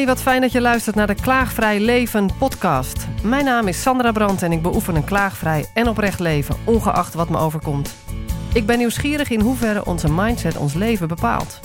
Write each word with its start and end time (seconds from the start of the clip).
Hey, 0.00 0.08
wat 0.08 0.22
fijn 0.22 0.40
dat 0.40 0.52
je 0.52 0.60
luistert 0.60 0.96
naar 0.96 1.06
de 1.06 1.14
Klaagvrij 1.14 1.80
Leven 1.80 2.30
podcast. 2.38 3.06
Mijn 3.22 3.44
naam 3.44 3.68
is 3.68 3.82
Sandra 3.82 4.12
Brandt 4.12 4.42
en 4.42 4.52
ik 4.52 4.62
beoefen 4.62 4.94
een 4.94 5.04
klaagvrij 5.04 5.64
en 5.74 5.88
oprecht 5.88 6.20
leven, 6.20 6.56
ongeacht 6.64 7.14
wat 7.14 7.28
me 7.28 7.38
overkomt. 7.38 7.94
Ik 8.52 8.66
ben 8.66 8.78
nieuwsgierig 8.78 9.30
in 9.30 9.40
hoeverre 9.40 9.84
onze 9.84 10.12
mindset 10.12 10.56
ons 10.56 10.74
leven 10.74 11.08
bepaalt. 11.08 11.60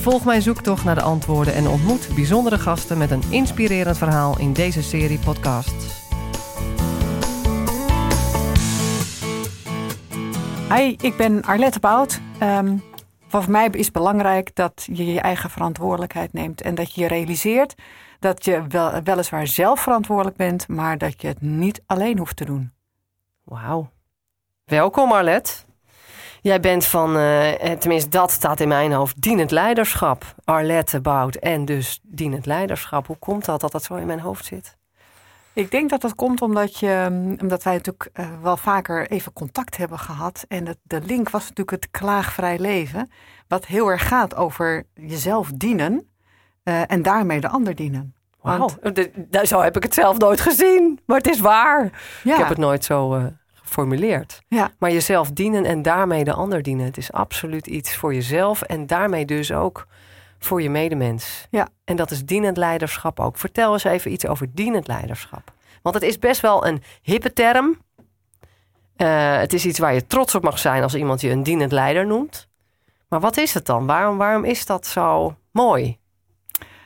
Volg 0.00 0.24
mijn 0.24 0.42
zoektocht 0.42 0.84
naar 0.84 0.94
de 0.94 1.02
antwoorden 1.02 1.54
en 1.54 1.68
ontmoet 1.68 2.08
bijzondere 2.14 2.58
gasten 2.58 2.98
met 2.98 3.10
een 3.10 3.22
inspirerend 3.28 3.98
verhaal 3.98 4.38
in 4.38 4.52
deze 4.52 4.82
serie 4.82 5.18
podcasts. 5.18 5.86
Hi, 10.74 10.94
ik 11.00 11.16
ben 11.16 11.42
Arlette 11.42 11.80
Bout. 11.80 12.20
Ehm, 12.38 12.76
voor 13.32 13.50
mij 13.50 13.68
is 13.70 13.90
belangrijk 13.90 14.54
dat 14.54 14.88
je 14.92 15.12
je 15.12 15.20
eigen 15.20 15.50
verantwoordelijkheid 15.50 16.32
neemt 16.32 16.60
en 16.60 16.74
dat 16.74 16.94
je 16.94 17.06
realiseert 17.06 17.74
dat 18.18 18.44
je 18.44 18.64
wel, 18.68 19.02
weliswaar 19.02 19.46
zelf 19.46 19.80
verantwoordelijk 19.80 20.36
bent, 20.36 20.68
maar 20.68 20.98
dat 20.98 21.20
je 21.22 21.28
het 21.28 21.40
niet 21.40 21.82
alleen 21.86 22.18
hoeft 22.18 22.36
te 22.36 22.44
doen. 22.44 22.72
Wauw. 23.44 23.90
Welkom 24.64 25.12
Arlette. 25.12 25.52
Jij 26.40 26.60
bent 26.60 26.86
van, 26.86 27.16
uh, 27.16 27.50
tenminste 27.52 28.10
dat 28.10 28.30
staat 28.30 28.60
in 28.60 28.68
mijn 28.68 28.92
hoofd, 28.92 29.22
dienend 29.22 29.50
leiderschap. 29.50 30.34
Arlette 30.44 31.00
Bout 31.00 31.34
en 31.34 31.64
dus 31.64 32.00
dienend 32.02 32.46
leiderschap. 32.46 33.06
Hoe 33.06 33.16
komt 33.16 33.44
dat 33.44 33.60
dat 33.60 33.72
dat 33.72 33.82
zo 33.82 33.94
in 33.94 34.06
mijn 34.06 34.20
hoofd 34.20 34.44
zit? 34.44 34.76
Ik 35.54 35.70
denk 35.70 35.90
dat 35.90 36.00
dat 36.00 36.14
komt 36.14 36.42
omdat, 36.42 36.78
je, 36.78 37.06
omdat 37.40 37.62
wij 37.62 37.72
natuurlijk 37.72 38.10
uh, 38.14 38.26
wel 38.42 38.56
vaker 38.56 39.10
even 39.10 39.32
contact 39.32 39.76
hebben 39.76 39.98
gehad. 39.98 40.44
En 40.48 40.66
het, 40.66 40.78
de 40.82 41.00
link 41.00 41.30
was 41.30 41.42
natuurlijk 41.42 41.70
het 41.70 41.90
klaagvrij 41.90 42.58
leven. 42.58 43.10
Wat 43.48 43.66
heel 43.66 43.90
erg 43.90 44.08
gaat 44.08 44.34
over 44.34 44.86
jezelf 44.94 45.50
dienen 45.54 46.08
uh, 46.64 46.90
en 46.90 47.02
daarmee 47.02 47.40
de 47.40 47.48
ander 47.48 47.74
dienen. 47.74 48.14
Wauw, 48.40 48.68
Want... 48.82 49.08
zo 49.42 49.60
heb 49.60 49.76
ik 49.76 49.82
het 49.82 49.94
zelf 49.94 50.18
nooit 50.18 50.40
gezien. 50.40 51.00
Maar 51.06 51.16
het 51.16 51.28
is 51.28 51.40
waar. 51.40 52.02
Ja. 52.24 52.32
Ik 52.32 52.38
heb 52.38 52.48
het 52.48 52.58
nooit 52.58 52.84
zo 52.84 53.16
uh, 53.16 53.24
geformuleerd. 53.52 54.42
Ja. 54.48 54.70
Maar 54.78 54.92
jezelf 54.92 55.30
dienen 55.30 55.64
en 55.64 55.82
daarmee 55.82 56.24
de 56.24 56.32
ander 56.32 56.62
dienen. 56.62 56.86
Het 56.86 56.96
is 56.96 57.12
absoluut 57.12 57.66
iets 57.66 57.96
voor 57.96 58.14
jezelf 58.14 58.62
en 58.62 58.86
daarmee 58.86 59.24
dus 59.24 59.52
ook 59.52 59.86
voor 60.44 60.62
je 60.62 60.70
medemens. 60.70 61.46
Ja. 61.50 61.68
En 61.84 61.96
dat 61.96 62.10
is 62.10 62.24
dienend 62.24 62.56
leiderschap 62.56 63.20
ook. 63.20 63.36
Vertel 63.36 63.72
eens 63.72 63.84
even 63.84 64.12
iets 64.12 64.26
over 64.26 64.46
dienend 64.54 64.86
leiderschap. 64.86 65.52
Want 65.82 65.94
het 65.94 66.04
is 66.04 66.18
best 66.18 66.40
wel 66.40 66.66
een 66.66 66.82
hippe 67.02 67.32
term. 67.32 67.80
Uh, 68.96 69.36
het 69.36 69.52
is 69.52 69.66
iets 69.66 69.78
waar 69.78 69.94
je 69.94 70.06
trots 70.06 70.34
op 70.34 70.42
mag 70.42 70.58
zijn 70.58 70.82
als 70.82 70.94
iemand 70.94 71.20
je 71.20 71.30
een 71.30 71.42
dienend 71.42 71.72
leider 71.72 72.06
noemt. 72.06 72.48
Maar 73.08 73.20
wat 73.20 73.36
is 73.36 73.54
het 73.54 73.66
dan? 73.66 73.86
Waarom, 73.86 74.16
waarom 74.16 74.44
is 74.44 74.66
dat 74.66 74.86
zo 74.86 75.36
mooi? 75.50 75.98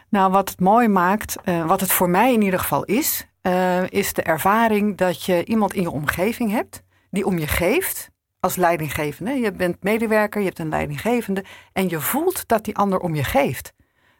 Nou, 0.09 0.33
wat 0.33 0.49
het 0.49 0.61
mooi 0.61 0.89
maakt, 0.89 1.37
uh, 1.45 1.67
wat 1.67 1.81
het 1.81 1.93
voor 1.93 2.11
mij 2.11 2.33
in 2.33 2.43
ieder 2.43 2.59
geval 2.61 2.85
is, 2.85 3.27
uh, 3.43 3.91
is 3.91 4.13
de 4.13 4.23
ervaring 4.23 4.97
dat 4.97 5.23
je 5.23 5.45
iemand 5.45 5.75
in 5.75 5.83
je 5.83 5.91
omgeving 5.91 6.51
hebt 6.51 6.83
die 7.11 7.27
om 7.27 7.39
je 7.39 7.47
geeft 7.47 8.11
als 8.47 8.57
leidinggevende. 8.57 9.33
Je 9.33 9.53
bent 9.53 9.83
medewerker, 9.83 10.41
je 10.41 10.47
hebt 10.47 10.59
een 10.59 10.69
leidinggevende 10.69 11.45
en 11.73 11.89
je 11.89 12.01
voelt 12.01 12.49
dat 12.49 12.65
die 12.65 12.77
ander 12.77 12.99
om 12.99 13.15
je 13.15 13.25
geeft. 13.25 13.73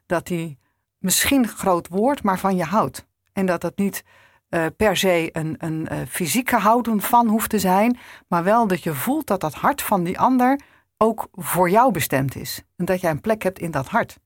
Dat 0.07 0.27
die 0.27 0.59
misschien 0.99 1.49
groot 1.49 1.89
woord, 1.89 2.23
maar 2.23 2.39
van 2.39 2.57
je 2.57 2.65
houdt. 2.65 3.07
En 3.33 3.47
dat 3.47 3.61
dat 3.61 3.77
niet 3.77 4.05
uh, 4.51 4.67
per 4.77 4.97
se 4.97 5.29
een, 5.33 5.55
een 5.59 5.89
uh, 5.93 5.99
fysieke 6.09 6.57
houden 6.57 7.01
van 7.01 7.29
hoeft 7.29 7.51
te 7.51 7.59
zijn, 7.59 7.99
maar 8.29 8.45
wel 8.45 8.67
dat 8.67 8.83
je 8.83 8.95
voelt 8.95 9.27
dat 9.27 9.41
dat 9.41 9.55
hart 9.55 9.83
van 9.83 10.05
die 10.05 10.19
ander 10.19 10.61
ook 10.97 11.29
voor 11.33 11.71
jou 11.71 11.93
bestemd 11.93 12.37
is. 12.37 12.63
En 12.77 12.85
dat 12.85 13.01
jij 13.01 13.11
een 13.11 13.21
plek 13.21 13.43
hebt 13.43 13.59
in 13.59 13.71
dat 13.71 13.89
hart. 13.89 14.19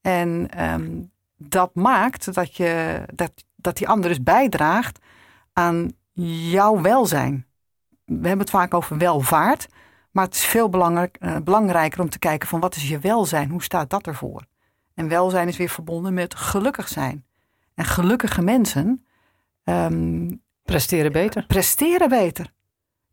En 0.00 0.62
um, 0.72 1.10
dat 1.36 1.74
maakt 1.74 2.34
dat, 2.34 2.56
je, 2.56 3.02
dat, 3.14 3.32
dat 3.56 3.76
die 3.76 3.88
ander 3.88 4.08
dus 4.08 4.22
bijdraagt 4.22 4.98
aan 5.52 5.92
jouw 6.50 6.80
welzijn 6.80 7.46
we 8.04 8.28
hebben 8.28 8.38
het 8.38 8.50
vaak 8.50 8.74
over 8.74 8.98
welvaart. 8.98 9.66
Maar 10.10 10.24
het 10.24 10.34
is 10.34 10.44
veel 10.44 10.68
belangrijk, 10.68 11.16
uh, 11.20 11.36
belangrijker 11.44 12.00
om 12.00 12.08
te 12.08 12.18
kijken 12.18 12.48
van 12.48 12.60
wat 12.60 12.76
is 12.76 12.88
je 12.88 12.98
welzijn? 12.98 13.50
Hoe 13.50 13.62
staat 13.62 13.90
dat 13.90 14.06
ervoor? 14.06 14.44
En 14.94 15.08
welzijn 15.08 15.48
is 15.48 15.56
weer 15.56 15.68
verbonden 15.68 16.14
met 16.14 16.34
gelukkig 16.34 16.88
zijn. 16.88 17.24
En 17.74 17.84
gelukkige 17.84 18.42
mensen... 18.42 19.06
Um, 19.64 20.42
presteren 20.62 21.12
beter. 21.12 21.46
Presteren 21.46 22.08
beter. 22.08 22.52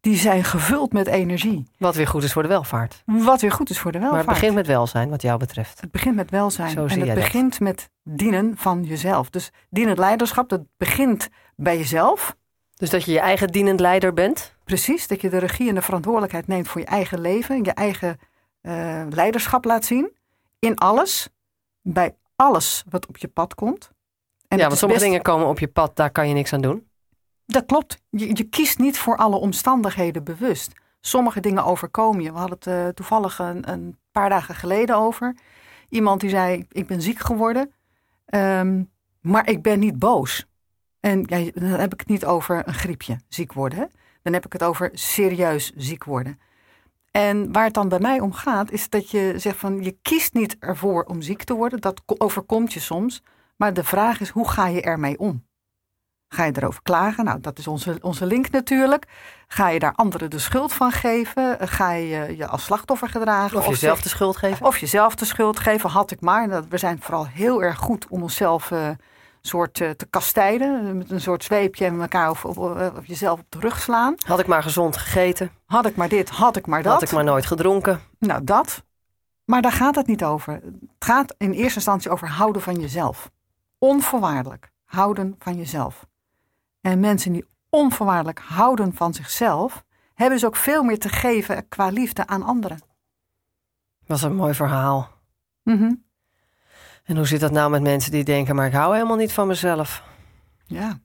Die 0.02 0.16
zijn 0.16 0.44
gevuld 0.44 0.94
met 0.94 1.08
energie. 1.08 1.68
Wat 1.78 1.96
weer 1.96 2.08
goed 2.08 2.24
is 2.24 2.34
voor 2.34 2.42
de 2.42 2.48
welvaart. 2.48 3.04
Wat 3.06 3.42
weer 3.42 3.52
goed 3.52 3.70
is 3.70 3.80
voor 3.80 3.92
de 3.92 4.00
welvaart. 4.00 4.26
Maar 4.26 4.34
het 4.34 4.42
begint 4.42 4.58
met 4.58 4.68
welzijn, 4.68 5.10
wat 5.10 5.22
jou 5.22 5.40
betreft. 5.40 5.82
Het 5.82 5.92
begint 5.92 6.16
met 6.16 6.30
welzijn. 6.30 6.70
Zo 6.70 6.86
en 6.86 7.00
het 7.00 7.14
begint 7.14 7.52
dat. 7.52 7.60
met 7.60 7.90
dienen 8.04 8.58
van 8.58 8.84
jezelf. 8.84 9.30
Dus 9.30 9.52
dienend 9.70 9.98
leiderschap, 9.98 10.50
dat 10.50 10.62
begint 10.78 11.30
bij 11.56 11.78
jezelf. 11.78 12.36
Dus 12.82 12.90
dat 12.90 13.04
je 13.04 13.12
je 13.12 13.20
eigen 13.20 13.48
dienend 13.48 13.80
leider 13.80 14.14
bent? 14.14 14.56
Precies, 14.64 15.08
dat 15.08 15.22
je 15.22 15.30
de 15.30 15.38
regie 15.38 15.70
en 15.70 15.76
de 15.76 15.82
verantwoordelijkheid 15.82 16.48
neemt 16.48 16.68
voor 16.68 16.82
je 16.82 16.88
eigen 16.88 17.22
leven, 17.22 17.64
je 17.64 17.72
eigen 17.72 18.20
uh, 18.62 19.04
leiderschap 19.10 19.66
laat 19.66 19.86
zien. 19.86 20.12
In 20.60 20.76
alles, 20.76 21.30
bij 21.82 22.16
alles 22.36 22.84
wat 22.90 23.08
op 23.08 23.18
je 23.18 23.28
pad 23.28 23.56
komt. 23.56 23.92
En 24.48 24.58
ja, 24.58 24.68
want 24.68 24.78
sommige 24.78 25.00
best... 25.00 25.12
dingen 25.12 25.26
komen 25.26 25.48
op 25.48 25.60
je 25.60 25.68
pad, 25.68 25.96
daar 25.96 26.12
kan 26.12 26.28
je 26.28 26.34
niks 26.34 26.54
aan 26.54 26.62
doen. 26.62 26.88
Dat 27.46 27.66
klopt. 27.66 28.02
Je, 28.10 28.28
je, 28.28 28.44
kiest 28.44 28.80
niet 28.80 28.98
voor 28.98 29.18
alle 29.18 29.36
omstandigheden 29.36 30.24
bewust. 30.24 30.72
Sommige 31.02 31.40
dingen 31.40 31.66
overkomen 31.66 32.24
je. 32.24 32.32
We 32.32 32.38
hadden 32.38 32.58
het 32.60 32.68
uh, 32.68 32.88
toevallig 32.88 33.40
een, 33.40 33.72
een, 33.72 33.98
paar 34.12 34.30
dagen 34.30 34.56
geleden 34.56 34.96
over. 34.96 35.36
Iemand 35.90 36.22
die 36.22 36.30
zei: 36.30 36.66
Ik 36.70 36.88
ben 36.88 37.02
ziek 37.02 37.20
geworden, 37.20 37.72
um, 38.26 38.92
maar 39.20 39.50
ik 39.50 39.62
ben 39.62 39.80
niet 39.80 40.00
boos. 40.00 40.46
En 41.02 41.24
ja, 41.26 41.52
dan 41.54 41.64
heb 41.64 41.94
ik 41.94 42.00
het 42.00 42.10
niet 42.10 42.26
over 42.26 42.68
een 42.68 42.74
griepje, 42.74 43.20
ziek 43.28 43.54
worden. 43.54 43.80
Hè? 43.80 43.86
Dan 44.22 44.34
heb 44.34 44.46
ik 44.46 44.54
het 44.54 44.64
over 44.64 44.90
serieus 44.94 45.72
ziek 45.76 46.04
worden. 46.04 46.40
En 47.12 47.52
waar 47.52 47.64
het 47.64 47.74
dan 47.74 47.90
bij 47.90 48.00
mij 48.00 48.20
om 48.20 48.34
gaat, 48.34 48.72
is 48.72 48.90
dat 48.90 49.12
je 49.12 49.34
zegt 49.38 49.58
van 49.58 49.84
je 49.84 49.98
kiest 50.02 50.34
niet 50.34 50.56
ervoor 50.60 51.04
om 51.04 51.22
ziek 51.22 51.44
te 51.44 51.54
worden. 51.54 51.82
Dat 51.82 52.02
overkomt 52.06 52.74
je 52.74 52.80
soms. 52.80 53.24
Maar 53.56 53.74
de 53.74 53.84
vraag 53.84 54.20
is, 54.20 54.30
hoe 54.30 54.50
ga 54.50 54.68
je 54.68 54.82
ermee 54.82 55.20
om? 55.20 55.46
Ga 56.28 56.46
je 56.46 56.52
erover 56.56 56.82
klagen? 56.82 57.26
Nou, 57.26 57.40
dat 57.40 57.58
is 57.58 57.68
onze, 57.68 57.98
onze 58.02 58.26
link 58.26 58.50
natuurlijk. 58.50 59.08
Ga 59.48 59.70
je 59.70 59.80
daar 59.80 59.94
anderen 59.96 60.30
de 60.30 60.40
schuld 60.40 60.74
van 60.74 60.92
geven? 60.92 61.68
Ga 61.68 61.92
je 61.92 62.38
je 62.38 62.48
als 62.48 62.64
slachtoffer 62.64 63.10
gedragen? 63.10 63.58
Of, 63.58 63.68
jezelf 63.68 64.02
de 64.02 64.10
schuld 64.10 64.38
geven? 64.38 64.66
Of 64.66 64.78
jezelf 64.78 65.16
de 65.16 65.26
schuld 65.26 65.60
geven, 65.60 65.90
had 65.90 66.12
ik 66.12 66.22
maar. 66.22 66.68
We 66.70 66.78
zijn 66.78 67.02
vooral 67.02 67.28
heel 67.28 67.64
erg 67.64 67.78
goed 67.78 68.08
om 68.08 68.22
onszelf 68.22 68.72
uh, 68.72 68.90
soort 69.42 69.80
uh, 69.80 69.90
te 69.90 70.06
kastijden. 70.06 70.98
Met 70.98 71.12
een 71.12 71.22
soort 71.22 71.44
zweepje 71.44 71.86
en 71.86 72.02
elkaar 72.02 72.30
of, 72.30 72.46
of, 72.46 72.58
of, 72.58 73.06
jezelf 73.06 73.40
op 73.40 73.46
de 73.50 73.60
rug 73.60 73.82
slaan. 73.82 74.16
Had 74.26 74.40
ik 74.40 74.48
maar 74.48 74.64
gezond 74.64 74.98
gegeten. 74.98 75.52
Had 75.66 75.86
ik 75.86 75.96
maar 75.96 76.10
dit, 76.10 76.30
had 76.30 76.56
ik 76.56 76.68
maar 76.68 76.84
dat. 76.84 76.94
Had 76.94 77.02
ik 77.02 77.12
maar 77.12 77.24
nooit 77.24 77.46
gedronken. 77.46 78.00
Nou, 78.20 78.44
dat. 78.44 78.84
Maar 79.46 79.62
daar 79.62 79.72
gaat 79.72 79.96
het 79.96 80.08
niet 80.08 80.24
over. 80.24 80.54
Het 80.54 80.74
gaat 81.00 81.36
in 81.38 81.52
eerste 81.52 81.76
instantie 81.76 82.12
over 82.12 82.30
houden 82.30 82.62
van 82.62 82.76
jezelf. 82.76 83.32
Onvoorwaardelijk 83.78 84.72
houden 84.86 85.36
van 85.40 85.56
jezelf. 85.56 86.06
En 86.82 87.00
mensen 87.00 87.32
die 87.32 87.46
onvoorwaardelijk 87.70 88.40
houden 88.40 88.94
van 88.94 89.14
zichzelf, 89.14 89.84
hebben 90.14 90.40
dus 90.40 90.48
ook 90.48 90.56
veel 90.56 90.84
meer 90.84 91.00
te 91.00 91.10
geven 91.10 91.68
qua 91.68 91.88
liefde 91.88 92.28
aan 92.28 92.44
anderen. 92.44 92.80
Dat 94.06 94.18
is 94.18 94.24
een 94.24 94.36
mooi 94.36 94.54
verhaal. 94.54 95.10
Mm 95.64 96.10
en 97.12 97.18
hoe 97.18 97.28
zit 97.28 97.40
dat 97.40 97.52
nou 97.52 97.72
met 97.72 97.82
mensen 97.82 98.12
die 98.12 98.24
denken, 98.24 98.56
maar 98.56 98.68
ik 98.68 98.74
hou 98.74 98.94
helemaal 98.94 99.18
niet 99.18 99.34
van 99.34 99.48
mezelf? 99.48 100.04
Ja. 100.66 101.00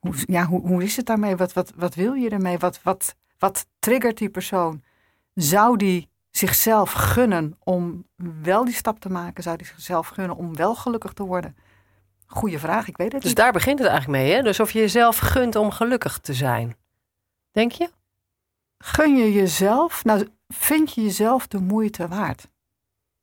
Hoe, 0.00 0.14
ja, 0.26 0.46
hoe, 0.46 0.60
hoe 0.60 0.82
is 0.82 0.96
het 0.96 1.06
daarmee? 1.06 1.36
Wat, 1.36 1.52
wat, 1.52 1.72
wat 1.76 1.94
wil 1.94 2.12
je 2.12 2.30
ermee? 2.30 2.58
Wat, 2.58 2.82
wat, 2.82 3.14
wat 3.38 3.66
triggert 3.78 4.18
die 4.18 4.28
persoon? 4.28 4.82
Zou 5.34 5.76
die 5.76 6.08
zichzelf 6.30 6.92
gunnen 6.92 7.56
om 7.58 8.06
wel 8.42 8.64
die 8.64 8.74
stap 8.74 9.00
te 9.00 9.10
maken? 9.10 9.42
Zou 9.42 9.56
die 9.56 9.66
zichzelf 9.66 10.08
gunnen 10.08 10.36
om 10.36 10.56
wel 10.56 10.74
gelukkig 10.74 11.12
te 11.12 11.24
worden? 11.24 11.56
Goeie 12.26 12.58
vraag, 12.58 12.88
ik 12.88 12.96
weet 12.96 13.12
het 13.12 13.22
dus 13.22 13.30
niet. 13.30 13.36
Dus 13.36 13.44
daar 13.44 13.52
begint 13.52 13.78
het 13.78 13.88
eigenlijk 13.88 14.22
mee, 14.22 14.32
hè? 14.32 14.42
Dus 14.42 14.60
of 14.60 14.70
je 14.70 14.78
jezelf 14.78 15.18
gunt 15.18 15.56
om 15.56 15.70
gelukkig 15.70 16.18
te 16.18 16.34
zijn. 16.34 16.76
Denk 17.50 17.72
je? 17.72 17.90
Gun 18.78 19.16
je 19.16 19.32
jezelf? 19.32 20.04
Nou, 20.04 20.28
vind 20.48 20.94
je 20.94 21.02
jezelf 21.02 21.46
de 21.46 21.60
moeite 21.60 22.08
waard? 22.08 22.48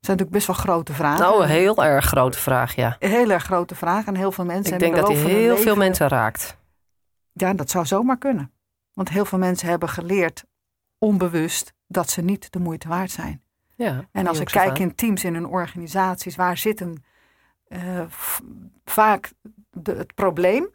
Zijn 0.07 0.17
natuurlijk 0.17 0.45
best 0.45 0.47
wel 0.47 0.55
grote 0.55 0.93
vragen. 0.93 1.19
Nou, 1.19 1.43
een 1.43 1.49
heel 1.49 1.83
erg 1.83 2.05
grote 2.05 2.37
vraag, 2.37 2.75
ja. 2.75 2.95
Een 2.99 3.09
heel 3.09 3.29
erg 3.29 3.43
grote 3.43 3.75
vraag. 3.75 4.05
En 4.05 4.15
heel 4.15 4.31
veel 4.31 4.45
mensen 4.45 4.73
Ik 4.73 4.79
denk 4.79 4.95
dat 4.95 5.07
hij 5.07 5.15
heel 5.15 5.49
leven... 5.49 5.63
veel 5.63 5.75
mensen 5.75 6.07
raakt. 6.07 6.57
Ja, 7.33 7.53
dat 7.53 7.69
zou 7.69 7.85
zomaar 7.85 8.17
kunnen. 8.17 8.51
Want 8.93 9.09
heel 9.09 9.25
veel 9.25 9.37
mensen 9.37 9.69
hebben 9.69 9.89
geleerd, 9.89 10.45
onbewust, 10.97 11.73
dat 11.87 12.09
ze 12.09 12.21
niet 12.21 12.51
de 12.51 12.59
moeite 12.59 12.87
waard 12.87 13.11
zijn. 13.11 13.41
Ja, 13.75 14.07
en 14.11 14.27
als 14.27 14.39
ik 14.39 14.47
kijk 14.47 14.79
in 14.79 14.95
teams, 14.95 15.23
in 15.23 15.33
hun 15.33 15.45
organisaties, 15.45 16.35
waar 16.35 16.57
zit 16.57 16.81
een, 16.81 17.03
uh, 17.69 18.01
vaak 18.85 19.31
de, 19.71 19.91
het 19.91 20.15
probleem? 20.15 20.69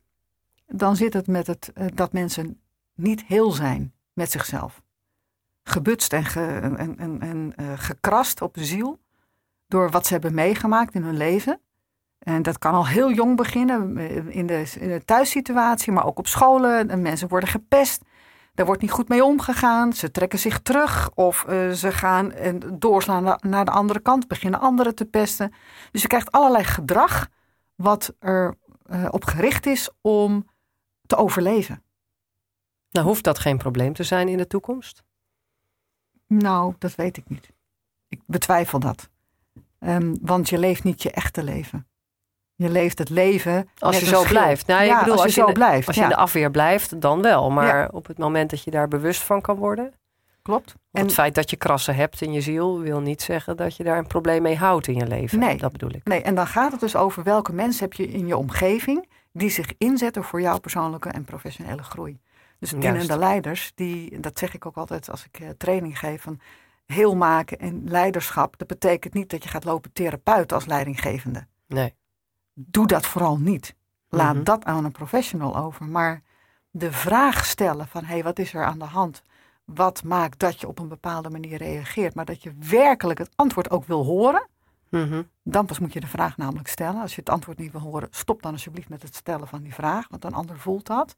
Dan 0.66 0.96
zit 0.96 1.12
het 1.12 1.26
met 1.26 1.46
het 1.46 1.72
uh, 1.74 1.86
dat 1.94 2.12
mensen 2.12 2.60
niet 2.94 3.24
heel 3.24 3.50
zijn 3.50 3.92
met 4.12 4.30
zichzelf. 4.30 4.82
Gebutst 5.62 6.12
en, 6.12 6.24
ge, 6.24 6.44
en, 6.62 6.98
en, 6.98 7.20
en 7.20 7.52
uh, 7.60 7.72
gekrast 7.76 8.42
op 8.42 8.54
de 8.54 8.64
ziel 8.64 9.00
door 9.72 9.90
wat 9.90 10.06
ze 10.06 10.12
hebben 10.12 10.34
meegemaakt 10.34 10.94
in 10.94 11.02
hun 11.02 11.16
leven. 11.16 11.60
En 12.18 12.42
dat 12.42 12.58
kan 12.58 12.74
al 12.74 12.86
heel 12.86 13.12
jong 13.12 13.36
beginnen, 13.36 13.98
in 14.30 14.46
de, 14.46 14.72
in 14.78 14.88
de 14.88 15.04
thuissituatie, 15.04 15.92
maar 15.92 16.06
ook 16.06 16.18
op 16.18 16.26
scholen. 16.26 16.90
En 16.90 17.02
mensen 17.02 17.28
worden 17.28 17.48
gepest. 17.48 18.04
Daar 18.54 18.66
wordt 18.66 18.80
niet 18.82 18.90
goed 18.90 19.08
mee 19.08 19.24
omgegaan. 19.24 19.92
Ze 19.92 20.10
trekken 20.10 20.38
zich 20.38 20.60
terug 20.60 21.10
of 21.14 21.44
uh, 21.48 21.70
ze 21.70 21.92
gaan 21.92 22.32
en 22.32 22.78
doorslaan 22.78 23.38
naar 23.40 23.64
de 23.64 23.70
andere 23.70 24.00
kant, 24.00 24.28
beginnen 24.28 24.60
anderen 24.60 24.94
te 24.94 25.04
pesten. 25.04 25.52
Dus 25.90 26.02
je 26.02 26.08
krijgt 26.08 26.32
allerlei 26.32 26.64
gedrag 26.64 27.28
wat 27.74 28.14
er 28.18 28.56
uh, 28.90 29.08
op 29.10 29.24
gericht 29.24 29.66
is 29.66 29.90
om 30.00 30.46
te 31.06 31.16
overleven. 31.16 31.82
Nou, 32.90 33.06
hoeft 33.06 33.24
dat 33.24 33.38
geen 33.38 33.58
probleem 33.58 33.92
te 33.92 34.04
zijn 34.04 34.28
in 34.28 34.36
de 34.36 34.46
toekomst? 34.46 35.02
Nou, 36.26 36.74
dat 36.78 36.94
weet 36.94 37.16
ik 37.16 37.28
niet. 37.28 37.52
Ik 38.08 38.20
betwijfel 38.26 38.78
dat. 38.78 39.10
Um, 39.86 40.18
want 40.20 40.48
je 40.48 40.58
leeft 40.58 40.84
niet 40.84 41.02
je 41.02 41.10
echte 41.10 41.42
leven. 41.42 41.86
Je 42.54 42.70
leeft 42.70 42.98
het 42.98 43.08
leven. 43.08 43.68
Als 43.78 43.98
je 43.98 44.06
zo 44.06 44.22
blijft. 44.22 44.66
Nou, 44.66 44.84
ja, 44.84 44.98
ik 44.98 45.04
bedoel, 45.04 45.22
als 45.22 45.34
je, 45.34 45.40
zo 45.40 45.52
blijft. 45.52 45.86
Als 45.86 45.96
je 45.96 46.02
in 46.02 46.08
de 46.08 46.16
afweer 46.16 46.50
blijft, 46.50 47.00
dan 47.00 47.22
wel. 47.22 47.50
Maar 47.50 47.90
op 47.90 48.06
het 48.06 48.18
moment 48.18 48.50
dat 48.50 48.62
je 48.62 48.70
daar 48.70 48.88
bewust 48.88 49.22
van 49.22 49.40
kan 49.40 49.56
worden. 49.56 49.92
Klopt. 50.42 50.74
En 50.90 51.02
het 51.02 51.12
feit 51.12 51.34
dat 51.34 51.50
je 51.50 51.56
krassen 51.56 51.94
hebt 51.94 52.20
in 52.20 52.32
je 52.32 52.40
ziel 52.40 52.80
wil 52.80 53.00
niet 53.00 53.22
zeggen 53.22 53.56
dat 53.56 53.76
je 53.76 53.84
daar 53.84 53.98
een 53.98 54.06
probleem 54.06 54.42
mee 54.42 54.56
houdt 54.56 54.86
in 54.86 54.94
je 54.94 55.06
leven. 55.06 55.38
Nee, 55.38 55.56
dat 55.56 55.72
bedoel 55.72 55.90
ik. 55.90 56.04
Nee, 56.04 56.22
en 56.22 56.34
dan 56.34 56.46
gaat 56.46 56.72
het 56.72 56.80
dus 56.80 56.96
over 56.96 57.22
welke 57.22 57.52
mensen 57.52 57.82
heb 57.84 57.92
je 57.92 58.08
in 58.08 58.26
je 58.26 58.36
omgeving 58.36 59.08
die 59.32 59.50
zich 59.50 59.72
inzetten 59.78 60.24
voor 60.24 60.40
jouw 60.40 60.58
persoonlijke 60.58 61.08
en 61.08 61.24
professionele 61.24 61.82
groei. 61.82 62.20
Dus 62.58 62.70
de 63.06 63.18
leiders, 63.18 63.72
die, 63.74 64.20
dat 64.20 64.38
zeg 64.38 64.54
ik 64.54 64.66
ook 64.66 64.76
altijd 64.76 65.10
als 65.10 65.24
ik 65.24 65.40
uh, 65.40 65.48
training 65.56 65.98
geef, 65.98 66.22
van 66.22 66.40
heel 66.92 67.16
maken 67.16 67.58
en 67.58 67.82
leiderschap. 67.84 68.58
Dat 68.58 68.68
betekent 68.68 69.14
niet 69.14 69.30
dat 69.30 69.42
je 69.42 69.48
gaat 69.48 69.64
lopen 69.64 69.92
therapeuten 69.92 70.56
als 70.56 70.66
leidinggevende. 70.66 71.46
Nee. 71.66 71.94
Doe 72.54 72.86
dat 72.86 73.06
vooral 73.06 73.38
niet. 73.38 73.74
Laat 74.08 74.34
mhm. 74.34 74.44
dat 74.44 74.64
aan 74.64 74.84
een 74.84 74.92
professional 74.92 75.56
over. 75.56 75.86
Maar 75.86 76.22
de 76.70 76.92
vraag 76.92 77.44
stellen 77.44 77.88
van, 77.88 78.04
hé, 78.04 78.12
hey, 78.12 78.22
wat 78.22 78.38
is 78.38 78.54
er 78.54 78.64
aan 78.64 78.78
de 78.78 78.84
hand? 78.84 79.22
Wat 79.64 80.04
maakt 80.04 80.38
dat 80.38 80.60
je 80.60 80.68
op 80.68 80.78
een 80.78 80.88
bepaalde 80.88 81.30
manier 81.30 81.56
reageert? 81.56 82.14
Maar 82.14 82.24
dat 82.24 82.42
je 82.42 82.52
werkelijk 82.58 83.18
het 83.18 83.30
antwoord 83.34 83.70
ook 83.70 83.84
wil 83.84 84.04
horen. 84.04 84.48
Mhm. 84.88 85.22
Dan 85.42 85.66
pas 85.66 85.78
moet 85.78 85.92
je 85.92 86.00
de 86.00 86.06
vraag 86.06 86.36
namelijk 86.36 86.68
stellen. 86.68 87.00
Als 87.00 87.14
je 87.14 87.20
het 87.20 87.30
antwoord 87.30 87.58
niet 87.58 87.72
wil 87.72 87.80
horen, 87.80 88.08
stop 88.10 88.42
dan 88.42 88.52
alsjeblieft 88.52 88.88
met 88.88 89.02
het 89.02 89.14
stellen 89.14 89.48
van 89.48 89.62
die 89.62 89.74
vraag. 89.74 90.06
Want 90.08 90.24
een 90.24 90.34
ander 90.34 90.58
voelt 90.58 90.86
dat. 90.86 91.14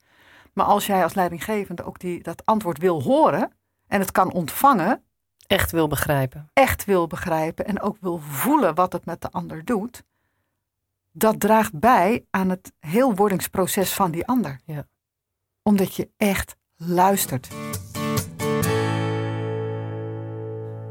Maar 0.53 0.67
als 0.67 0.87
jij 0.87 1.03
als 1.03 1.15
leidinggevende 1.15 1.85
ook 1.85 1.99
die, 1.99 2.23
dat 2.23 2.47
antwoord 2.47 2.79
wil 2.79 3.03
horen 3.03 3.53
en 3.87 4.01
het 4.01 4.13
kan 4.13 4.33
ontvangen. 4.33 5.03
Echt 5.47 5.71
wil 5.71 5.89
begrijpen. 5.89 6.51
Echt 6.53 6.85
wil 6.85 7.07
begrijpen 7.07 7.67
en 7.67 7.81
ook 7.81 7.97
wil 8.01 8.19
voelen 8.19 8.75
wat 8.75 8.93
het 8.93 9.05
met 9.05 9.21
de 9.21 9.31
ander 9.31 9.65
doet. 9.65 10.05
Dat 11.13 11.41
draagt 11.41 11.79
bij 11.79 12.25
aan 12.31 12.51
het 12.51 12.73
heelwordingsproces 12.79 13.93
van 13.93 14.11
die 14.11 14.27
ander. 14.27 14.61
Ja. 14.65 14.87
Omdat 15.63 15.95
je 15.95 16.09
echt 16.17 16.57
luistert. 16.77 17.49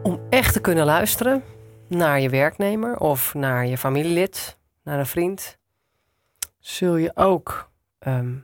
Om 0.03 0.19
echt 0.29 0.53
te 0.53 0.61
kunnen 0.61 0.85
luisteren 0.85 1.43
naar 1.87 2.19
je 2.19 2.29
werknemer 2.29 2.97
of 2.97 3.33
naar 3.33 3.65
je 3.65 3.77
familielid, 3.77 4.57
naar 4.83 4.99
een 4.99 5.05
vriend, 5.05 5.57
zul 6.59 6.95
je 6.95 7.11
ook 7.15 7.71
ehm, 7.99 8.35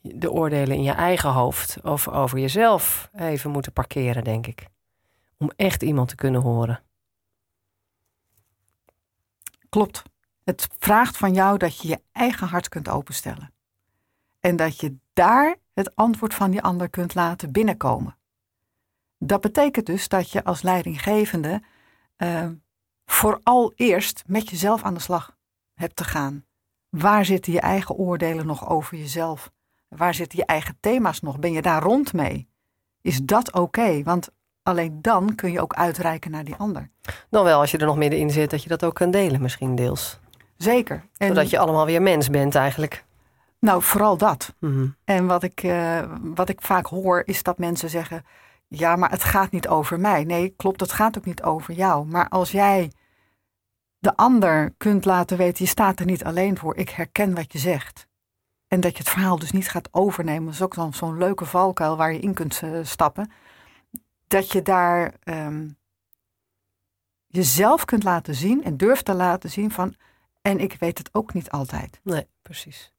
de 0.00 0.30
oordelen 0.30 0.76
in 0.76 0.82
je 0.82 0.92
eigen 0.92 1.30
hoofd 1.30 1.78
of 1.82 2.08
over 2.08 2.38
jezelf 2.38 3.10
even 3.14 3.50
moeten 3.50 3.72
parkeren, 3.72 4.24
denk 4.24 4.46
ik. 4.46 4.66
Om 5.38 5.50
echt 5.56 5.82
iemand 5.82 6.08
te 6.08 6.14
kunnen 6.14 6.40
horen. 6.40 6.82
Klopt. 9.68 10.02
Het 10.44 10.68
vraagt 10.78 11.16
van 11.16 11.34
jou 11.34 11.58
dat 11.58 11.78
je 11.80 11.88
je 11.88 12.00
eigen 12.12 12.46
hart 12.46 12.68
kunt 12.68 12.88
openstellen. 12.88 13.52
En 14.40 14.56
dat 14.56 14.80
je 14.80 14.96
daar 15.12 15.56
het 15.74 15.96
antwoord 15.96 16.34
van 16.34 16.50
die 16.50 16.62
ander 16.62 16.90
kunt 16.90 17.14
laten 17.14 17.52
binnenkomen. 17.52 18.16
Dat 19.18 19.40
betekent 19.40 19.86
dus 19.86 20.08
dat 20.08 20.30
je 20.30 20.44
als 20.44 20.62
leidinggevende 20.62 21.62
uh, 22.16 22.50
vooral 23.04 23.72
eerst 23.74 24.22
met 24.26 24.50
jezelf 24.50 24.82
aan 24.82 24.94
de 24.94 25.00
slag 25.00 25.36
hebt 25.74 25.96
te 25.96 26.04
gaan. 26.04 26.44
Waar 26.88 27.24
zitten 27.24 27.52
je 27.52 27.60
eigen 27.60 27.94
oordelen 27.94 28.46
nog 28.46 28.68
over 28.68 28.98
jezelf? 28.98 29.52
Waar 29.88 30.14
zitten 30.14 30.38
je 30.38 30.44
eigen 30.44 30.76
thema's 30.80 31.20
nog? 31.20 31.38
Ben 31.38 31.52
je 31.52 31.62
daar 31.62 31.82
rond 31.82 32.12
mee? 32.12 32.48
Is 33.00 33.20
dat 33.22 33.52
oké? 33.52 34.02
Want 34.02 34.30
alleen 34.68 34.98
dan 35.02 35.34
kun 35.34 35.52
je 35.52 35.60
ook 35.60 35.74
uitreiken 35.74 36.30
naar 36.30 36.44
die 36.44 36.54
ander. 36.54 36.90
Dan 37.30 37.44
wel, 37.44 37.60
als 37.60 37.70
je 37.70 37.78
er 37.78 37.86
nog 37.86 37.96
middenin 37.96 38.30
zit, 38.30 38.50
dat 38.50 38.62
je 38.62 38.68
dat 38.68 38.84
ook 38.84 38.94
kan 38.94 39.10
delen, 39.10 39.42
misschien 39.42 39.74
deels. 39.74 40.18
Zeker. 40.56 41.04
En 41.16 41.28
Zodat 41.28 41.50
je 41.50 41.58
allemaal 41.58 41.86
weer 41.86 42.02
mens 42.02 42.30
bent 42.30 42.54
eigenlijk. 42.54 43.04
Nou, 43.60 43.82
vooral 43.82 44.16
dat. 44.16 44.54
Mhm. 44.58 44.86
En 45.04 45.26
wat 45.26 45.42
ik, 45.42 45.62
uh, 45.62 46.02
wat 46.20 46.48
ik 46.48 46.62
vaak 46.62 46.86
hoor, 46.86 47.22
is 47.24 47.42
dat 47.42 47.58
mensen 47.58 47.90
zeggen: 47.90 48.24
Ja, 48.68 48.96
maar 48.96 49.10
het 49.10 49.24
gaat 49.24 49.50
niet 49.50 49.68
over 49.68 50.00
mij. 50.00 50.24
Nee, 50.24 50.54
klopt, 50.56 50.80
het 50.80 50.92
gaat 50.92 51.18
ook 51.18 51.24
niet 51.24 51.42
over 51.42 51.74
jou. 51.74 52.06
Maar 52.06 52.28
als 52.28 52.50
jij 52.50 52.92
de 53.98 54.16
ander 54.16 54.74
kunt 54.76 55.04
laten 55.04 55.36
weten: 55.36 55.64
Je 55.64 55.70
staat 55.70 56.00
er 56.00 56.06
niet 56.06 56.24
alleen 56.24 56.58
voor, 56.58 56.76
ik 56.76 56.88
herken 56.88 57.34
wat 57.34 57.52
je 57.52 57.58
zegt. 57.58 58.06
En 58.68 58.80
dat 58.80 58.92
je 58.92 58.98
het 58.98 59.08
verhaal 59.08 59.38
dus 59.38 59.50
niet 59.50 59.70
gaat 59.70 59.88
overnemen. 59.90 60.44
Dat 60.44 60.54
is 60.54 60.62
ook 60.62 60.74
dan 60.74 60.94
zo'n 60.94 61.18
leuke 61.18 61.44
valkuil 61.44 61.96
waar 61.96 62.12
je 62.12 62.18
in 62.18 62.34
kunt 62.34 62.60
uh, 62.64 62.78
stappen. 62.82 63.30
Dat 64.28 64.52
je 64.52 64.62
daar 64.62 65.14
um, 65.24 65.76
jezelf 67.26 67.84
kunt 67.84 68.02
laten 68.02 68.34
zien 68.34 68.64
en 68.64 68.76
durft 68.76 69.04
te 69.04 69.14
laten 69.14 69.50
zien 69.50 69.70
van. 69.70 69.94
En 70.42 70.60
ik 70.60 70.76
weet 70.78 70.98
het 70.98 71.08
ook 71.12 71.32
niet 71.32 71.50
altijd. 71.50 72.00
Nee, 72.02 72.26
precies. 72.42 72.92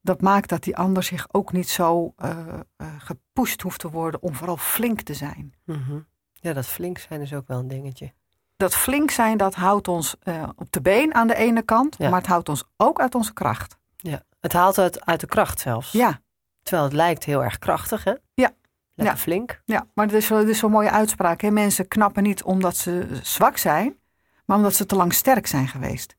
Dat 0.00 0.20
maakt 0.20 0.48
dat 0.48 0.62
die 0.62 0.76
ander 0.76 1.02
zich 1.02 1.26
ook 1.32 1.52
niet 1.52 1.68
zo 1.68 2.14
uh, 2.18 2.30
uh, 2.76 2.88
gepusht 2.98 3.62
hoeft 3.62 3.80
te 3.80 3.90
worden 3.90 4.22
om 4.22 4.34
vooral 4.34 4.56
flink 4.56 5.00
te 5.00 5.14
zijn. 5.14 5.54
Mm 5.64 5.82
-hmm. 5.82 6.06
Ja, 6.32 6.52
dat 6.52 6.66
flink 6.66 6.98
zijn 6.98 7.20
is 7.20 7.32
ook 7.34 7.48
wel 7.48 7.58
een 7.58 7.68
dingetje. 7.68 8.12
Dat 8.56 8.74
flink 8.74 9.10
zijn, 9.10 9.36
dat 9.36 9.54
houdt 9.54 9.88
ons 9.88 10.16
op 10.56 10.72
de 10.72 10.80
been 10.80 11.14
aan 11.14 11.26
de 11.26 11.34
ene 11.34 11.62
kant, 11.62 11.96
ja. 11.98 12.08
maar 12.08 12.18
het 12.18 12.28
houdt 12.28 12.48
ons 12.48 12.64
ook 12.76 13.00
uit 13.00 13.14
onze 13.14 13.32
kracht. 13.32 13.78
Ja, 13.96 14.22
het 14.40 14.52
haalt 14.52 14.76
het 14.76 15.04
uit 15.06 15.20
de 15.20 15.26
kracht 15.26 15.60
zelfs. 15.60 15.92
Ja. 15.92 16.20
Terwijl 16.62 16.84
het 16.84 16.92
lijkt 16.92 17.24
heel 17.24 17.44
erg 17.44 17.58
krachtig, 17.58 18.04
hè? 18.04 18.14
Ja. 18.34 18.52
Lekker 19.00 19.16
ja. 19.16 19.22
flink. 19.22 19.62
Ja, 19.64 19.86
maar 19.94 20.06
het 20.06 20.14
is, 20.14 20.28
het 20.28 20.48
is 20.48 20.58
zo'n 20.58 20.70
mooie 20.70 20.90
uitspraak. 20.90 21.40
Hè? 21.40 21.50
Mensen 21.50 21.88
knappen 21.88 22.22
niet 22.22 22.42
omdat 22.42 22.76
ze 22.76 23.18
zwak 23.22 23.56
zijn, 23.56 23.96
maar 24.44 24.56
omdat 24.56 24.74
ze 24.74 24.86
te 24.86 24.96
lang 24.96 25.12
sterk 25.12 25.46
zijn 25.46 25.68
geweest. 25.68 26.16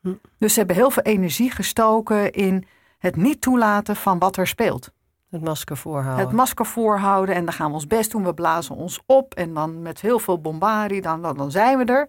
Hm. 0.00 0.14
Dus 0.38 0.52
ze 0.52 0.58
hebben 0.58 0.76
heel 0.76 0.90
veel 0.90 1.02
energie 1.02 1.50
gestoken 1.50 2.32
in 2.32 2.66
het 2.98 3.16
niet 3.16 3.40
toelaten 3.40 3.96
van 3.96 4.18
wat 4.18 4.36
er 4.36 4.46
speelt. 4.46 4.90
Het 5.30 5.42
masker 5.42 5.76
voorhouden. 5.76 6.26
Het 6.26 6.34
masker 6.34 6.66
voorhouden 6.66 7.34
en 7.34 7.44
dan 7.44 7.54
gaan 7.54 7.68
we 7.68 7.74
ons 7.74 7.86
best 7.86 8.10
doen. 8.10 8.24
We 8.24 8.34
blazen 8.34 8.74
ons 8.74 9.00
op 9.06 9.34
en 9.34 9.54
dan 9.54 9.82
met 9.82 10.00
heel 10.00 10.18
veel 10.18 10.40
bombardie, 10.40 11.00
dan, 11.00 11.22
dan, 11.22 11.36
dan 11.36 11.50
zijn 11.50 11.78
we 11.78 11.84
er. 11.84 12.08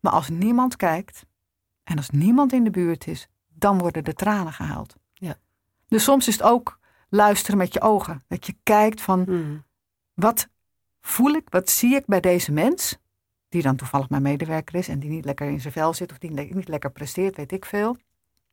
Maar 0.00 0.12
als 0.12 0.28
niemand 0.28 0.76
kijkt 0.76 1.26
en 1.84 1.96
als 1.96 2.10
niemand 2.10 2.52
in 2.52 2.64
de 2.64 2.70
buurt 2.70 3.06
is, 3.06 3.28
dan 3.48 3.78
worden 3.78 4.04
de 4.04 4.14
tranen 4.14 4.52
gehaald. 4.52 4.94
Ja. 5.12 5.34
Dus 5.88 6.04
soms 6.04 6.28
is 6.28 6.34
het 6.34 6.42
ook 6.42 6.78
luisteren 7.10 7.58
met 7.58 7.72
je 7.72 7.80
ogen. 7.80 8.22
Dat 8.28 8.46
je 8.46 8.56
kijkt 8.62 9.00
van, 9.00 9.22
hmm. 9.24 9.64
wat 10.14 10.48
voel 11.00 11.30
ik, 11.32 11.48
wat 11.48 11.70
zie 11.70 11.94
ik 11.94 12.06
bij 12.06 12.20
deze 12.20 12.52
mens, 12.52 12.98
die 13.48 13.62
dan 13.62 13.76
toevallig 13.76 14.08
mijn 14.08 14.22
medewerker 14.22 14.74
is 14.74 14.88
en 14.88 14.98
die 14.98 15.10
niet 15.10 15.24
lekker 15.24 15.48
in 15.48 15.60
zijn 15.60 15.72
vel 15.72 15.94
zit 15.94 16.10
of 16.10 16.18
die 16.18 16.30
niet 16.30 16.68
lekker 16.68 16.90
presteert, 16.90 17.36
weet 17.36 17.52
ik 17.52 17.64
veel. 17.64 17.96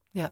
Ja. 0.09 0.31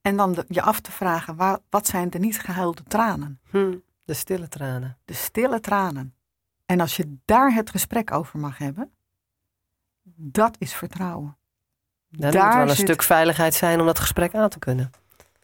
En 0.00 0.16
dan 0.16 0.44
je 0.48 0.62
af 0.62 0.80
te 0.80 0.92
vragen, 0.92 1.36
waar, 1.36 1.58
wat 1.70 1.86
zijn 1.86 2.10
de 2.10 2.18
niet 2.18 2.40
gehuilde 2.40 2.82
tranen? 2.82 3.40
Hmm. 3.50 3.82
De 4.04 4.14
stille 4.14 4.48
tranen. 4.48 4.98
De 5.04 5.14
stille 5.14 5.60
tranen. 5.60 6.14
En 6.66 6.80
als 6.80 6.96
je 6.96 7.16
daar 7.24 7.54
het 7.54 7.70
gesprek 7.70 8.12
over 8.12 8.38
mag 8.38 8.58
hebben, 8.58 8.90
dat 10.14 10.56
is 10.58 10.74
vertrouwen. 10.74 11.36
Nou, 12.08 12.32
daar 12.32 12.46
moet 12.46 12.54
wel 12.54 12.68
een 12.68 12.76
stuk 12.76 13.02
veiligheid 13.02 13.54
zijn 13.54 13.80
om 13.80 13.86
dat 13.86 13.98
gesprek 13.98 14.34
aan 14.34 14.48
te 14.48 14.58
kunnen. 14.58 14.90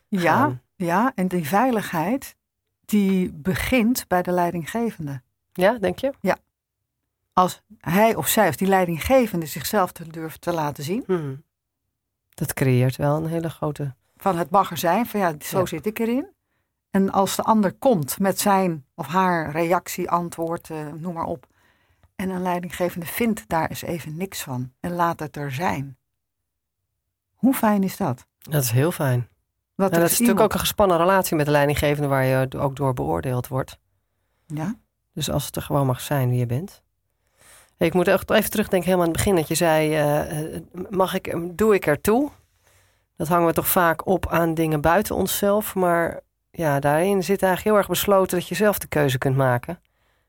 Ja, 0.09 0.61
ja, 0.79 1.13
en 1.15 1.29
die 1.29 1.49
veiligheid 1.49 2.37
die 2.85 3.33
begint 3.33 4.05
bij 4.09 4.23
de 4.23 4.31
leidinggevende. 4.31 5.23
Ja, 5.53 5.79
denk 5.79 5.99
je? 5.99 6.13
Ja. 6.21 6.37
Als 7.33 7.63
hij 7.79 8.15
of 8.15 8.29
zij 8.29 8.49
of 8.49 8.57
die 8.57 8.69
leidinggevende 8.69 9.47
zichzelf 9.47 9.93
te 9.93 10.09
durft 10.09 10.41
te 10.41 10.53
laten 10.53 10.85
zien. 10.85 11.03
Hmm. 11.07 11.43
Dat 12.29 12.55
creëert 12.55 12.97
wel 12.97 13.17
een 13.17 13.27
hele 13.27 13.51
grote. 13.51 13.95
Van 14.17 14.37
het 14.37 14.51
mag 14.51 14.71
er 14.71 14.77
zijn, 14.77 15.07
van 15.07 15.21
ja, 15.21 15.35
zo 15.41 15.67
zit 15.67 15.87
ik 15.87 15.99
erin. 15.99 16.29
En 16.91 17.11
als 17.11 17.37
de 17.37 17.43
ander 17.43 17.73
komt 17.73 18.19
met 18.19 18.41
zijn 18.41 18.85
of 18.95 19.07
haar 19.07 19.51
reactie, 19.51 20.11
antwoord, 20.11 20.69
uh, 20.69 20.93
noem 20.93 21.15
maar 21.15 21.25
op. 21.25 21.47
En 22.17 22.31
een 22.31 22.43
leidinggevende 22.43 23.07
vindt 23.07 23.49
daar 23.49 23.69
eens 23.69 23.83
even 23.83 24.17
niks 24.17 24.43
van 24.43 24.73
en 24.81 24.93
laat 24.93 25.21
het 25.21 25.37
er 25.37 25.53
zijn. 25.53 25.97
Hoe 27.35 27.55
fijn 27.55 27.83
is 27.83 27.97
dat? 27.97 28.27
Dat 28.39 28.63
is 28.63 28.71
heel 28.71 28.93
fijn. 28.93 29.29
Dat 29.87 30.03
is 30.03 30.11
natuurlijk 30.11 30.41
ook 30.41 30.53
een 30.53 30.59
gespannen 30.61 30.97
relatie 30.97 31.37
met 31.37 31.47
de 31.47 31.53
leidinggevende 31.53 32.09
waar 32.09 32.25
je 32.25 32.49
ook 32.57 32.77
door 32.77 32.93
beoordeeld 32.93 33.49
wordt. 33.49 33.79
Ja. 34.47 34.75
Dus 35.13 35.31
als 35.31 35.47
het 35.47 35.57
er 35.57 35.63
gewoon 35.63 35.87
mag 35.87 36.01
zijn 36.01 36.31
wie 36.31 36.39
je 36.39 36.47
bent. 36.47 36.83
Ik 37.77 37.95
moet 37.95 38.09
echt 38.09 38.31
even 38.31 38.51
terugdenken 38.51 38.89
helemaal 38.89 39.07
aan 39.07 39.13
het 39.13 39.25
begin 39.25 39.37
dat 39.37 39.49
je 39.49 39.55
zei, 39.55 40.03
uh, 40.31 40.61
mag 40.91 41.15
ik, 41.15 41.57
doe 41.57 41.75
ik 41.75 41.87
ertoe? 41.87 42.31
dat 43.19 43.29
hangen 43.29 43.47
we 43.47 43.53
toch 43.53 43.69
vaak 43.69 44.07
op 44.07 44.29
aan 44.29 44.55
dingen 44.55 44.81
buiten 44.81 45.15
onszelf. 45.15 45.75
Maar 45.75 46.21
ja, 46.51 46.81
daarin 46.81 47.25
zit 47.25 47.43
eigenlijk 47.43 47.65
heel 47.65 47.77
erg 47.77 47.89
besloten 47.89 48.39
dat 48.39 48.49
je 48.49 48.55
zelf 48.55 48.79
de 48.79 48.87
keuze 48.87 49.19
kunt 49.19 49.37
maken. 49.37 49.81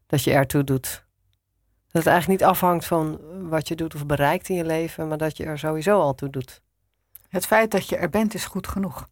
Dat 0.08 0.24
je 0.24 0.32
ertoe 0.32 0.64
doet. 0.64 1.06
Dat 1.92 2.04
het 2.04 2.08
eigenlijk 2.08 2.40
niet 2.40 2.50
afhangt 2.50 2.86
van 2.86 3.20
wat 3.50 3.68
je 3.68 3.76
doet 3.76 3.96
of 3.96 4.06
bereikt 4.06 4.50
in 4.50 4.56
je 4.56 4.66
leven, 4.66 5.08
maar 5.08 5.18
dat 5.18 5.38
je 5.38 5.44
er 5.46 5.60
sowieso 5.60 6.00
al 6.00 6.16
toe 6.16 6.30
doet. 6.30 6.62
Het 7.30 7.46
feit 7.46 7.72
dat 7.72 7.90
je 7.90 7.98
er 7.98 8.10
bent 8.10 8.34
is 8.34 8.46
goed 8.46 8.68
genoeg. 8.68 9.08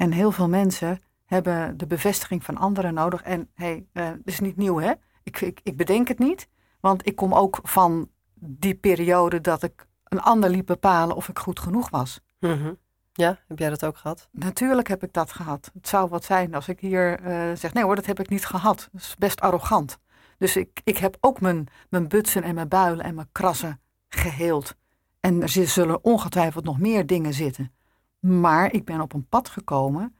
En 0.00 0.12
heel 0.12 0.32
veel 0.32 0.48
mensen 0.48 1.02
hebben 1.24 1.76
de 1.76 1.86
bevestiging 1.86 2.44
van 2.44 2.56
anderen 2.56 2.94
nodig. 2.94 3.22
En 3.22 3.50
hey, 3.54 3.86
uh, 3.92 4.08
dat 4.08 4.18
is 4.24 4.40
niet 4.40 4.56
nieuw 4.56 4.78
hè. 4.78 4.92
Ik, 5.22 5.40
ik, 5.40 5.60
ik 5.62 5.76
bedenk 5.76 6.08
het 6.08 6.18
niet, 6.18 6.48
want 6.80 7.06
ik 7.06 7.16
kom 7.16 7.34
ook 7.34 7.58
van 7.62 8.10
die 8.34 8.74
periode 8.74 9.40
dat 9.40 9.62
ik 9.62 9.86
een 10.04 10.20
ander 10.20 10.50
liep 10.50 10.66
bepalen 10.66 11.16
of 11.16 11.28
ik 11.28 11.38
goed 11.38 11.60
genoeg 11.60 11.90
was. 11.90 12.20
Mm 12.38 12.78
Ja, 13.12 13.38
heb 13.48 13.58
jij 13.58 13.68
dat 13.68 13.84
ook 13.84 13.96
gehad? 13.96 14.28
Natuurlijk 14.32 14.88
heb 14.88 15.02
ik 15.02 15.12
dat 15.12 15.32
gehad. 15.32 15.70
Het 15.74 15.88
zou 15.88 16.08
wat 16.08 16.24
zijn 16.24 16.54
als 16.54 16.68
ik 16.68 16.80
hier 16.80 17.20
uh, 17.20 17.56
zeg, 17.56 17.72
nee 17.72 17.84
hoor, 17.84 17.96
dat 17.96 18.06
heb 18.06 18.20
ik 18.20 18.28
niet 18.28 18.46
gehad. 18.46 18.88
Dat 18.92 19.00
is 19.00 19.16
best 19.18 19.40
arrogant. 19.40 19.98
Dus 20.38 20.56
ik, 20.56 20.80
ik 20.84 20.98
heb 20.98 21.16
ook 21.20 21.40
mijn, 21.40 21.66
mijn 21.88 22.08
butsen 22.08 22.42
en 22.42 22.54
mijn 22.54 22.68
builen 22.68 23.04
en 23.04 23.14
mijn 23.14 23.28
krassen 23.32 23.80
geheeld. 24.08 24.74
En 25.20 25.42
er 25.42 25.48
zullen 25.48 26.04
ongetwijfeld 26.04 26.64
nog 26.64 26.78
meer 26.78 27.06
dingen 27.06 27.34
zitten. 27.34 27.72
Maar 28.20 28.72
ik 28.72 28.84
ben 28.84 29.00
op 29.00 29.12
een 29.12 29.26
pad 29.28 29.48
gekomen 29.48 30.14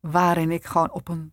waarin 0.00 0.50
ik 0.50 0.64
gewoon 0.64 0.92
op 0.92 1.08
een. 1.08 1.32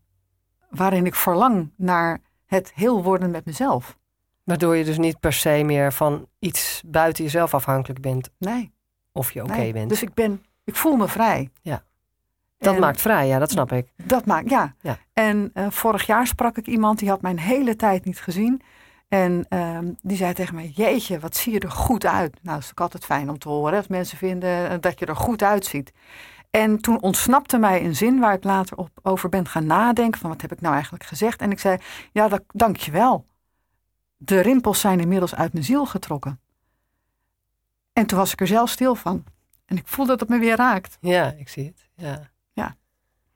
waarin 0.69 1.05
ik 1.05 1.15
verlang 1.15 1.71
naar 1.75 2.21
het 2.45 2.73
heel 2.73 3.03
worden 3.03 3.31
met 3.31 3.45
mezelf. 3.45 3.97
Waardoor 4.43 4.75
je 4.75 4.83
dus 4.83 4.97
niet 4.97 5.19
per 5.19 5.33
se 5.33 5.63
meer 5.65 5.93
van 5.93 6.27
iets 6.39 6.83
buiten 6.85 7.23
jezelf 7.23 7.53
afhankelijk 7.53 8.01
bent. 8.01 8.29
Nee. 8.37 8.73
Of 9.11 9.31
je 9.31 9.43
oké 9.43 9.71
bent. 9.71 9.89
Dus 9.89 10.01
ik 10.01 10.13
ben, 10.13 10.43
ik 10.63 10.75
voel 10.75 10.95
me 10.95 11.07
vrij. 11.07 11.49
Ja. 11.61 11.83
Dat 12.57 12.79
maakt 12.79 13.01
vrij, 13.01 13.27
ja, 13.27 13.39
dat 13.39 13.51
snap 13.51 13.71
ik. 13.71 13.93
Dat 14.03 14.25
maakt, 14.25 14.49
ja. 14.49 14.75
ja. 14.81 14.97
En 15.13 15.51
uh, 15.53 15.69
vorig 15.69 16.05
jaar 16.05 16.27
sprak 16.27 16.57
ik 16.57 16.67
iemand 16.67 16.99
die 16.99 17.09
had 17.09 17.21
mijn 17.21 17.39
hele 17.39 17.75
tijd 17.75 18.05
niet 18.05 18.19
gezien. 18.19 18.61
En 19.13 19.45
uh, 19.49 19.79
die 20.01 20.17
zei 20.17 20.33
tegen 20.33 20.55
mij: 20.55 20.67
Jeetje, 20.67 21.19
wat 21.19 21.35
zie 21.35 21.53
je 21.53 21.59
er 21.59 21.71
goed 21.71 22.05
uit? 22.05 22.39
Nou, 22.41 22.55
dat 22.55 22.63
is 22.63 22.69
ook 22.69 22.79
altijd 22.79 23.05
fijn 23.05 23.29
om 23.29 23.37
te 23.37 23.49
horen 23.49 23.77
als 23.77 23.87
mensen 23.87 24.17
vinden 24.17 24.69
eh, 24.69 24.77
dat 24.79 24.99
je 24.99 25.05
er 25.05 25.15
goed 25.15 25.43
uitziet. 25.43 25.93
En 26.49 26.81
toen 26.81 27.01
ontsnapte 27.01 27.57
mij 27.57 27.85
een 27.85 27.95
zin 27.95 28.19
waar 28.19 28.33
ik 28.33 28.43
later 28.43 28.77
op, 28.77 28.89
over 29.01 29.29
ben 29.29 29.47
gaan 29.47 29.65
nadenken: 29.65 30.19
van 30.19 30.29
wat 30.29 30.41
heb 30.41 30.51
ik 30.51 30.61
nou 30.61 30.73
eigenlijk 30.73 31.03
gezegd? 31.03 31.41
En 31.41 31.51
ik 31.51 31.59
zei: 31.59 31.77
Ja, 32.11 32.27
dat, 32.27 32.43
dank 32.47 32.77
je 32.77 32.91
wel. 32.91 33.25
De 34.17 34.39
rimpels 34.39 34.79
zijn 34.79 34.99
inmiddels 34.99 35.35
uit 35.35 35.53
mijn 35.53 35.65
ziel 35.65 35.85
getrokken. 35.85 36.39
En 37.93 38.05
toen 38.05 38.17
was 38.17 38.31
ik 38.31 38.41
er 38.41 38.47
zelf 38.47 38.69
stil 38.69 38.95
van. 38.95 39.23
En 39.65 39.77
ik 39.77 39.87
voel 39.87 40.05
dat 40.05 40.19
het 40.19 40.29
me 40.29 40.39
weer 40.39 40.55
raakt. 40.55 40.97
Ja, 41.01 41.31
ik 41.31 41.49
zie 41.49 41.65
het. 41.65 41.89
Ja. 41.95 42.29
Ja. 42.53 42.75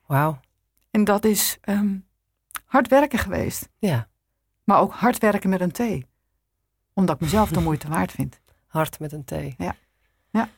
Wauw. 0.06 0.40
En 0.92 1.04
dat 1.04 1.26
is 1.26 1.58
um, 1.66 2.08
hard 2.66 2.88
werken 2.88 3.20
geweest. 3.20 3.70
Ja. 3.78 4.08
Maar 4.68 4.80
ook 4.80 4.94
hard 4.94 5.18
werken 5.18 5.50
met 5.50 5.62
een 5.62 5.72
T. 5.72 6.06
Omdat 6.94 7.16
ik 7.16 7.22
mezelf 7.22 7.50
de 7.50 7.60
moeite 7.60 7.88
waard 7.88 8.12
vind. 8.12 8.40
Hard 8.68 9.00
met 9.00 9.12
een 9.12 9.26
T. 9.26 9.32
Ja. 9.58 9.76
ja. 10.30 10.50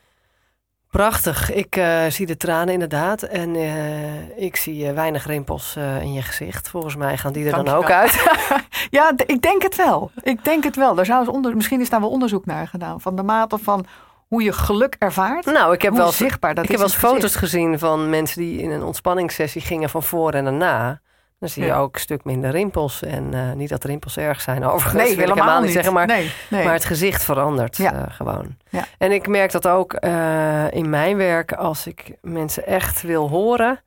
Prachtig. 0.90 1.52
Ik 1.52 1.76
uh, 1.76 2.06
zie 2.06 2.26
de 2.26 2.36
tranen 2.36 2.72
inderdaad. 2.72 3.22
En 3.22 3.54
uh, 3.54 4.38
ik 4.38 4.56
zie 4.56 4.86
uh, 4.86 4.92
weinig 4.92 5.26
rimpels 5.26 5.76
in 5.76 6.12
je 6.12 6.22
gezicht. 6.22 6.68
Volgens 6.68 6.96
mij 6.96 7.16
gaan 7.18 7.32
die 7.32 7.46
er 7.46 7.64
dan 7.64 7.68
ook 7.68 7.90
uit. 7.90 8.24
ja, 8.98 9.12
ik 9.26 9.42
denk 9.42 9.62
het 9.62 9.76
wel. 9.76 10.10
Ik 10.22 10.44
denk 10.44 10.64
het 10.64 10.76
wel. 10.76 10.98
Er 10.98 11.06
zou 11.06 11.28
onder, 11.28 11.56
misschien 11.56 11.80
is 11.80 11.90
daar 11.90 12.00
wel 12.00 12.10
onderzoek 12.10 12.46
naar 12.46 12.68
gedaan. 12.68 13.00
Van 13.00 13.16
de 13.16 13.22
mate 13.22 13.58
van 13.58 13.86
hoe 14.28 14.42
je 14.42 14.52
geluk 14.52 14.96
ervaart. 14.98 15.44
Nou, 15.44 15.74
ik 15.74 15.82
heb 15.82 15.94
wel 15.94 16.12
zichtbaar 16.12 16.54
dat 16.54 16.64
Ik 16.64 16.70
heb 16.70 16.78
wel 16.78 16.88
foto's 16.88 17.36
gezien 17.36 17.78
van 17.78 18.10
mensen 18.10 18.40
die 18.40 18.62
in 18.62 18.70
een 18.70 18.82
ontspanningssessie 18.82 19.60
gingen 19.60 19.90
van 19.90 20.02
voor 20.02 20.32
en 20.32 20.56
na. 20.56 21.00
Dan 21.40 21.48
zie 21.48 21.64
je 21.64 21.72
ook 21.72 21.94
een 21.94 22.00
stuk 22.00 22.24
minder 22.24 22.50
rimpels. 22.50 23.02
En 23.02 23.34
uh, 23.34 23.52
niet 23.52 23.68
dat 23.68 23.84
rimpels 23.84 24.16
erg 24.16 24.40
zijn, 24.40 24.64
overigens. 24.64 25.02
Nee, 25.02 25.16
wil 25.16 25.18
helemaal, 25.18 25.36
helemaal 25.36 25.62
niet 25.62 25.72
zeggen. 25.72 25.92
Maar, 25.92 26.06
nee, 26.06 26.32
nee. 26.50 26.64
maar 26.64 26.72
het 26.72 26.84
gezicht 26.84 27.24
verandert 27.24 27.76
ja. 27.76 27.94
uh, 27.94 28.02
gewoon. 28.08 28.56
Ja. 28.68 28.84
En 28.98 29.12
ik 29.12 29.28
merk 29.28 29.52
dat 29.52 29.66
ook 29.66 29.96
uh, 30.04 30.70
in 30.70 30.90
mijn 30.90 31.16
werk. 31.16 31.52
Als 31.52 31.86
ik 31.86 32.16
mensen 32.22 32.66
echt 32.66 33.02
wil 33.02 33.28
horen. 33.28 33.80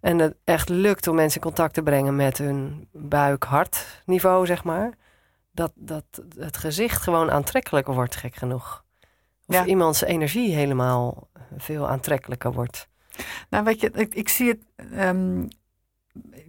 En 0.00 0.18
het 0.18 0.34
echt 0.44 0.68
lukt 0.68 1.06
om 1.06 1.14
mensen 1.14 1.40
in 1.40 1.46
contact 1.46 1.74
te 1.74 1.82
brengen 1.82 2.16
met 2.16 2.38
hun 2.38 2.88
buik-hart 2.92 4.02
niveau, 4.04 4.46
zeg 4.46 4.64
maar. 4.64 4.90
Dat, 5.52 5.72
dat 5.74 6.04
het 6.38 6.56
gezicht 6.56 7.02
gewoon 7.02 7.30
aantrekkelijker 7.30 7.94
wordt, 7.94 8.16
gek 8.16 8.34
genoeg. 8.34 8.84
Of 9.46 9.64
iemands 9.64 10.02
energie 10.02 10.54
helemaal 10.54 11.28
veel 11.56 11.88
aantrekkelijker 11.88 12.52
wordt. 12.52 12.88
Nou, 13.50 13.64
weet 13.64 13.80
je, 13.80 13.90
ik, 13.94 14.14
ik 14.14 14.28
zie 14.28 14.48
het. 14.48 14.90
Um, 14.98 15.48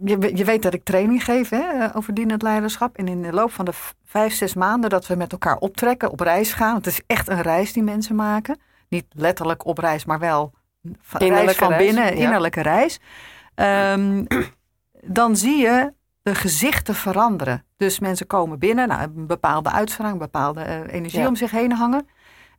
je, 0.04 0.36
je, 0.36 0.44
weet 0.44 0.62
dat 0.62 0.74
ik 0.74 0.84
training 0.84 1.24
geef 1.24 1.48
hè, 1.48 1.96
over 1.96 2.14
dienend 2.14 2.42
leiderschap. 2.42 2.96
En 2.96 3.08
in 3.08 3.22
de 3.22 3.32
loop 3.32 3.52
van 3.52 3.64
de 3.64 3.72
vijf, 4.04 4.34
zes 4.34 4.54
maanden 4.54 4.90
dat 4.90 5.06
we 5.06 5.14
met 5.16 5.32
elkaar 5.32 5.56
optrekken, 5.56 6.10
op 6.10 6.20
reis 6.20 6.52
gaan. 6.52 6.74
Het 6.74 6.86
is 6.86 7.00
echt 7.06 7.28
een 7.28 7.42
reis 7.42 7.72
die 7.72 7.82
mensen 7.82 8.14
maken. 8.14 8.60
Niet 8.88 9.06
letterlijk 9.08 9.66
op 9.66 9.78
reis, 9.78 10.04
maar 10.04 10.18
wel 10.18 10.52
van, 11.00 11.20
reis 11.20 11.56
van 11.56 11.76
binnen, 11.76 12.04
ja. 12.04 12.10
innerlijke 12.10 12.62
reis. 12.62 13.00
Um, 13.54 14.26
dan 15.18 15.36
zie 15.36 15.56
je 15.56 15.92
de 16.22 16.34
gezichten 16.34 16.94
veranderen. 16.94 17.64
Dus 17.76 17.98
mensen 17.98 18.26
komen 18.26 18.58
binnen, 18.58 18.88
nou, 18.88 19.02
een 19.02 19.26
bepaalde 19.26 19.70
uitstraling, 19.70 20.14
een 20.14 20.22
bepaalde 20.22 20.60
uh, 20.60 20.94
energie 20.94 21.20
ja. 21.20 21.28
om 21.28 21.36
zich 21.36 21.50
heen 21.50 21.72
hangen. 21.72 22.08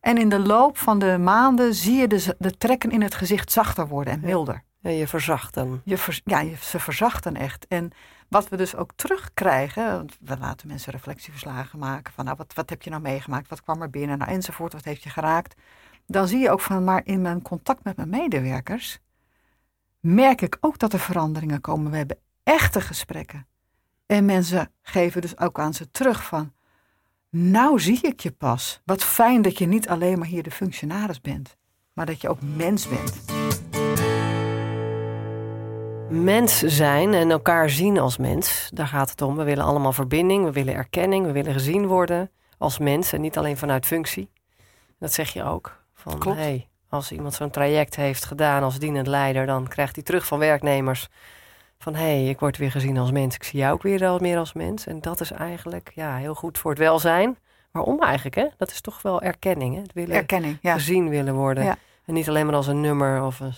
En 0.00 0.18
in 0.18 0.28
de 0.28 0.38
loop 0.38 0.78
van 0.78 0.98
de 0.98 1.18
maanden 1.18 1.74
zie 1.74 1.94
je 1.94 2.06
de, 2.06 2.36
de 2.38 2.56
trekken 2.56 2.90
in 2.90 3.02
het 3.02 3.14
gezicht 3.14 3.52
zachter 3.52 3.88
worden 3.88 4.12
en 4.12 4.20
milder. 4.20 4.62
Je 4.92 5.08
verzachten. 5.08 5.80
Je 5.84 6.20
ja, 6.24 6.44
ze 6.60 6.80
verzachten 6.80 7.36
echt. 7.36 7.66
En 7.68 7.90
wat 8.28 8.48
we 8.48 8.56
dus 8.56 8.76
ook 8.76 8.90
terugkrijgen, 8.94 10.06
we 10.20 10.38
laten 10.38 10.68
mensen 10.68 10.92
reflectieverslagen 10.92 11.78
maken 11.78 12.12
van 12.12 12.24
nou, 12.24 12.36
wat, 12.36 12.54
wat 12.54 12.70
heb 12.70 12.82
je 12.82 12.90
nou 12.90 13.02
meegemaakt, 13.02 13.48
wat 13.48 13.62
kwam 13.62 13.82
er 13.82 13.90
binnen, 13.90 14.18
nou, 14.18 14.30
enzovoort, 14.30 14.72
wat 14.72 14.84
heeft 14.84 15.02
je 15.02 15.10
geraakt. 15.10 15.54
Dan 16.06 16.28
zie 16.28 16.38
je 16.38 16.50
ook 16.50 16.60
van, 16.60 16.84
maar 16.84 17.00
in 17.04 17.22
mijn 17.22 17.42
contact 17.42 17.84
met 17.84 17.96
mijn 17.96 18.08
medewerkers 18.08 18.98
merk 20.00 20.40
ik 20.40 20.56
ook 20.60 20.78
dat 20.78 20.92
er 20.92 20.98
veranderingen 20.98 21.60
komen. 21.60 21.90
We 21.90 21.96
hebben 21.96 22.18
echte 22.42 22.80
gesprekken. 22.80 23.46
En 24.06 24.24
mensen 24.24 24.70
geven 24.82 25.20
dus 25.20 25.38
ook 25.38 25.58
aan 25.58 25.74
ze 25.74 25.90
terug 25.90 26.24
van, 26.24 26.52
nou 27.30 27.80
zie 27.80 28.00
ik 28.02 28.20
je 28.20 28.30
pas. 28.30 28.80
Wat 28.84 29.04
fijn 29.04 29.42
dat 29.42 29.58
je 29.58 29.66
niet 29.66 29.88
alleen 29.88 30.18
maar 30.18 30.28
hier 30.28 30.42
de 30.42 30.50
functionaris 30.50 31.20
bent, 31.20 31.56
maar 31.92 32.06
dat 32.06 32.20
je 32.20 32.28
ook 32.28 32.42
mens 32.42 32.88
bent. 32.88 33.43
Mens 36.10 36.58
zijn 36.58 37.14
en 37.14 37.30
elkaar 37.30 37.70
zien 37.70 37.98
als 37.98 38.16
mens, 38.16 38.70
daar 38.72 38.86
gaat 38.86 39.10
het 39.10 39.22
om. 39.22 39.36
We 39.36 39.44
willen 39.44 39.64
allemaal 39.64 39.92
verbinding, 39.92 40.44
we 40.44 40.52
willen 40.52 40.74
erkenning, 40.74 41.26
we 41.26 41.32
willen 41.32 41.52
gezien 41.52 41.86
worden 41.86 42.30
als 42.58 42.78
mens 42.78 43.12
en 43.12 43.20
niet 43.20 43.38
alleen 43.38 43.56
vanuit 43.56 43.86
functie. 43.86 44.30
Dat 44.98 45.12
zeg 45.12 45.32
je 45.32 45.44
ook. 45.44 45.82
Van, 45.94 46.18
Klopt. 46.18 46.38
Hey, 46.38 46.68
als 46.88 47.12
iemand 47.12 47.34
zo'n 47.34 47.50
traject 47.50 47.96
heeft 47.96 48.24
gedaan 48.24 48.62
als 48.62 48.78
dienend 48.78 49.06
leider, 49.06 49.46
dan 49.46 49.68
krijgt 49.68 49.94
hij 49.94 50.04
terug 50.04 50.26
van 50.26 50.38
werknemers 50.38 51.08
van 51.78 51.94
hé, 51.94 52.02
hey, 52.02 52.28
ik 52.28 52.40
word 52.40 52.56
weer 52.56 52.70
gezien 52.70 52.98
als 52.98 53.10
mens. 53.10 53.34
Ik 53.34 53.42
zie 53.42 53.58
jou 53.58 53.74
ook 53.74 53.82
weer 53.82 54.06
al 54.06 54.18
meer 54.18 54.38
als 54.38 54.52
mens. 54.52 54.86
En 54.86 55.00
dat 55.00 55.20
is 55.20 55.30
eigenlijk 55.30 55.92
ja, 55.94 56.16
heel 56.16 56.34
goed 56.34 56.58
voor 56.58 56.70
het 56.70 56.80
welzijn. 56.80 57.38
Waarom 57.70 58.02
eigenlijk? 58.02 58.36
Hè? 58.36 58.46
Dat 58.56 58.70
is 58.70 58.80
toch 58.80 59.02
wel 59.02 59.22
erkenning. 59.22 59.74
Hè? 59.74 59.80
Het 59.80 59.92
willen 59.92 60.16
erkenning, 60.16 60.58
ja. 60.60 60.72
gezien 60.72 61.08
willen 61.08 61.34
worden. 61.34 61.64
Ja. 61.64 61.76
En 62.04 62.14
niet 62.14 62.28
alleen 62.28 62.46
maar 62.46 62.54
als 62.54 62.66
een 62.66 62.80
nummer 62.80 63.22
of 63.22 63.40
een, 63.40 63.54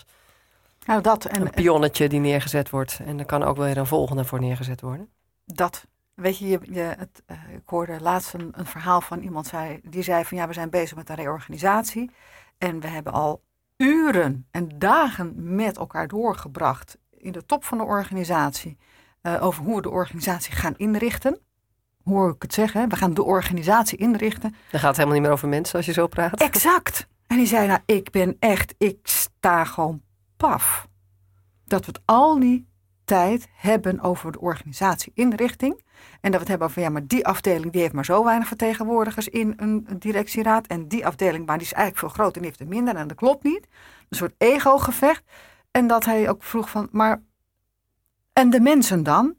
nou, 0.86 1.00
dat, 1.00 1.24
en, 1.24 1.40
een 1.40 1.50
pionnetje 1.50 2.08
die 2.08 2.20
neergezet 2.20 2.70
wordt. 2.70 3.00
En 3.04 3.18
er 3.18 3.24
kan 3.24 3.42
ook 3.42 3.56
weer 3.56 3.76
een 3.76 3.86
volgende 3.86 4.24
voor 4.24 4.40
neergezet 4.40 4.80
worden. 4.80 5.08
Dat. 5.44 5.86
Weet 6.14 6.38
je, 6.38 6.48
je, 6.48 6.60
je 6.62 6.80
het, 6.80 7.22
uh, 7.26 7.36
ik 7.54 7.62
hoorde 7.64 8.00
laatst 8.00 8.34
een, 8.34 8.48
een, 8.52 8.66
verhaal 8.66 9.00
van 9.00 9.20
iemand 9.20 9.46
zei, 9.46 9.80
die 9.82 10.02
zei 10.02 10.24
van 10.24 10.36
ja, 10.36 10.46
we 10.46 10.52
zijn 10.52 10.70
bezig 10.70 10.96
met 10.96 11.08
een 11.08 11.14
reorganisatie. 11.14 12.10
En 12.58 12.80
we 12.80 12.86
hebben 12.86 13.12
al 13.12 13.42
uren 13.76 14.46
en 14.50 14.68
dagen 14.78 15.54
met 15.54 15.76
elkaar 15.76 16.08
doorgebracht 16.08 16.98
in 17.10 17.32
de 17.32 17.46
top 17.46 17.64
van 17.64 17.78
de 17.78 17.84
organisatie 17.84 18.78
uh, 19.22 19.42
over 19.42 19.64
hoe 19.64 19.76
we 19.76 19.82
de 19.82 19.90
organisatie 19.90 20.52
gaan 20.52 20.74
inrichten. 20.76 21.38
Hoor 22.04 22.30
ik 22.30 22.42
het 22.42 22.54
zeggen? 22.54 22.88
We 22.88 22.96
gaan 22.96 23.14
de 23.14 23.24
organisatie 23.24 23.98
inrichten. 23.98 24.54
Dan 24.70 24.80
gaat 24.80 24.88
het 24.88 24.96
helemaal 24.96 25.14
niet 25.14 25.22
meer 25.22 25.32
over 25.36 25.48
mensen 25.48 25.76
als 25.76 25.86
je 25.86 25.92
zo 25.92 26.06
praat. 26.06 26.40
Exact. 26.40 27.06
En 27.26 27.36
die 27.36 27.46
zei, 27.46 27.66
nou, 27.66 27.80
ik 27.86 28.10
ben 28.10 28.36
echt, 28.38 28.74
ik 28.78 28.98
sta 29.02 29.64
gewoon 29.64 30.02
paf. 30.36 30.88
Dat 31.64 31.86
we 31.86 31.92
het 31.92 32.02
al 32.04 32.38
die 32.38 32.68
tijd 33.04 33.48
hebben 33.52 34.00
over 34.00 34.32
de 34.32 34.40
organisatie 34.40 35.12
inrichting. 35.14 35.84
En 36.20 36.30
dat 36.30 36.32
we 36.32 36.38
het 36.38 36.48
hebben 36.48 36.68
over, 36.68 36.82
ja, 36.82 36.88
maar 36.88 37.06
die 37.06 37.26
afdeling 37.26 37.72
die 37.72 37.80
heeft 37.80 37.92
maar 37.92 38.04
zo 38.04 38.24
weinig 38.24 38.48
vertegenwoordigers 38.48 39.28
in 39.28 39.54
een 39.56 39.86
directieraad. 39.98 40.66
En 40.66 40.88
die 40.88 41.06
afdeling, 41.06 41.46
maar 41.46 41.58
die 41.58 41.66
is 41.66 41.72
eigenlijk 41.72 42.04
veel 42.06 42.14
groter 42.14 42.34
en 42.34 42.40
die 42.40 42.50
heeft 42.50 42.60
er 42.60 42.76
minder. 42.76 42.96
En 42.96 43.08
dat 43.08 43.16
klopt 43.16 43.42
niet. 43.42 43.68
Een 44.08 44.16
soort 44.16 44.34
ego-gevecht. 44.38 45.22
En 45.70 45.86
dat 45.86 46.04
hij 46.04 46.28
ook 46.28 46.42
vroeg 46.42 46.70
van, 46.70 46.88
maar 46.92 47.22
en 48.32 48.50
de 48.50 48.60
mensen 48.60 49.02
dan? 49.02 49.34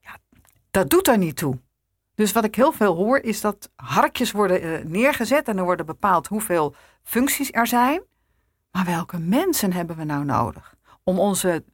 Ja, 0.00 0.16
dat 0.70 0.90
doet 0.90 1.08
er 1.08 1.18
niet 1.18 1.36
toe. 1.36 1.58
Dus 2.14 2.32
wat 2.32 2.44
ik 2.44 2.54
heel 2.54 2.72
veel 2.72 2.94
hoor 2.94 3.18
is 3.18 3.40
dat 3.40 3.70
harkjes 3.76 4.32
worden 4.32 4.64
uh, 4.64 4.84
neergezet 4.84 5.48
en 5.48 5.58
er 5.58 5.64
worden 5.64 5.86
bepaald 5.86 6.26
hoeveel 6.26 6.74
functies 7.02 7.52
er 7.52 7.66
zijn. 7.66 8.02
Maar 8.74 8.84
welke 8.84 9.18
mensen 9.18 9.72
hebben 9.72 9.96
we 9.96 10.04
nou 10.04 10.24
nodig 10.24 10.74
om 11.02 11.18
onze 11.18 11.64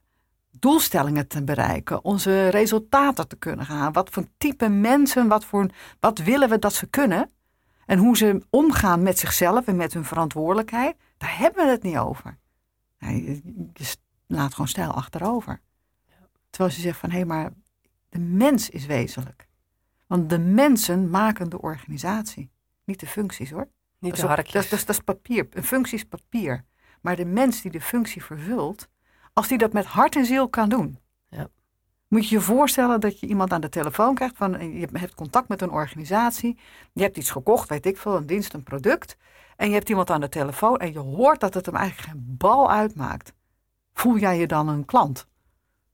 doelstellingen 0.50 1.26
te 1.26 1.44
bereiken, 1.44 2.04
onze 2.04 2.48
resultaten 2.48 3.28
te 3.28 3.36
kunnen 3.36 3.66
gaan? 3.66 3.92
Wat 3.92 4.10
voor 4.10 4.24
type 4.38 4.68
mensen, 4.68 5.28
wat, 5.28 5.44
voor, 5.44 5.70
wat 6.00 6.18
willen 6.18 6.48
we 6.48 6.58
dat 6.58 6.74
ze 6.74 6.86
kunnen? 6.86 7.30
En 7.86 7.98
hoe 7.98 8.16
ze 8.16 8.46
omgaan 8.50 9.02
met 9.02 9.18
zichzelf 9.18 9.66
en 9.66 9.76
met 9.76 9.92
hun 9.92 10.04
verantwoordelijkheid, 10.04 10.96
daar 11.16 11.38
hebben 11.38 11.64
we 11.64 11.70
het 11.70 11.82
niet 11.82 11.96
over. 11.96 12.38
je, 12.98 13.40
laat 14.26 14.52
gewoon 14.52 14.68
stijl 14.68 14.90
achterover. 14.92 15.60
Terwijl 16.50 16.74
ze 16.74 16.80
zegt 16.80 16.98
van 16.98 17.10
hé, 17.10 17.16
hey, 17.16 17.24
maar 17.24 17.52
de 18.08 18.18
mens 18.18 18.70
is 18.70 18.86
wezenlijk. 18.86 19.48
Want 20.06 20.30
de 20.30 20.38
mensen 20.38 21.10
maken 21.10 21.50
de 21.50 21.60
organisatie, 21.60 22.50
niet 22.84 23.00
de 23.00 23.06
functies 23.06 23.50
hoor. 23.50 23.68
Niet 23.98 24.16
de 24.16 24.26
harkjes. 24.26 24.52
Dat, 24.52 24.78
dat, 24.78 24.86
dat, 24.86 24.96
is 24.96 25.02
papier. 25.02 25.46
Een 25.50 25.64
functie 25.64 25.98
is 25.98 26.04
papier. 26.04 26.64
Maar 27.00 27.16
de 27.16 27.24
mens 27.24 27.62
die 27.62 27.70
de 27.70 27.80
functie 27.80 28.24
vervult, 28.24 28.88
als 29.32 29.48
die 29.48 29.58
dat 29.58 29.72
met 29.72 29.84
hart 29.84 30.16
en 30.16 30.24
ziel 30.24 30.48
kan 30.48 30.68
doen. 30.68 30.98
Ja. 31.28 31.48
Moet 32.08 32.28
je 32.28 32.34
je 32.34 32.40
voorstellen 32.40 33.00
dat 33.00 33.20
je 33.20 33.26
iemand 33.26 33.52
aan 33.52 33.60
de 33.60 33.68
telefoon 33.68 34.14
krijgt 34.14 34.36
van 34.36 34.78
je 34.78 34.88
hebt 34.92 35.14
contact 35.14 35.48
met 35.48 35.62
een 35.62 35.70
organisatie. 35.70 36.58
Je 36.92 37.02
hebt 37.02 37.16
iets 37.16 37.30
gekocht, 37.30 37.68
weet 37.68 37.86
ik 37.86 37.96
veel, 37.96 38.16
een 38.16 38.26
dienst, 38.26 38.54
een 38.54 38.62
product. 38.62 39.16
En 39.56 39.68
je 39.68 39.74
hebt 39.74 39.88
iemand 39.88 40.10
aan 40.10 40.20
de 40.20 40.28
telefoon 40.28 40.78
en 40.78 40.92
je 40.92 40.98
hoort 40.98 41.40
dat 41.40 41.54
het 41.54 41.66
hem 41.66 41.74
eigenlijk 41.74 42.08
geen 42.08 42.34
bal 42.38 42.70
uitmaakt. 42.70 43.32
Voel 43.92 44.18
jij 44.18 44.38
je 44.38 44.46
dan 44.46 44.68
een 44.68 44.84
klant? 44.84 45.26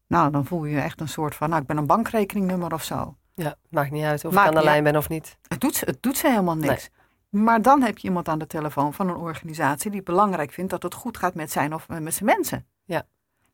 Nou, 0.06 0.30
dan 0.30 0.46
voel 0.46 0.64
je 0.64 0.74
je 0.74 0.80
echt 0.80 1.00
een 1.00 1.08
soort 1.08 1.34
van, 1.34 1.48
nou, 1.48 1.60
ik 1.60 1.66
ben 1.66 1.76
een 1.76 1.86
bankrekeningnummer 1.86 2.72
of 2.72 2.84
zo. 2.84 3.16
Ja, 3.34 3.56
maakt 3.68 3.90
niet 3.90 4.04
uit 4.04 4.24
of 4.24 4.32
ik 4.32 4.38
aan 4.38 4.54
de 4.54 4.62
lijn 4.62 4.84
ben 4.84 4.96
of 4.96 5.08
niet. 5.08 5.38
Het 5.48 5.60
doet, 5.60 5.80
het 5.80 6.02
doet 6.02 6.16
ze 6.16 6.28
helemaal 6.28 6.56
niks. 6.56 6.90
Maar 7.28 7.62
dan 7.62 7.82
heb 7.82 7.98
je 7.98 8.08
iemand 8.08 8.28
aan 8.28 8.38
de 8.38 8.46
telefoon 8.46 8.94
van 8.94 9.08
een 9.08 9.16
organisatie 9.16 9.90
die 9.90 10.02
belangrijk 10.02 10.52
vindt 10.52 10.70
dat 10.70 10.82
het 10.82 10.94
goed 10.94 11.16
gaat 11.16 11.34
met 11.34 11.52
zijn 11.52 11.74
of 11.74 11.88
met 11.88 12.14
zijn 12.14 12.24
mensen. 12.24 12.66
Ja. 12.84 13.06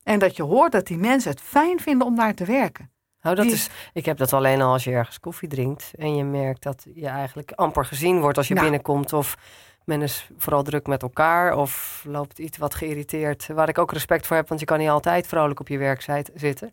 En 0.03 0.19
dat 0.19 0.37
je 0.37 0.43
hoort 0.43 0.73
dat 0.73 0.87
die 0.87 0.99
mensen 0.99 1.31
het 1.31 1.41
fijn 1.41 1.81
vinden 1.81 2.07
om 2.07 2.17
daar 2.17 2.35
te 2.35 2.45
werken. 2.45 2.91
Nou, 3.23 3.37
dat 3.37 3.45
is, 3.45 3.69
ik 3.93 4.05
heb 4.05 4.17
dat 4.17 4.33
alleen 4.33 4.63
al 4.63 4.73
als 4.73 4.85
je 4.85 4.91
ergens 4.91 5.21
koffie 5.21 5.49
drinkt 5.49 5.91
en 5.95 6.17
je 6.17 6.25
merkt 6.25 6.63
dat 6.63 6.87
je 6.95 7.07
eigenlijk 7.07 7.53
amper 7.53 7.85
gezien 7.85 8.21
wordt 8.21 8.39
als 8.39 8.49
je 8.49 8.55
binnenkomt. 8.55 9.13
Of 9.13 9.37
men 9.85 10.03
is 10.03 10.31
vooral 10.37 10.63
druk 10.63 10.87
met 10.87 11.03
elkaar 11.03 11.57
of 11.57 12.03
loopt 12.09 12.39
iets 12.39 12.59
wat 12.59 12.75
geïrriteerd. 12.75 13.47
Waar 13.47 13.69
ik 13.69 13.79
ook 13.79 13.93
respect 13.93 14.27
voor 14.27 14.37
heb, 14.37 14.49
want 14.49 14.61
je 14.61 14.67
kan 14.67 14.79
niet 14.79 14.89
altijd 14.89 15.27
vrolijk 15.27 15.61
op 15.61 15.69
je 15.69 15.79
werk 15.79 16.31
zitten. 16.35 16.71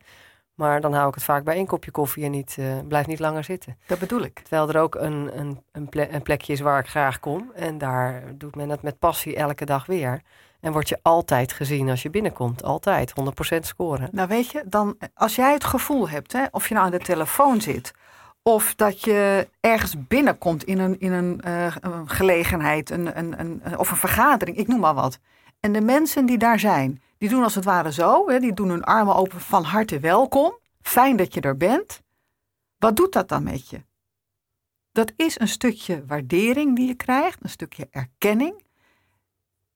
Maar 0.60 0.82
dan 0.82 0.94
hou 0.94 1.08
ik 1.08 1.14
het 1.16 1.24
vaak 1.24 1.44
bij 1.44 1.56
één 1.56 1.66
kopje 1.66 1.92
koffie 1.92 2.24
en 2.24 2.32
niet, 2.32 2.56
uh, 2.60 2.74
blijf 2.88 3.08
niet 3.08 3.20
langer 3.20 3.44
zitten. 3.44 3.78
Dat 3.88 4.00
bedoel 4.00 4.22
ik. 4.22 4.40
Terwijl 4.40 4.70
er 4.70 4.82
ook 4.82 4.96
een, 4.96 5.40
een, 5.40 5.60
een, 5.72 6.22
plekje 6.22 6.54
is 6.54 6.60
waar 6.60 6.80
ik 6.80 6.88
graag 6.88 7.20
kom. 7.20 7.52
En 7.56 7.78
daar 7.78 8.24
doet 8.36 8.56
men 8.56 8.70
het 8.70 8.82
met 8.82 9.00
passie 9.00 9.36
elke 9.36 9.66
dag 9.66 9.86
weer. 9.86 10.22
En 10.60 10.72
word 10.72 10.90
je 10.90 11.00
altijd 11.02 11.54
gezien 11.54 11.90
als 11.90 12.02
je 12.02 12.10
binnenkomt. 12.10 12.64
Altijd. 12.64 13.14
100% 13.56 13.60
scoren. 13.60 14.10
Nou 14.12 14.28
weet 14.28 14.52
je, 14.52 14.64
dan, 14.66 14.98
als 15.14 15.36
jij 15.36 15.54
het 15.54 15.64
gevoel 15.64 16.10
hebt, 16.10 16.34
hè, 16.34 16.46
of 16.52 16.68
je 16.68 16.74
nou 16.74 16.86
aan 16.86 16.92
de 16.92 17.00
telefoon 17.00 17.62
zit... 17.62 17.94
of 18.44 18.76
dat 18.76 19.04
je 19.04 19.48
ergens 19.60 20.08
binnenkomt 20.08 20.64
in 20.64 20.80
een, 20.80 21.00
in 21.00 21.12
een, 21.12 21.42
uh, 21.48 21.76
een 21.80 22.10
gelegenheid 22.10 22.90
een, 22.90 23.18
een, 23.18 23.40
een, 23.40 23.78
of 23.78 23.92
een 23.92 23.98
vergadering, 23.98 24.58
ik 24.58 24.68
noem 24.68 24.80
maar 24.80 24.94
wat. 24.94 25.20
En 25.60 25.74
de 25.74 25.82
mensen 25.82 26.26
die 26.26 26.38
daar 26.38 26.60
zijn, 26.60 27.02
die 27.18 27.30
doen 27.30 27.44
als 27.44 27.56
het 27.56 27.66
ware 27.66 27.92
zo. 27.92 28.30
Hè, 28.30 28.40
die 28.40 28.54
doen 28.54 28.70
hun 28.70 28.84
armen 28.84 29.16
open 29.16 29.42
van 29.42 29.64
harte 29.64 30.00
welkom. 30.00 30.58
Fijn 30.82 31.16
dat 31.16 31.34
je 31.34 31.42
er 31.42 31.58
bent. 31.58 32.02
Wat 32.78 32.96
doet 32.96 33.14
dat 33.14 33.30
dan 33.30 33.44
met 33.44 33.70
je? 33.70 33.86
Dat 34.92 35.14
is 35.16 35.40
een 35.40 35.48
stukje 35.48 36.06
waardering 36.06 36.76
die 36.76 36.88
je 36.88 36.94
krijgt, 36.94 37.44
een 37.44 37.50
stukje 37.50 37.88
erkenning. 37.92 38.66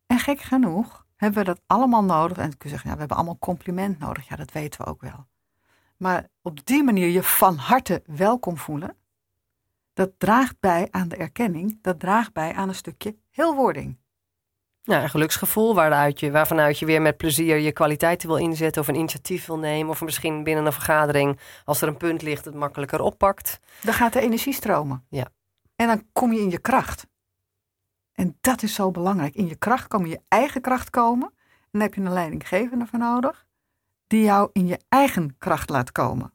En 0.05 0.19
gek 0.19 0.41
genoeg 0.41 1.05
hebben 1.15 1.39
we 1.39 1.45
dat 1.45 1.61
allemaal 1.67 2.03
nodig. 2.03 2.37
En 2.37 2.57
kun 2.57 2.57
je 2.59 2.69
zeggen, 2.69 2.87
ja, 2.89 2.93
we 2.93 2.99
hebben 2.99 3.17
allemaal 3.17 3.39
compliment 3.39 3.99
nodig. 3.99 4.27
Ja, 4.27 4.35
dat 4.35 4.51
weten 4.51 4.81
we 4.81 4.87
ook 4.87 5.01
wel. 5.01 5.27
Maar 5.97 6.27
op 6.41 6.65
die 6.65 6.83
manier 6.83 7.07
je 7.07 7.23
van 7.23 7.55
harte 7.55 8.03
welkom 8.05 8.57
voelen, 8.57 8.95
dat 9.93 10.11
draagt 10.17 10.59
bij 10.59 10.87
aan 10.91 11.07
de 11.07 11.15
erkenning, 11.15 11.79
dat 11.81 11.99
draagt 11.99 12.33
bij 12.33 12.53
aan 12.53 12.69
een 12.69 12.75
stukje 12.75 13.17
heelwording. 13.29 13.97
Ja, 14.85 15.03
een 15.03 15.09
geluksgevoel 15.09 15.75
waaruit 15.75 16.19
je, 16.19 16.31
waarvanuit 16.31 16.79
je 16.79 16.85
weer 16.85 17.01
met 17.01 17.17
plezier 17.17 17.57
je 17.57 17.71
kwaliteiten 17.71 18.27
wil 18.27 18.37
inzetten 18.37 18.81
of 18.81 18.87
een 18.87 18.95
initiatief 18.95 19.45
wil 19.45 19.57
nemen. 19.57 19.89
Of 19.89 20.01
misschien 20.01 20.43
binnen 20.43 20.65
een 20.65 20.73
vergadering, 20.73 21.39
als 21.65 21.81
er 21.81 21.87
een 21.87 21.97
punt 21.97 22.21
ligt, 22.21 22.45
het 22.45 22.53
makkelijker 22.53 23.01
oppakt. 23.01 23.59
Dan 23.81 23.93
gaat 23.93 24.13
de 24.13 24.19
energie 24.19 24.53
stromen. 24.53 25.05
Ja. 25.09 25.27
En 25.75 25.87
dan 25.87 26.07
kom 26.13 26.33
je 26.33 26.39
in 26.39 26.49
je 26.49 26.59
kracht. 26.59 27.07
En 28.13 28.37
dat 28.41 28.63
is 28.63 28.73
zo 28.73 28.91
belangrijk. 28.91 29.35
In 29.35 29.47
je 29.47 29.55
kracht 29.55 29.87
komen 29.87 30.09
je 30.09 30.21
eigen 30.27 30.61
kracht 30.61 30.89
komen. 30.89 31.33
En 31.37 31.69
dan 31.71 31.81
heb 31.81 31.93
je 31.93 32.01
een 32.01 32.13
leidinggevende 32.13 32.85
voor 32.85 32.99
nodig, 32.99 33.45
die 34.07 34.23
jou 34.23 34.49
in 34.53 34.67
je 34.67 34.79
eigen 34.89 35.35
kracht 35.37 35.69
laat 35.69 35.91
komen. 35.91 36.33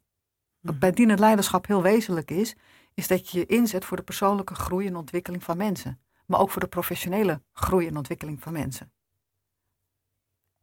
Wat 0.60 0.70
mhm. 0.72 0.78
bij 0.78 0.90
dienend 0.90 1.18
leiderschap 1.18 1.66
heel 1.66 1.82
wezenlijk 1.82 2.30
is, 2.30 2.56
is 2.94 3.06
dat 3.06 3.30
je 3.30 3.38
je 3.38 3.46
inzet 3.46 3.84
voor 3.84 3.96
de 3.96 4.02
persoonlijke 4.02 4.54
groei 4.54 4.86
en 4.86 4.96
ontwikkeling 4.96 5.44
van 5.44 5.56
mensen 5.56 6.00
maar 6.28 6.40
ook 6.40 6.50
voor 6.50 6.60
de 6.60 6.68
professionele 6.68 7.42
groei 7.52 7.86
en 7.86 7.96
ontwikkeling 7.96 8.42
van 8.42 8.52
mensen. 8.52 8.92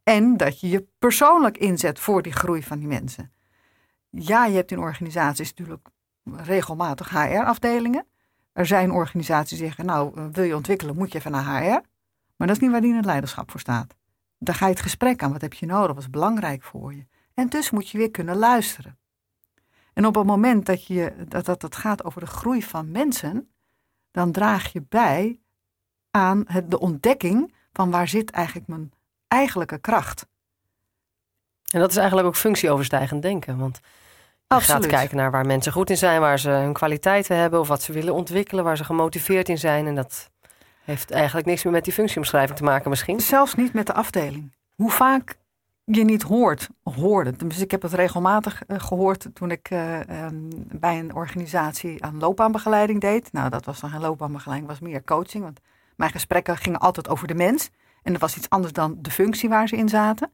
En 0.02 0.36
dat 0.36 0.60
je 0.60 0.68
je 0.68 0.86
persoonlijk 0.98 1.58
inzet 1.58 1.98
voor 2.00 2.22
die 2.22 2.32
groei 2.32 2.62
van 2.62 2.78
die 2.78 2.88
mensen. 2.88 3.32
Ja, 4.10 4.46
je 4.46 4.54
hebt 4.54 4.70
in 4.70 4.78
organisaties 4.78 5.48
natuurlijk 5.48 5.88
regelmatig 6.24 7.10
HR-afdelingen. 7.10 8.06
Er 8.52 8.66
zijn 8.66 8.90
organisaties 8.90 9.58
die 9.58 9.66
zeggen, 9.66 9.86
nou, 9.86 10.30
wil 10.32 10.44
je 10.44 10.56
ontwikkelen, 10.56 10.96
moet 10.96 11.12
je 11.12 11.18
even 11.18 11.30
naar 11.30 11.62
HR. 11.62 11.80
Maar 12.36 12.46
dat 12.46 12.56
is 12.56 12.58
niet 12.58 12.70
waar 12.70 12.80
die 12.80 12.90
in 12.90 12.96
het 12.96 13.04
leiderschap 13.04 13.50
voor 13.50 13.60
staat. 13.60 13.94
Daar 14.38 14.54
ga 14.54 14.66
je 14.66 14.72
het 14.72 14.82
gesprek 14.82 15.22
aan. 15.22 15.32
Wat 15.32 15.40
heb 15.40 15.52
je 15.52 15.66
nodig? 15.66 15.94
Wat 15.94 16.02
is 16.04 16.10
belangrijk 16.10 16.62
voor 16.62 16.94
je? 16.94 17.06
En 17.34 17.48
dus 17.48 17.70
moet 17.70 17.88
je 17.88 17.98
weer 17.98 18.10
kunnen 18.10 18.36
luisteren. 18.36 18.98
En 19.92 20.06
op 20.06 20.14
het 20.14 20.26
moment 20.26 20.66
dat, 20.66 20.86
je, 20.86 21.24
dat, 21.28 21.44
dat 21.44 21.62
het 21.62 21.76
gaat 21.76 22.04
over 22.04 22.20
de 22.20 22.26
groei 22.26 22.62
van 22.62 22.90
mensen, 22.90 23.50
dan 24.10 24.32
draag 24.32 24.72
je 24.72 24.82
bij 24.88 25.40
aan 26.16 26.44
het, 26.46 26.70
de 26.70 26.78
ontdekking 26.78 27.54
van 27.72 27.90
waar 27.90 28.08
zit 28.08 28.30
eigenlijk 28.30 28.66
mijn 28.66 28.92
eigenlijke 29.28 29.78
kracht. 29.78 30.26
En 31.70 31.80
dat 31.80 31.90
is 31.90 31.96
eigenlijk 31.96 32.28
ook 32.28 32.36
functieoverstijgend 32.36 33.22
denken. 33.22 33.58
Want 33.58 33.80
je 33.82 34.54
Absoluut. 34.54 34.82
gaat 34.82 34.92
kijken 34.92 35.16
naar 35.16 35.30
waar 35.30 35.46
mensen 35.46 35.72
goed 35.72 35.90
in 35.90 35.96
zijn, 35.96 36.20
waar 36.20 36.38
ze 36.38 36.50
hun 36.50 36.72
kwaliteiten 36.72 37.36
hebben 37.36 37.60
of 37.60 37.68
wat 37.68 37.82
ze 37.82 37.92
willen 37.92 38.14
ontwikkelen, 38.14 38.64
waar 38.64 38.76
ze 38.76 38.84
gemotiveerd 38.84 39.48
in 39.48 39.58
zijn. 39.58 39.86
En 39.86 39.94
dat 39.94 40.30
heeft 40.84 41.10
eigenlijk 41.10 41.46
niks 41.46 41.64
meer 41.64 41.72
met 41.72 41.84
die 41.84 41.92
functieomschrijving 41.92 42.58
te 42.58 42.64
maken 42.64 42.90
misschien. 42.90 43.20
Zelfs 43.20 43.54
niet 43.54 43.72
met 43.72 43.86
de 43.86 43.94
afdeling. 43.94 44.52
Hoe 44.74 44.90
vaak 44.90 45.38
je 45.84 46.04
niet 46.04 46.22
hoort, 46.22 46.68
hoorde. 46.82 47.46
Dus 47.46 47.58
ik 47.58 47.70
heb 47.70 47.82
het 47.82 47.92
regelmatig 47.92 48.62
eh, 48.66 48.80
gehoord 48.80 49.28
toen 49.32 49.50
ik 49.50 49.70
uh, 49.70 49.98
bij 50.72 50.98
een 50.98 51.14
organisatie 51.14 52.04
aan 52.04 52.18
loopbaanbegeleiding 52.18 53.00
deed. 53.00 53.32
Nou, 53.32 53.50
dat 53.50 53.64
was 53.64 53.80
dan 53.80 53.90
geen 53.90 54.00
loopbaanbegeleiding, 54.00 54.70
was 54.70 54.80
meer 54.80 55.04
coaching. 55.04 55.44
Want 55.44 55.60
mijn 55.96 56.10
gesprekken 56.10 56.56
gingen 56.56 56.80
altijd 56.80 57.08
over 57.08 57.26
de 57.26 57.34
mens. 57.34 57.70
En 58.02 58.12
dat 58.12 58.20
was 58.20 58.36
iets 58.36 58.50
anders 58.50 58.72
dan 58.72 58.96
de 58.98 59.10
functie 59.10 59.48
waar 59.48 59.68
ze 59.68 59.76
in 59.76 59.88
zaten. 59.88 60.32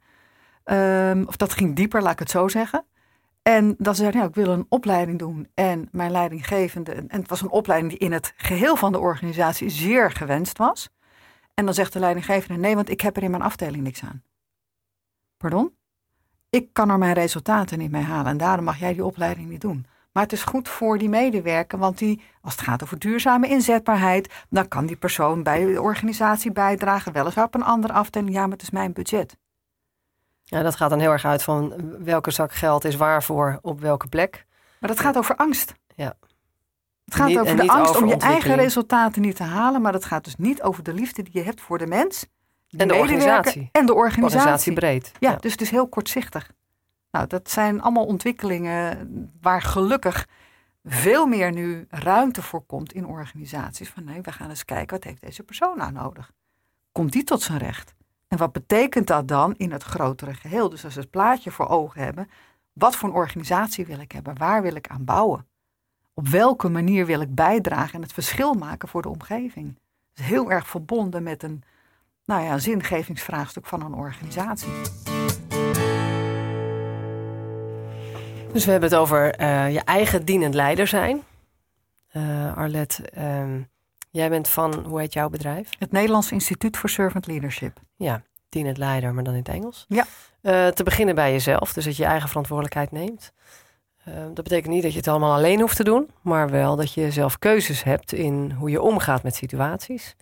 Ehm, 0.65 1.25
of 1.27 1.37
dat 1.37 1.53
ging 1.53 1.77
dieper, 1.77 2.03
laat 2.03 2.13
ik 2.13 2.19
het 2.19 2.31
zo 2.31 2.49
zeggen. 2.49 2.85
En 3.43 3.75
dan 3.79 3.95
zei 3.95 4.19
ja, 4.19 4.25
ik 4.25 4.35
wil 4.35 4.49
een 4.49 4.67
opleiding 4.69 5.19
doen. 5.19 5.49
En 5.55 5.89
mijn 5.91 6.11
leidinggevende, 6.11 6.93
en 6.93 7.21
het 7.21 7.29
was 7.29 7.41
een 7.41 7.51
opleiding 7.51 7.93
die 7.93 8.01
in 8.01 8.13
het 8.13 8.33
geheel 8.37 8.77
van 8.77 8.93
de 8.93 8.99
organisatie 8.99 9.69
zeer 9.69 10.11
gewenst 10.11 10.59
was. 10.59 10.91
En 11.55 11.65
dan 11.65 11.75
zegt 11.75 11.93
de 11.93 11.99
leidinggevende, 11.99 12.61
nee, 12.61 12.75
want 12.75 12.91
ik 12.91 13.01
heb 13.01 13.17
er 13.17 13.23
in 13.23 13.31
mijn 13.31 13.43
afdeling 13.43 13.83
niks 13.83 14.03
aan. 14.03 14.23
Pardon? 15.37 15.75
Ik 16.51 16.73
kan 16.73 16.91
er 16.91 16.99
mijn 16.99 17.15
resultaten 17.15 17.79
niet 17.79 17.91
mee 17.91 18.03
halen 18.03 18.31
en 18.31 18.37
daarom 18.37 18.65
mag 18.65 18.79
jij 18.79 18.93
die 18.93 19.05
opleiding 19.05 19.49
niet 19.49 19.61
doen. 19.61 19.87
Maar 20.13 20.23
het 20.23 20.33
is 20.33 20.43
goed 20.43 20.69
voor 20.69 20.99
die 20.99 21.09
medewerker, 21.09 21.79
want 21.79 21.99
die, 21.99 22.23
als 22.41 22.53
het 22.53 22.63
gaat 22.63 22.83
over 22.83 22.99
duurzame 22.99 23.49
inzetbaarheid, 23.49 24.45
dan 24.51 24.69
kan 24.69 24.87
die 24.87 24.97
persoon 24.97 25.43
bij 25.43 25.65
de 25.65 25.83
organisatie 25.83 26.53
bijdragen, 26.53 27.13
weliswaar 27.13 27.45
op 27.45 27.55
een 27.55 27.63
andere 27.63 27.93
afdeling. 27.93 28.33
Ja, 28.35 28.43
maar 28.43 28.51
het 28.51 28.63
is 28.63 28.71
mijn 28.71 28.93
budget. 28.93 29.37
Ja, 30.43 30.63
dat 30.63 30.77
gaat 30.77 30.91
dan 30.91 30.99
heel 30.99 31.11
erg 31.11 31.25
uit 31.25 31.43
van 31.43 31.75
welke 32.05 32.31
zak 32.31 32.53
geld 32.53 32.85
is 32.85 32.97
waarvoor 32.97 33.59
op 33.63 33.81
welke 33.81 34.09
plek. 34.09 34.47
Maar 34.81 34.91
dat 34.91 35.01
gaat 35.01 35.17
over 35.17 35.37
angst. 35.37 35.75
Ja. 35.95 36.15
Het 37.05 37.15
gaat 37.15 37.39
over 37.39 37.57
de 37.57 37.69
angst 37.69 37.97
om 37.97 38.09
je 38.09 38.17
eigen 38.17 38.55
resultaten 38.55 39.23
niet 39.23 39.37
te 39.37 39.43
halen, 39.43 39.83
maar 39.83 39.93
het 39.93 40.05
gaat 40.05 40.25
dus 40.25 40.37
niet 40.37 40.63
over 40.63 40.83
de 40.83 40.95
liefde 40.95 41.23
die 41.23 41.33
je 41.33 41.43
hebt 41.43 41.61
voor 41.61 41.79
de 41.79 41.87
mens. 41.87 42.27
En 42.77 42.89
de 42.89 42.95
organisatie. 42.95 43.69
En 43.73 43.87
de 43.87 43.95
organisatie. 43.95 44.39
organisatie 44.39 44.73
breed. 44.73 45.13
Ja, 45.19 45.31
ja, 45.31 45.37
dus 45.37 45.53
het 45.53 45.61
is 45.61 45.71
heel 45.71 45.89
kortzichtig. 45.89 46.51
Nou, 47.13 47.27
dat 47.27 47.51
zijn 47.51 47.81
allemaal 47.81 48.07
ontwikkelingen 48.07 49.09
waar 49.41 49.63
gelukkig 49.63 50.29
veel 50.85 51.27
meer 51.27 51.53
nu 51.53 51.87
ruimte 51.91 52.43
voor 52.43 52.63
komt 52.63 52.93
in 52.93 53.07
organisaties. 53.07 53.89
Van 53.89 54.05
nee, 54.05 54.21
we 54.21 54.33
gaan 54.33 54.49
eens 54.49 54.65
kijken, 54.65 54.97
wat 54.97 55.05
heeft 55.05 55.23
deze 55.23 55.43
persoon 55.43 55.77
nou 55.77 55.93
nodig? 55.93 56.33
Komt 56.93 57.13
die 57.13 57.25
tot 57.25 57.43
zijn 57.43 57.59
recht? 57.59 57.95
En 58.29 58.39
wat 58.39 58.53
betekent 58.53 59.07
dat 59.07 59.29
dan 59.29 59.55
in 59.57 59.73
het 59.73 59.83
grotere 59.83 60.35
geheel? 60.35 60.69
Dus 60.69 60.85
als 60.85 60.95
we 60.95 61.01
het 61.01 61.11
plaatje 61.11 61.51
voor 61.51 61.69
ogen 61.69 62.03
hebben, 62.03 62.31
wat 62.73 62.97
voor 62.97 63.09
een 63.09 63.15
organisatie 63.15 63.87
wil 63.87 64.01
ik 64.01 64.13
hebben? 64.13 64.39
Waar 64.39 64.63
wil 64.63 64.75
ik 64.75 64.89
aan 64.89 65.05
bouwen? 65.05 65.47
Op 66.15 66.29
welke 66.29 66.69
manier 66.69 67.07
wil 67.07 67.21
ik 67.21 67.35
bijdragen 67.35 67.95
en 67.95 68.03
het 68.03 68.13
verschil 68.13 68.55
maken 68.55 68.89
voor 68.89 69.03
de 69.03 69.09
omgeving? 69.09 69.75
Dat 70.15 70.25
is 70.25 70.31
heel 70.31 70.51
erg 70.51 70.69
verbonden 70.69 71.23
met 71.23 71.43
een 71.43 71.63
nou 72.25 72.43
ja, 72.43 72.59
zingevingsvraagstuk 72.59 73.67
van 73.67 73.83
een 73.83 73.95
organisatie. 73.95 74.71
Dus 78.53 78.65
we 78.65 78.71
hebben 78.71 78.91
het 78.91 78.99
over 78.99 79.41
uh, 79.41 79.73
je 79.73 79.81
eigen 79.81 80.25
dienend 80.25 80.55
leider 80.55 80.87
zijn. 80.87 81.23
Uh, 82.13 82.57
Arlette, 82.57 83.09
ehm, 83.11 83.61
jij 84.11 84.29
bent 84.29 84.49
van, 84.49 84.85
hoe 84.87 85.01
heet 85.01 85.13
jouw 85.13 85.29
bedrijf? 85.29 85.69
Het 85.79 85.93
Nederlands 85.93 86.33
Instituut 86.33 86.77
voor 86.77 86.89
Servant 86.89 87.27
Leadership. 87.27 87.79
Ja, 87.97 88.23
dienend 88.49 88.79
leider, 88.79 89.15
maar 89.15 89.25
dan 89.25 89.33
in 89.33 89.39
het 89.39 89.49
Engels. 89.49 89.85
Ja. 89.89 90.05
Uh, 90.43 90.69
te 90.69 90.83
beginnen 90.83 91.15
bij 91.15 91.33
jezelf, 91.33 91.73
dus 91.73 91.85
dat 91.85 91.97
je 91.97 92.03
je 92.03 92.09
eigen 92.09 92.29
verantwoordelijkheid 92.29 92.91
neemt. 92.91 93.33
dat 94.05 94.45
betekent 94.45 94.73
niet 94.73 94.83
dat 94.83 94.93
je 94.93 94.99
het 94.99 95.09
allemaal 95.09 95.35
alleen 95.35 95.61
hoeft 95.61 95.77
te 95.77 95.85
doen, 95.85 96.11
maar 96.21 96.51
wel 96.51 96.77
dat 96.77 96.93
je 96.93 97.11
zelf 97.11 97.39
keuzes 97.39 97.83
hebt 97.83 98.13
in 98.13 98.51
hoe 98.59 98.71
je 98.71 98.83
omgaat 98.83 99.23
met 99.23 99.35
situaties. 99.35 100.17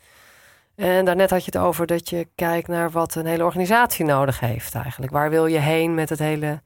En 0.74 1.04
daarnet 1.04 1.30
had 1.30 1.44
je 1.44 1.50
het 1.52 1.60
over 1.60 1.86
dat 1.86 2.08
je 2.08 2.28
kijkt 2.34 2.68
naar 2.68 2.90
wat 2.90 3.14
een 3.14 3.26
hele 3.26 3.44
organisatie 3.44 4.04
nodig 4.04 4.40
heeft 4.40 4.74
eigenlijk. 4.74 5.12
Waar 5.12 5.30
wil 5.30 5.46
je 5.46 5.58
heen 5.58 5.94
met 5.94 6.08
het 6.08 6.18
hele 6.18 6.60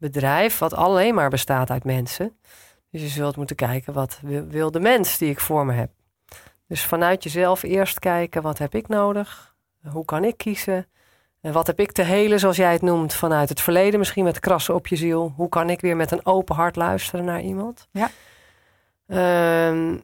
bedrijf, 0.00 0.58
wat 0.58 0.74
alleen 0.74 1.14
maar 1.14 1.30
bestaat 1.30 1.70
uit 1.70 1.84
mensen. 1.84 2.36
Dus 2.90 3.00
je 3.00 3.08
zult 3.08 3.36
moeten 3.36 3.56
kijken, 3.56 3.92
wat 3.92 4.20
wil 4.48 4.70
de 4.70 4.80
mens 4.80 5.18
die 5.18 5.30
ik 5.30 5.40
voor 5.40 5.66
me 5.66 5.72
heb? 5.72 5.90
Dus 6.66 6.84
vanuit 6.84 7.22
jezelf 7.22 7.62
eerst 7.62 7.98
kijken, 7.98 8.42
wat 8.42 8.58
heb 8.58 8.74
ik 8.74 8.88
nodig? 8.88 9.54
Hoe 9.92 10.04
kan 10.04 10.24
ik 10.24 10.36
kiezen? 10.36 10.86
En 11.40 11.52
wat 11.52 11.66
heb 11.66 11.80
ik 11.80 11.92
te 11.92 12.02
helen, 12.02 12.38
zoals 12.38 12.56
jij 12.56 12.72
het 12.72 12.82
noemt, 12.82 13.14
vanuit 13.14 13.48
het 13.48 13.60
verleden? 13.60 13.98
Misschien 13.98 14.24
met 14.24 14.40
krassen 14.40 14.74
op 14.74 14.86
je 14.86 14.96
ziel. 14.96 15.32
Hoe 15.36 15.48
kan 15.48 15.70
ik 15.70 15.80
weer 15.80 15.96
met 15.96 16.10
een 16.10 16.26
open 16.26 16.54
hart 16.54 16.76
luisteren 16.76 17.24
naar 17.24 17.40
iemand? 17.40 17.88
Ja. 17.90 18.10
Ehm, 19.06 19.98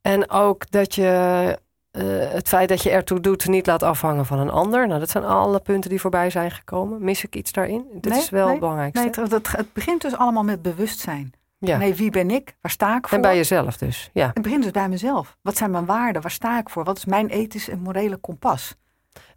en 0.00 0.30
ook 0.30 0.70
dat 0.70 0.94
je 0.94 1.58
het 2.06 2.48
feit 2.48 2.68
dat 2.68 2.82
je 2.82 2.90
ertoe 2.90 3.20
doet 3.20 3.46
niet 3.46 3.66
laat 3.66 3.82
afhangen 3.82 4.26
van 4.26 4.38
een 4.38 4.50
ander. 4.50 4.86
Nou, 4.86 5.00
dat 5.00 5.10
zijn 5.10 5.24
alle 5.24 5.60
punten 5.60 5.90
die 5.90 6.00
voorbij 6.00 6.30
zijn 6.30 6.50
gekomen. 6.50 7.04
Mis 7.04 7.24
ik 7.24 7.36
iets 7.36 7.52
daarin? 7.52 7.86
Dit 7.92 8.16
is 8.16 8.30
wel 8.30 8.48
nee, 8.48 8.58
belangrijk. 8.58 8.94
Nee, 8.94 9.04
het, 9.04 9.16
het, 9.16 9.56
het, 9.56 9.72
begint 9.72 10.02
dus 10.02 10.16
allemaal 10.16 10.44
met 10.44 10.62
bewustzijn. 10.62 11.32
Ja. 11.58 11.76
Nee, 11.76 11.94
wie 11.94 12.10
ben 12.10 12.30
ik? 12.30 12.56
Waar 12.60 12.70
sta 12.70 12.96
ik 12.96 13.08
voor? 13.08 13.16
En 13.16 13.22
bij 13.22 13.36
jezelf 13.36 13.76
dus. 13.76 14.10
Ja. 14.12 14.30
Het 14.34 14.42
begint 14.42 14.62
dus 14.62 14.72
bij 14.72 14.88
mezelf. 14.88 15.36
Wat 15.42 15.56
zijn 15.56 15.70
mijn 15.70 15.86
waarden? 15.86 16.22
Waar 16.22 16.30
sta 16.30 16.58
ik 16.58 16.70
voor? 16.70 16.84
Wat 16.84 16.96
is 16.96 17.04
mijn 17.04 17.28
ethische 17.28 17.70
en 17.70 17.80
morele 17.80 18.16
kompas? 18.16 18.74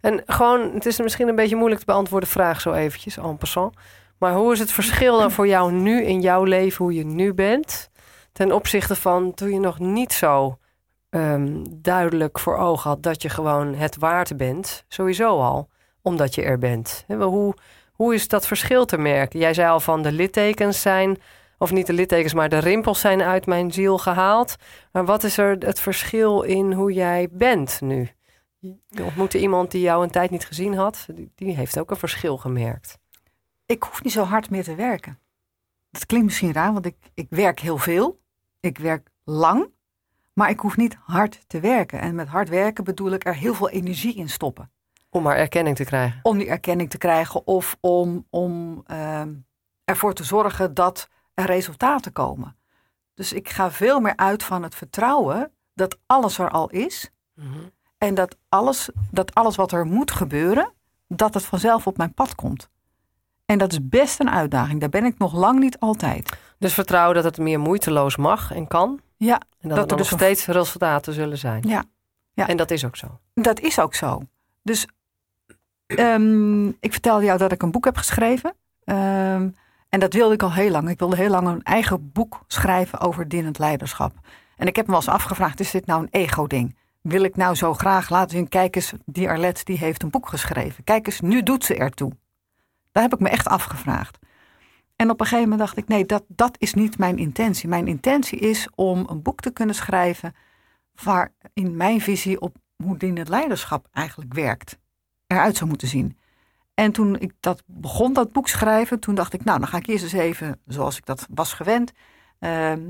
En 0.00 0.22
gewoon, 0.26 0.74
het 0.74 0.86
is 0.86 1.00
misschien 1.00 1.28
een 1.28 1.34
beetje 1.34 1.56
moeilijk 1.56 1.80
te 1.80 1.86
beantwoorden 1.86 2.28
vraag 2.28 2.60
zo 2.60 2.72
eventjes, 2.72 3.16
en 3.16 3.36
passant. 3.36 3.76
Maar 4.18 4.34
hoe 4.34 4.52
is 4.52 4.58
het 4.58 4.72
verschil 4.72 5.18
dan 5.18 5.30
voor 5.30 5.46
jou 5.46 5.72
nu 5.72 6.02
in 6.02 6.20
jouw 6.20 6.44
leven, 6.44 6.84
hoe 6.84 6.94
je 6.94 7.04
nu 7.04 7.34
bent, 7.34 7.90
ten 8.32 8.52
opzichte 8.52 8.96
van 8.96 9.34
toen 9.34 9.50
je 9.50 9.60
nog 9.60 9.78
niet 9.78 10.12
zo 10.12 10.58
um, 11.14 11.64
duidelijk 11.82 12.38
voor 12.38 12.56
ogen 12.56 12.90
had 12.90 13.02
dat 13.02 13.22
je 13.22 13.28
gewoon 13.28 13.74
het 13.74 13.96
waard 13.96 14.36
bent, 14.36 14.84
sowieso 14.88 15.40
al, 15.40 15.68
omdat 16.02 16.34
je 16.34 16.42
er 16.42 16.58
bent. 16.58 17.04
Hoe, 17.08 17.54
hoe 17.92 18.14
is 18.14 18.28
dat 18.28 18.46
verschil 18.46 18.84
te 18.84 18.98
merken? 18.98 19.40
Jij 19.40 19.54
zei 19.54 19.70
al 19.70 19.80
van 19.80 20.02
de 20.02 20.12
littekens 20.12 20.80
zijn, 20.80 21.18
of 21.58 21.72
niet 21.72 21.86
de 21.86 21.92
littekens, 21.92 22.34
maar 22.34 22.48
de 22.48 22.58
rimpels 22.58 23.00
zijn 23.00 23.22
uit 23.22 23.46
mijn 23.46 23.72
ziel 23.72 23.98
gehaald. 23.98 24.56
Maar 24.92 25.04
wat 25.04 25.24
is 25.24 25.38
er 25.38 25.56
het 25.58 25.80
verschil 25.80 26.42
in 26.42 26.72
hoe 26.72 26.92
jij 26.92 27.28
bent 27.30 27.80
nu? 27.80 28.08
Je 28.58 29.04
ontmoette 29.04 29.38
iemand 29.40 29.70
die 29.70 29.80
jou 29.80 30.02
een 30.02 30.10
tijd 30.10 30.30
niet 30.30 30.46
gezien 30.46 30.74
had, 30.74 31.06
die, 31.14 31.32
die 31.34 31.56
heeft 31.56 31.78
ook 31.78 31.90
een 31.90 31.96
verschil 31.96 32.36
gemerkt. 32.36 32.98
Ik 33.66 33.82
hoef 33.82 34.02
niet 34.02 34.12
zo 34.12 34.22
hard 34.22 34.50
meer 34.50 34.64
te 34.64 34.74
werken. 34.74 35.18
Dat 35.90 36.06
klinkt 36.06 36.26
misschien 36.26 36.52
raar, 36.52 36.72
want 36.72 36.86
ik, 36.86 36.96
ik 37.14 37.26
werk 37.30 37.60
heel 37.60 37.78
veel. 37.78 38.20
Ik 38.60 38.78
werk 38.78 39.08
lang. 39.24 39.70
Maar 40.32 40.50
ik 40.50 40.60
hoef 40.60 40.76
niet 40.76 40.96
hard 41.00 41.44
te 41.46 41.60
werken. 41.60 42.00
En 42.00 42.14
met 42.14 42.28
hard 42.28 42.48
werken 42.48 42.84
bedoel 42.84 43.10
ik 43.10 43.26
er 43.26 43.34
heel 43.34 43.54
veel 43.54 43.70
energie 43.70 44.14
in 44.14 44.28
stoppen. 44.28 44.70
Om 45.10 45.22
maar 45.22 45.36
erkenning 45.36 45.76
te 45.76 45.84
krijgen. 45.84 46.20
Om 46.22 46.38
die 46.38 46.48
erkenning 46.48 46.90
te 46.90 46.98
krijgen 46.98 47.46
of 47.46 47.76
om, 47.80 48.26
om 48.30 48.84
uh, 48.86 49.22
ervoor 49.84 50.14
te 50.14 50.24
zorgen 50.24 50.74
dat 50.74 51.08
er 51.34 51.44
resultaten 51.44 52.12
komen. 52.12 52.56
Dus 53.14 53.32
ik 53.32 53.48
ga 53.48 53.70
veel 53.70 54.00
meer 54.00 54.16
uit 54.16 54.42
van 54.42 54.62
het 54.62 54.74
vertrouwen 54.74 55.52
dat 55.74 55.98
alles 56.06 56.38
er 56.38 56.50
al 56.50 56.70
is. 56.70 57.10
Mhm. 57.34 57.58
En 57.98 58.14
dat 58.14 58.36
alles, 58.48 58.90
dat 59.10 59.34
alles 59.34 59.56
wat 59.56 59.72
er 59.72 59.86
moet 59.86 60.10
gebeuren, 60.10 60.72
dat 61.08 61.34
het 61.34 61.44
vanzelf 61.44 61.86
op 61.86 61.96
mijn 61.96 62.14
pad 62.14 62.34
komt. 62.34 62.70
En 63.46 63.58
dat 63.58 63.72
is 63.72 63.88
best 63.88 64.20
een 64.20 64.30
uitdaging. 64.30 64.80
Daar 64.80 64.88
ben 64.88 65.04
ik 65.04 65.18
nog 65.18 65.34
lang 65.34 65.58
niet 65.58 65.78
altijd. 65.78 66.38
Dus 66.58 66.74
vertrouwen 66.74 67.14
dat 67.14 67.24
het 67.24 67.38
meer 67.38 67.60
moeiteloos 67.60 68.16
mag 68.16 68.52
en 68.52 68.68
kan? 68.68 69.00
Ja. 69.24 69.40
En 69.60 69.68
dat, 69.68 69.90
er 69.90 69.96
dus 69.96 70.10
nog 70.10 70.20
steeds 70.20 70.46
resultaten 70.46 71.12
zullen 71.12 71.38
zijn. 71.38 71.62
Ja. 71.66 71.84
ja. 72.32 72.48
En 72.48 72.56
dat 72.56 72.70
is 72.70 72.84
ook 72.84 72.96
zo. 72.96 73.20
Dat 73.34 73.60
is 73.60 73.78
ook 73.78 73.94
zo. 73.94 74.22
Dus 74.62 74.86
um, 75.86 76.68
ik 76.68 76.92
vertelde 76.92 77.24
jou 77.24 77.38
dat 77.38 77.52
ik 77.52 77.62
een 77.62 77.70
boek 77.70 77.84
heb 77.84 77.96
geschreven. 77.96 78.54
Ehm, 78.84 79.48
en 79.88 80.00
dat 80.00 80.12
wilde 80.12 80.34
ik 80.34 80.42
al 80.42 80.52
heel 80.52 80.70
lang. 80.70 80.88
Ik 80.88 80.98
wilde 80.98 81.16
heel 81.16 81.30
lang 81.30 81.48
een 81.48 81.62
eigen 81.62 82.12
boek 82.12 82.40
schrijven 82.46 83.00
over 83.00 83.28
dienend 83.28 83.58
leiderschap. 83.58 84.12
En 84.56 84.66
ik 84.66 84.76
heb 84.76 84.84
me 84.84 84.90
wel 84.92 85.00
eens 85.00 85.10
afgevraagd, 85.10 85.60
is 85.60 85.70
dit 85.70 85.86
nou 85.86 86.02
een 86.02 86.08
ego-ding? 86.10 86.76
Wil 87.00 87.22
ik 87.22 87.36
nou 87.36 87.54
zo 87.54 87.74
graag 87.74 88.10
laten 88.10 88.36
zien, 88.36 88.48
kijk 88.48 88.76
eens, 88.76 88.92
die 89.04 89.28
Arlette 89.28 89.64
die 89.64 89.78
heeft 89.78 90.02
een 90.02 90.10
boek 90.10 90.28
geschreven. 90.28 90.84
Kijk 90.84 91.06
eens, 91.06 91.20
nu 91.20 91.42
doet 91.42 91.64
ze 91.64 91.74
ertoe. 91.74 92.12
Daar 92.92 93.02
heb 93.02 93.12
ik 93.12 93.20
me 93.20 93.28
echt 93.28 93.48
afgevraagd. 93.48 94.18
En 95.02 95.10
op 95.10 95.20
een 95.20 95.26
gegeven 95.26 95.48
moment 95.48 95.68
dacht 95.68 95.76
ik, 95.76 95.88
nee, 95.88 96.06
dat, 96.06 96.24
dat 96.28 96.56
is 96.58 96.74
niet 96.74 96.98
mijn 96.98 97.18
intentie. 97.18 97.68
Mijn 97.68 97.86
intentie 97.86 98.38
is 98.38 98.68
om 98.74 99.06
een 99.08 99.22
boek 99.22 99.40
te 99.40 99.50
kunnen 99.50 99.74
schrijven 99.74 100.34
waar 101.02 101.32
in 101.54 101.76
mijn 101.76 102.00
visie 102.00 102.40
op 102.40 102.56
hoe 102.76 102.96
het 103.14 103.28
leiderschap 103.28 103.86
eigenlijk 103.92 104.34
werkt, 104.34 104.78
eruit 105.26 105.56
zou 105.56 105.68
moeten 105.68 105.88
zien. 105.88 106.18
En 106.74 106.92
toen 106.92 107.18
ik 107.18 107.32
dat 107.40 107.62
begon, 107.66 108.12
dat 108.12 108.32
boek 108.32 108.48
schrijven, 108.48 109.00
toen 109.00 109.14
dacht 109.14 109.32
ik, 109.32 109.44
nou, 109.44 109.58
dan 109.58 109.68
ga 109.68 109.76
ik 109.76 109.86
eerst 109.86 110.02
eens 110.02 110.12
even, 110.12 110.60
zoals 110.66 110.96
ik 110.96 111.06
dat 111.06 111.26
was 111.30 111.52
gewend, 111.52 111.92
ehm, 112.38 112.80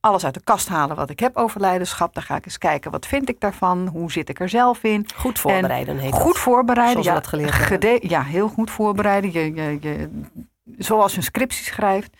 alles 0.00 0.24
uit 0.24 0.34
de 0.34 0.44
kast 0.44 0.68
halen 0.68 0.96
wat 0.96 1.10
ik 1.10 1.20
heb 1.20 1.36
over 1.36 1.60
leiderschap. 1.60 2.14
Dan 2.14 2.22
ga 2.22 2.36
ik 2.36 2.44
eens 2.44 2.58
kijken, 2.58 2.90
wat 2.90 3.06
vind 3.06 3.28
ik 3.28 3.40
daarvan? 3.40 3.86
Hoe 3.86 4.12
zit 4.12 4.28
ik 4.28 4.40
er 4.40 4.48
zelf 4.48 4.82
in? 4.82 5.06
Goed 5.14 5.38
voorbereiden 5.38 5.98
heet 5.98 6.12
Goed 6.12 6.38
voorbereiden, 6.38 7.02
ja, 7.02 7.14
dat 7.14 7.26
geleerd 7.26 7.54
Ja, 8.08 8.22
heel 8.22 8.48
goed 8.48 8.70
voorbereiden. 8.70 9.32
Je, 9.32 9.54
je, 9.54 9.78
je 9.80 10.08
zoals 10.78 11.10
je 11.10 11.16
een 11.16 11.22
scriptie 11.22 11.64
schrijft. 11.64 12.16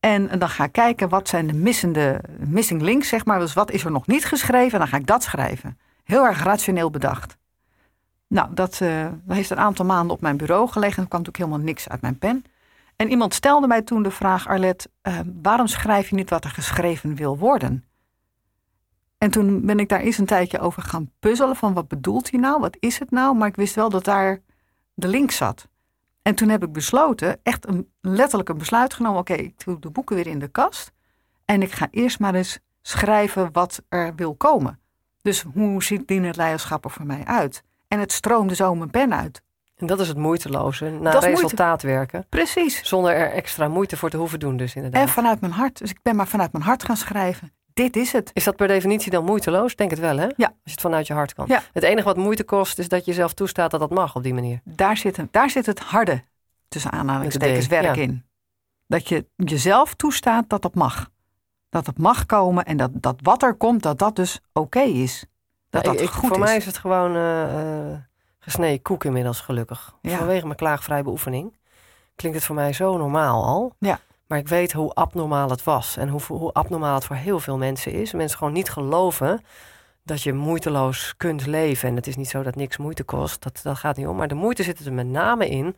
En 0.00 0.38
dan 0.38 0.48
ga 0.48 0.64
ik 0.64 0.72
kijken 0.72 1.08
wat 1.08 1.28
zijn 1.28 1.46
de 1.46 1.52
missende, 1.52 2.20
missing 2.38 2.82
links, 2.82 3.08
zeg 3.08 3.24
maar. 3.24 3.38
Dus 3.38 3.52
wat 3.52 3.70
is 3.70 3.84
er 3.84 3.90
nog 3.90 4.06
niet 4.06 4.24
geschreven? 4.24 4.72
En 4.72 4.78
dan 4.78 4.88
ga 4.88 4.96
ik 4.96 5.06
dat 5.06 5.22
schrijven. 5.22 5.78
Heel 6.04 6.24
erg 6.24 6.42
rationeel 6.42 6.90
bedacht. 6.90 7.36
Nou, 8.28 8.54
dat, 8.54 8.80
uh, 8.82 9.06
heeft 9.26 9.50
een 9.50 9.58
aantal 9.58 9.84
maanden 9.84 10.16
op 10.16 10.20
mijn 10.20 10.36
bureau 10.36 10.68
gelegen. 10.68 11.02
Er 11.02 11.08
kwam 11.08 11.20
natuurlijk 11.20 11.36
helemaal 11.36 11.66
niks 11.66 11.88
uit 11.88 12.00
mijn 12.00 12.18
pen. 12.18 12.44
En 12.96 13.10
iemand 13.10 13.34
stelde 13.34 13.66
mij 13.66 13.82
toen 13.82 14.02
de 14.02 14.10
vraag, 14.10 14.48
Arlet, 14.48 14.88
uh, 15.02 15.18
waarom 15.42 15.66
schrijf 15.66 16.08
je 16.08 16.14
niet 16.14 16.30
wat 16.30 16.44
er 16.44 16.50
geschreven 16.50 17.14
wil 17.14 17.38
worden? 17.38 17.84
En 19.18 19.30
toen 19.30 19.66
ben 19.66 19.78
ik 19.78 19.88
daar 19.88 20.00
eens 20.00 20.18
een 20.18 20.26
tijdje 20.26 20.58
over 20.58 20.82
gaan 20.82 21.10
puzzelen 21.18 21.56
van 21.56 21.74
wat 21.74 21.88
bedoelt 21.88 22.30
hij 22.30 22.40
nou? 22.40 22.60
Wat 22.60 22.76
is 22.80 22.98
het 22.98 23.10
nou? 23.10 23.36
Maar 23.36 23.48
ik 23.48 23.56
wist 23.56 23.74
wel 23.74 23.90
dat 23.90 24.04
daar 24.04 24.40
de 24.94 25.08
link 25.08 25.30
zat. 25.30 25.68
En 26.28 26.34
toen 26.34 26.48
heb 26.48 26.62
ik 26.62 26.72
besloten, 26.72 27.40
echt 27.42 27.68
een, 27.68 27.92
letterlijk 28.00 28.48
een 28.48 28.58
besluit 28.58 28.94
genomen. 28.94 29.20
Oké, 29.20 29.32
ik 29.32 29.64
doe 29.64 29.78
de 29.78 29.90
boeken 29.90 30.16
weer 30.16 30.26
in 30.26 30.38
de 30.38 30.48
kast. 30.48 30.92
En 31.44 31.62
ik 31.62 31.72
ga 31.72 31.88
eerst 31.90 32.18
maar 32.18 32.34
eens 32.34 32.58
schrijven 32.82 33.48
wat 33.52 33.82
er 33.88 34.14
wil 34.14 34.34
komen. 34.34 34.80
Dus 35.22 35.44
hoe 35.54 35.82
ziet 35.82 36.10
het 36.10 36.36
leiderschap 36.36 36.84
er 36.84 36.90
voor 36.90 37.06
mij 37.06 37.24
uit? 37.24 37.62
En 37.88 38.00
het 38.00 38.12
stroomde 38.12 38.54
zo 38.54 38.74
mijn 38.74 38.90
pen 38.90 39.14
uit. 39.14 39.42
En 39.76 39.86
dat 39.86 40.00
is 40.00 40.08
het 40.08 40.16
moeiteloze, 40.16 40.90
naar 40.90 41.18
resultaat 41.18 41.82
werken. 41.82 42.26
Precies. 42.28 42.88
Zonder 42.88 43.12
er 43.12 43.30
extra 43.30 43.68
moeite 43.68 43.96
voor 43.96 44.10
te 44.10 44.16
hoeven 44.16 44.40
doen 44.40 44.56
dus 44.56 44.74
inderdaad. 44.74 45.02
En 45.02 45.08
vanuit 45.08 45.40
mijn 45.40 45.52
hart. 45.52 45.78
Dus 45.78 45.90
ik 45.90 46.02
ben 46.02 46.16
maar 46.16 46.28
vanuit 46.28 46.52
mijn 46.52 46.64
hart 46.64 46.84
gaan 46.84 46.96
schrijven 46.96 47.52
dit 47.78 47.96
is 47.96 48.12
het. 48.12 48.30
Is 48.34 48.44
dat 48.44 48.56
per 48.56 48.68
definitie 48.68 49.10
dan 49.10 49.24
moeiteloos? 49.24 49.76
Denk 49.76 49.90
het 49.90 49.98
wel, 49.98 50.16
hè? 50.16 50.26
Ja. 50.36 50.46
Als 50.46 50.56
je 50.62 50.70
het 50.70 50.80
vanuit 50.80 51.06
je 51.06 51.12
hart 51.12 51.34
kan. 51.34 51.44
Ja. 51.48 51.62
Het 51.72 51.82
enige 51.82 52.04
wat 52.04 52.16
moeite 52.16 52.44
kost, 52.44 52.78
is 52.78 52.88
dat 52.88 53.04
je 53.04 53.12
zelf 53.12 53.34
toestaat 53.34 53.70
dat 53.70 53.80
dat 53.80 53.90
mag 53.90 54.16
op 54.16 54.22
die 54.22 54.34
manier. 54.34 54.60
Daar 54.64 54.96
zit, 54.96 55.16
het, 55.16 55.32
daar 55.32 55.50
zit 55.50 55.66
het 55.66 55.78
harde, 55.78 56.24
tussen 56.68 56.92
aanhalingstekens, 56.92 57.66
werk 57.66 57.96
in. 57.96 58.24
Dat 58.86 59.08
je 59.08 59.26
jezelf 59.36 59.94
toestaat 59.94 60.48
dat 60.48 60.62
dat 60.62 60.74
mag. 60.74 61.10
Dat 61.68 61.86
het 61.86 61.98
mag 61.98 62.26
komen 62.26 62.64
en 62.64 62.76
dat, 62.76 62.90
dat 62.92 63.16
wat 63.22 63.42
er 63.42 63.54
komt, 63.54 63.82
dat 63.82 63.98
dat 63.98 64.16
dus 64.16 64.40
oké 64.52 64.80
is. 64.80 65.24
Dat 65.70 65.84
dat 65.84 66.00
ik, 66.00 66.10
goed 66.10 66.28
voor 66.28 66.38
mij 66.38 66.56
is 66.56 66.66
het 66.66 66.78
gewoon 66.78 67.16
uh, 67.16 67.98
gesneden 68.38 68.82
koek 68.82 69.04
inmiddels, 69.04 69.40
gelukkig. 69.40 69.94
Vanwege 70.02 70.44
mijn 70.44 70.56
klaagvrije 70.56 71.02
beoefening 71.02 71.56
klinkt 72.18 72.38
het 72.38 72.46
voor 72.46 72.56
mij 72.56 72.72
zo 72.72 72.96
normaal 72.96 73.44
al. 73.44 73.74
Ja. 73.78 73.98
Maar 74.28 74.38
ik 74.38 74.48
weet 74.48 74.72
hoe 74.72 74.94
abnormaal 74.94 75.50
het 75.50 75.64
was 75.64 75.96
en 75.96 76.08
hoe, 76.08 76.20
hoe 76.26 76.52
abnormaal 76.52 76.94
het 76.94 77.04
voor 77.04 77.16
heel 77.16 77.40
veel 77.40 77.56
mensen 77.56 77.92
is. 77.92 78.12
Mensen 78.12 78.38
gewoon 78.38 78.52
niet 78.52 78.70
geloven 78.70 79.40
dat 80.02 80.22
je 80.22 80.32
moeiteloos 80.32 81.14
kunt 81.16 81.46
leven. 81.46 81.88
En 81.88 81.96
het 81.96 82.06
is 82.06 82.16
niet 82.16 82.28
zo 82.28 82.42
dat 82.42 82.54
niks 82.54 82.76
moeite 82.76 83.04
kost, 83.04 83.42
dat, 83.42 83.60
dat 83.62 83.76
gaat 83.76 83.96
niet 83.96 84.06
om. 84.06 84.16
Maar 84.16 84.28
de 84.28 84.34
moeite 84.34 84.62
zit 84.62 84.86
er 84.86 84.92
met 84.92 85.06
name 85.06 85.48
in 85.48 85.76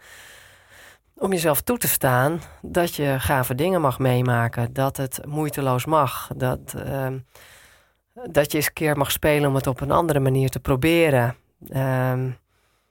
om 1.14 1.32
jezelf 1.32 1.60
toe 1.60 1.78
te 1.78 1.88
staan 1.88 2.40
dat 2.62 2.94
je 2.94 3.16
gave 3.18 3.54
dingen 3.54 3.80
mag 3.80 3.98
meemaken. 3.98 4.72
Dat 4.72 4.96
het 4.96 5.20
moeiteloos 5.26 5.84
mag. 5.84 6.30
Dat, 6.36 6.74
uh, 6.76 7.06
dat 8.24 8.50
je 8.50 8.56
eens 8.56 8.66
een 8.66 8.72
keer 8.72 8.96
mag 8.96 9.10
spelen 9.10 9.48
om 9.48 9.54
het 9.54 9.66
op 9.66 9.80
een 9.80 9.90
andere 9.90 10.20
manier 10.20 10.50
te 10.50 10.60
proberen. 10.60 11.36
Um, 11.68 12.38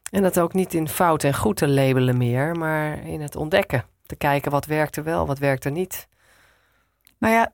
en 0.09 0.21
dat 0.21 0.39
ook 0.39 0.53
niet 0.53 0.73
in 0.73 0.87
fout 0.87 1.23
en 1.23 1.35
goed 1.35 1.57
te 1.57 1.67
labelen 1.67 2.17
meer, 2.17 2.55
maar 2.55 3.07
in 3.07 3.21
het 3.21 3.35
ontdekken. 3.35 3.83
Te 4.09 4.15
kijken 4.15 4.51
wat 4.51 4.65
werkt 4.65 4.95
er 4.95 5.03
wel, 5.03 5.25
wat 5.25 5.37
werkt 5.37 5.65
er 5.65 5.71
niet. 5.71 6.07
Nou 7.17 7.33
ja, 7.33 7.53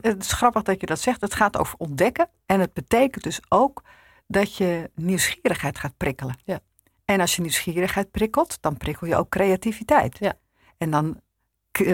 het 0.00 0.22
is 0.22 0.32
grappig 0.32 0.62
dat 0.62 0.80
je 0.80 0.86
dat 0.86 1.00
zegt. 1.00 1.20
Het 1.20 1.34
gaat 1.34 1.56
over 1.56 1.78
ontdekken. 1.78 2.28
En 2.46 2.60
het 2.60 2.72
betekent 2.72 3.24
dus 3.24 3.40
ook 3.48 3.82
dat 4.26 4.56
je 4.56 4.90
nieuwsgierigheid 4.94 5.78
gaat 5.78 5.96
prikkelen. 5.96 6.38
Ja. 6.44 6.60
En 7.04 7.20
als 7.20 7.36
je 7.36 7.42
nieuwsgierigheid 7.42 8.10
prikkelt, 8.10 8.58
dan 8.60 8.76
prikkel 8.76 9.06
je 9.06 9.16
ook 9.16 9.28
creativiteit. 9.28 10.18
Ja. 10.18 10.38
En 10.78 10.90
dan 10.90 11.20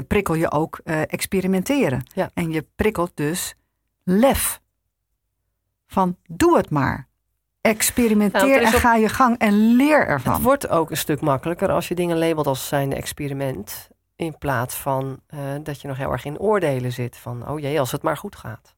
prikkel 0.06 0.34
je 0.34 0.50
ook 0.50 0.80
uh, 0.84 1.02
experimenteren. 1.02 2.02
Ja. 2.14 2.30
En 2.34 2.50
je 2.50 2.66
prikkelt 2.76 3.12
dus 3.14 3.54
lef. 4.02 4.60
Van 5.86 6.16
doe 6.26 6.56
het 6.56 6.70
maar. 6.70 7.08
Experimenteer 7.60 8.60
nou, 8.60 8.74
en 8.74 8.80
ga 8.80 8.94
je 8.94 9.08
gang 9.08 9.38
en 9.38 9.76
leer 9.76 10.06
ervan. 10.06 10.32
Het 10.32 10.42
wordt 10.42 10.68
ook 10.68 10.90
een 10.90 10.96
stuk 10.96 11.20
makkelijker 11.20 11.70
als 11.70 11.88
je 11.88 11.94
dingen 11.94 12.18
labelt 12.18 12.46
als 12.46 12.68
zijn 12.68 12.92
experiment. 12.92 13.88
In 14.16 14.38
plaats 14.38 14.74
van 14.74 15.20
uh, 15.34 15.40
dat 15.62 15.80
je 15.80 15.88
nog 15.88 15.96
heel 15.96 16.12
erg 16.12 16.24
in 16.24 16.38
oordelen 16.38 16.92
zit. 16.92 17.16
Van, 17.16 17.48
oh 17.48 17.58
jee, 17.58 17.80
als 17.80 17.92
het 17.92 18.02
maar 18.02 18.16
goed 18.16 18.36
gaat. 18.36 18.74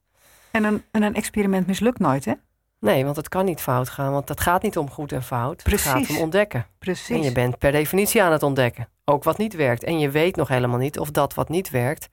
En 0.51 0.63
een, 0.63 0.83
en 0.91 1.03
een 1.03 1.15
experiment 1.15 1.67
mislukt 1.67 1.99
nooit, 1.99 2.25
hè? 2.25 2.33
Nee, 2.79 3.03
want 3.03 3.15
het 3.15 3.29
kan 3.29 3.45
niet 3.45 3.61
fout 3.61 3.89
gaan. 3.89 4.11
Want 4.11 4.29
het 4.29 4.39
gaat 4.39 4.61
niet 4.61 4.77
om 4.77 4.89
goed 4.89 5.11
en 5.11 5.23
fout. 5.23 5.63
Precies. 5.63 5.83
Het 5.83 6.05
gaat 6.05 6.09
om 6.09 6.21
ontdekken. 6.21 6.65
Precies. 6.79 7.15
En 7.15 7.23
je 7.23 7.31
bent 7.31 7.57
per 7.57 7.71
definitie 7.71 8.23
aan 8.23 8.31
het 8.31 8.43
ontdekken. 8.43 8.87
Ook 9.05 9.23
wat 9.23 9.37
niet 9.37 9.53
werkt. 9.53 9.83
En 9.83 9.99
je 9.99 10.09
weet 10.09 10.35
nog 10.35 10.47
helemaal 10.47 10.79
niet 10.79 10.99
of 10.99 11.11
dat 11.11 11.33
wat 11.33 11.49
niet 11.49 11.69
werkt... 11.69 12.09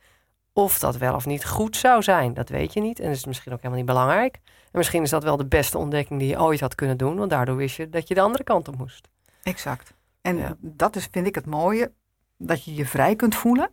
of 0.52 0.78
dat 0.78 0.96
wel 0.96 1.14
of 1.14 1.26
niet 1.26 1.46
goed 1.46 1.76
zou 1.76 2.02
zijn. 2.02 2.34
Dat 2.34 2.48
weet 2.48 2.72
je 2.72 2.80
niet. 2.80 3.00
En 3.00 3.06
dat 3.06 3.16
is 3.16 3.26
misschien 3.26 3.52
ook 3.52 3.58
helemaal 3.58 3.78
niet 3.78 3.88
belangrijk. 3.88 4.38
En 4.72 4.78
misschien 4.78 5.02
is 5.02 5.10
dat 5.10 5.22
wel 5.22 5.36
de 5.36 5.46
beste 5.46 5.78
ontdekking 5.78 6.18
die 6.20 6.28
je 6.28 6.40
ooit 6.40 6.60
had 6.60 6.74
kunnen 6.74 6.96
doen. 6.96 7.16
Want 7.16 7.30
daardoor 7.30 7.56
wist 7.56 7.76
je 7.76 7.88
dat 7.88 8.08
je 8.08 8.14
de 8.14 8.20
andere 8.20 8.44
kant 8.44 8.68
op 8.68 8.78
moest. 8.78 9.08
Exact. 9.42 9.94
En 10.20 10.58
dat 10.60 10.96
is, 10.96 11.08
vind 11.10 11.26
ik, 11.26 11.34
het 11.34 11.46
mooie. 11.46 11.92
Dat 12.36 12.64
je 12.64 12.74
je 12.74 12.86
vrij 12.86 13.16
kunt 13.16 13.34
voelen 13.34 13.70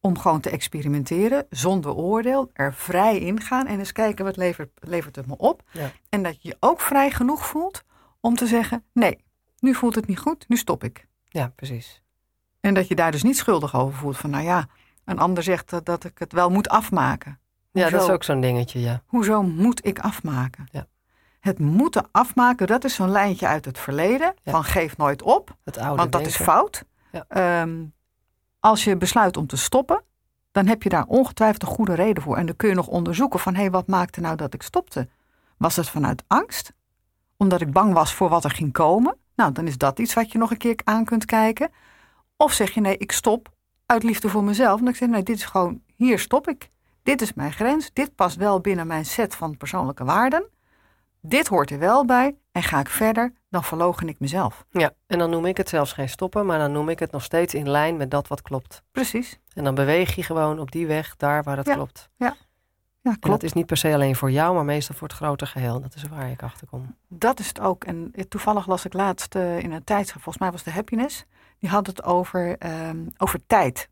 om 0.00 0.18
gewoon 0.18 0.40
te 0.40 0.50
experimenteren 0.50 1.46
zonder 1.50 1.94
oordeel, 1.94 2.50
er 2.52 2.74
vrij 2.74 3.18
in 3.18 3.40
gaan 3.40 3.66
en 3.66 3.78
eens 3.78 3.92
kijken 3.92 4.24
wat 4.24 4.36
levert, 4.36 4.70
levert 4.80 5.16
het 5.16 5.26
me 5.26 5.36
op. 5.36 5.62
Ja. 5.70 5.90
En 6.08 6.22
dat 6.22 6.42
je 6.42 6.48
je 6.48 6.56
ook 6.60 6.80
vrij 6.80 7.10
genoeg 7.10 7.46
voelt 7.46 7.82
om 8.20 8.34
te 8.34 8.46
zeggen: 8.46 8.84
nee, 8.92 9.24
nu 9.58 9.74
voelt 9.74 9.94
het 9.94 10.06
niet 10.06 10.18
goed, 10.18 10.48
nu 10.48 10.56
stop 10.56 10.84
ik. 10.84 11.06
Ja, 11.24 11.52
precies. 11.56 12.02
En 12.60 12.74
dat 12.74 12.88
je 12.88 12.94
daar 12.94 13.10
dus 13.10 13.22
niet 13.22 13.36
schuldig 13.36 13.74
over 13.76 13.98
voelt 13.98 14.16
van, 14.16 14.30
nou 14.30 14.44
ja, 14.44 14.68
een 15.04 15.18
ander 15.18 15.42
zegt 15.42 15.70
dat, 15.70 15.86
dat 15.86 16.04
ik 16.04 16.18
het 16.18 16.32
wel 16.32 16.50
moet 16.50 16.68
afmaken. 16.68 17.40
Ja, 17.78 17.90
dat 17.90 18.02
is 18.02 18.08
ook 18.08 18.24
zo'n 18.24 18.40
dingetje, 18.40 18.80
ja. 18.80 19.02
Hoezo 19.06 19.42
moet 19.42 19.86
ik 19.86 19.98
afmaken? 19.98 20.68
Ja. 20.72 20.86
Het 21.40 21.58
moeten 21.58 22.08
afmaken, 22.12 22.66
dat 22.66 22.84
is 22.84 22.94
zo'n 22.94 23.10
lijntje 23.10 23.46
uit 23.46 23.64
het 23.64 23.78
verleden. 23.78 24.34
Van 24.44 24.64
geef 24.64 24.96
nooit 24.96 25.22
op, 25.22 25.56
het 25.64 25.78
oude 25.78 25.96
want 25.96 26.12
dat 26.12 26.26
is 26.26 26.36
fout. 26.36 26.84
Ja. 27.12 27.24
Ehm, 27.28 27.84
als 28.60 28.84
je 28.84 28.96
besluit 28.96 29.36
om 29.36 29.46
te 29.46 29.56
stoppen, 29.56 30.02
dan 30.52 30.66
heb 30.66 30.82
je 30.82 30.88
daar 30.88 31.04
ongetwijfeld 31.06 31.62
een 31.62 31.68
goede 31.68 31.94
reden 31.94 32.22
voor. 32.22 32.36
En 32.36 32.46
dan 32.46 32.56
kun 32.56 32.68
je 32.68 32.74
nog 32.74 32.86
onderzoeken 32.86 33.40
van, 33.40 33.54
hé, 33.54 33.60
hey, 33.60 33.70
wat 33.70 33.86
maakte 33.86 34.20
nou 34.20 34.36
dat 34.36 34.54
ik 34.54 34.62
stopte? 34.62 35.08
Was 35.56 35.76
het 35.76 35.88
vanuit 35.88 36.24
angst? 36.26 36.72
Omdat 37.36 37.60
ik 37.60 37.72
bang 37.72 37.92
was 37.92 38.14
voor 38.14 38.28
wat 38.28 38.44
er 38.44 38.50
ging 38.50 38.72
komen? 38.72 39.16
Nou, 39.34 39.52
dan 39.52 39.66
is 39.66 39.78
dat 39.78 39.98
iets 39.98 40.14
wat 40.14 40.32
je 40.32 40.38
nog 40.38 40.50
een 40.50 40.56
keer 40.56 40.80
aan 40.84 41.04
kunt 41.04 41.24
kijken. 41.24 41.70
Of 42.36 42.52
zeg 42.52 42.70
je, 42.70 42.80
nee, 42.80 42.96
ik 42.96 43.12
stop 43.12 43.48
uit 43.86 44.02
liefde 44.02 44.28
voor 44.28 44.44
mezelf. 44.44 44.78
En 44.78 44.84
dan 44.84 44.94
zeg 44.94 45.08
je, 45.08 45.14
nee, 45.14 45.22
dit 45.22 45.36
is 45.36 45.44
gewoon, 45.44 45.82
hier 45.94 46.18
stop 46.18 46.48
ik. 46.48 46.70
Dit 47.06 47.20
is 47.22 47.34
mijn 47.34 47.52
grens. 47.52 47.90
Dit 47.92 48.14
past 48.14 48.36
wel 48.36 48.60
binnen 48.60 48.86
mijn 48.86 49.04
set 49.04 49.34
van 49.34 49.56
persoonlijke 49.56 50.04
waarden. 50.04 50.48
Dit 51.20 51.46
hoort 51.48 51.70
er 51.70 51.78
wel 51.78 52.04
bij. 52.04 52.36
En 52.52 52.62
ga 52.62 52.80
ik 52.80 52.88
verder, 52.88 53.32
dan 53.48 53.64
verlogen 53.64 54.08
ik 54.08 54.20
mezelf. 54.20 54.64
Ja, 54.70 54.92
en 55.06 55.18
dan 55.18 55.30
noem 55.30 55.46
ik 55.46 55.56
het 55.56 55.68
zelfs 55.68 55.92
geen 55.92 56.08
stoppen, 56.08 56.46
maar 56.46 56.58
dan 56.58 56.72
noem 56.72 56.88
ik 56.88 56.98
het 56.98 57.10
nog 57.10 57.22
steeds 57.22 57.54
in 57.54 57.68
lijn 57.70 57.96
met 57.96 58.10
dat 58.10 58.28
wat 58.28 58.42
klopt. 58.42 58.82
Precies. 58.92 59.38
En 59.54 59.64
dan 59.64 59.74
beweeg 59.74 60.14
je 60.14 60.22
gewoon 60.22 60.58
op 60.58 60.72
die 60.72 60.86
weg, 60.86 61.16
daar 61.16 61.42
waar 61.42 61.56
het 61.56 61.72
klopt. 61.72 62.08
Ja. 62.16 62.36
Ja, 63.00 63.10
klopt. 63.10 63.24
En 63.24 63.30
dat 63.30 63.42
is 63.42 63.52
niet 63.52 63.66
per 63.66 63.76
se 63.76 63.94
alleen 63.94 64.16
voor 64.16 64.30
jou, 64.30 64.54
maar 64.54 64.64
meestal 64.64 64.94
voor 64.94 65.08
het 65.08 65.16
grote 65.16 65.46
geheel. 65.46 65.80
Dat 65.80 65.94
is 65.94 66.02
waar 66.02 66.30
ik 66.30 66.42
achter 66.42 66.66
kom. 66.66 66.96
Dat 67.08 67.38
is 67.40 67.48
het 67.48 67.60
ook. 67.60 67.84
En 67.84 68.14
toevallig 68.28 68.66
las 68.66 68.84
ik 68.84 68.92
laatst 68.92 69.34
uh, 69.34 69.58
in 69.58 69.72
een 69.72 69.84
tijdschrift, 69.84 70.22
volgens 70.24 70.38
mij 70.38 70.50
was 70.50 70.62
de 70.62 70.70
Happiness, 70.70 71.24
die 71.58 71.70
had 71.70 71.86
het 71.86 72.02
over, 72.02 72.56
um, 72.88 73.08
over 73.16 73.40
tijd. 73.46 73.88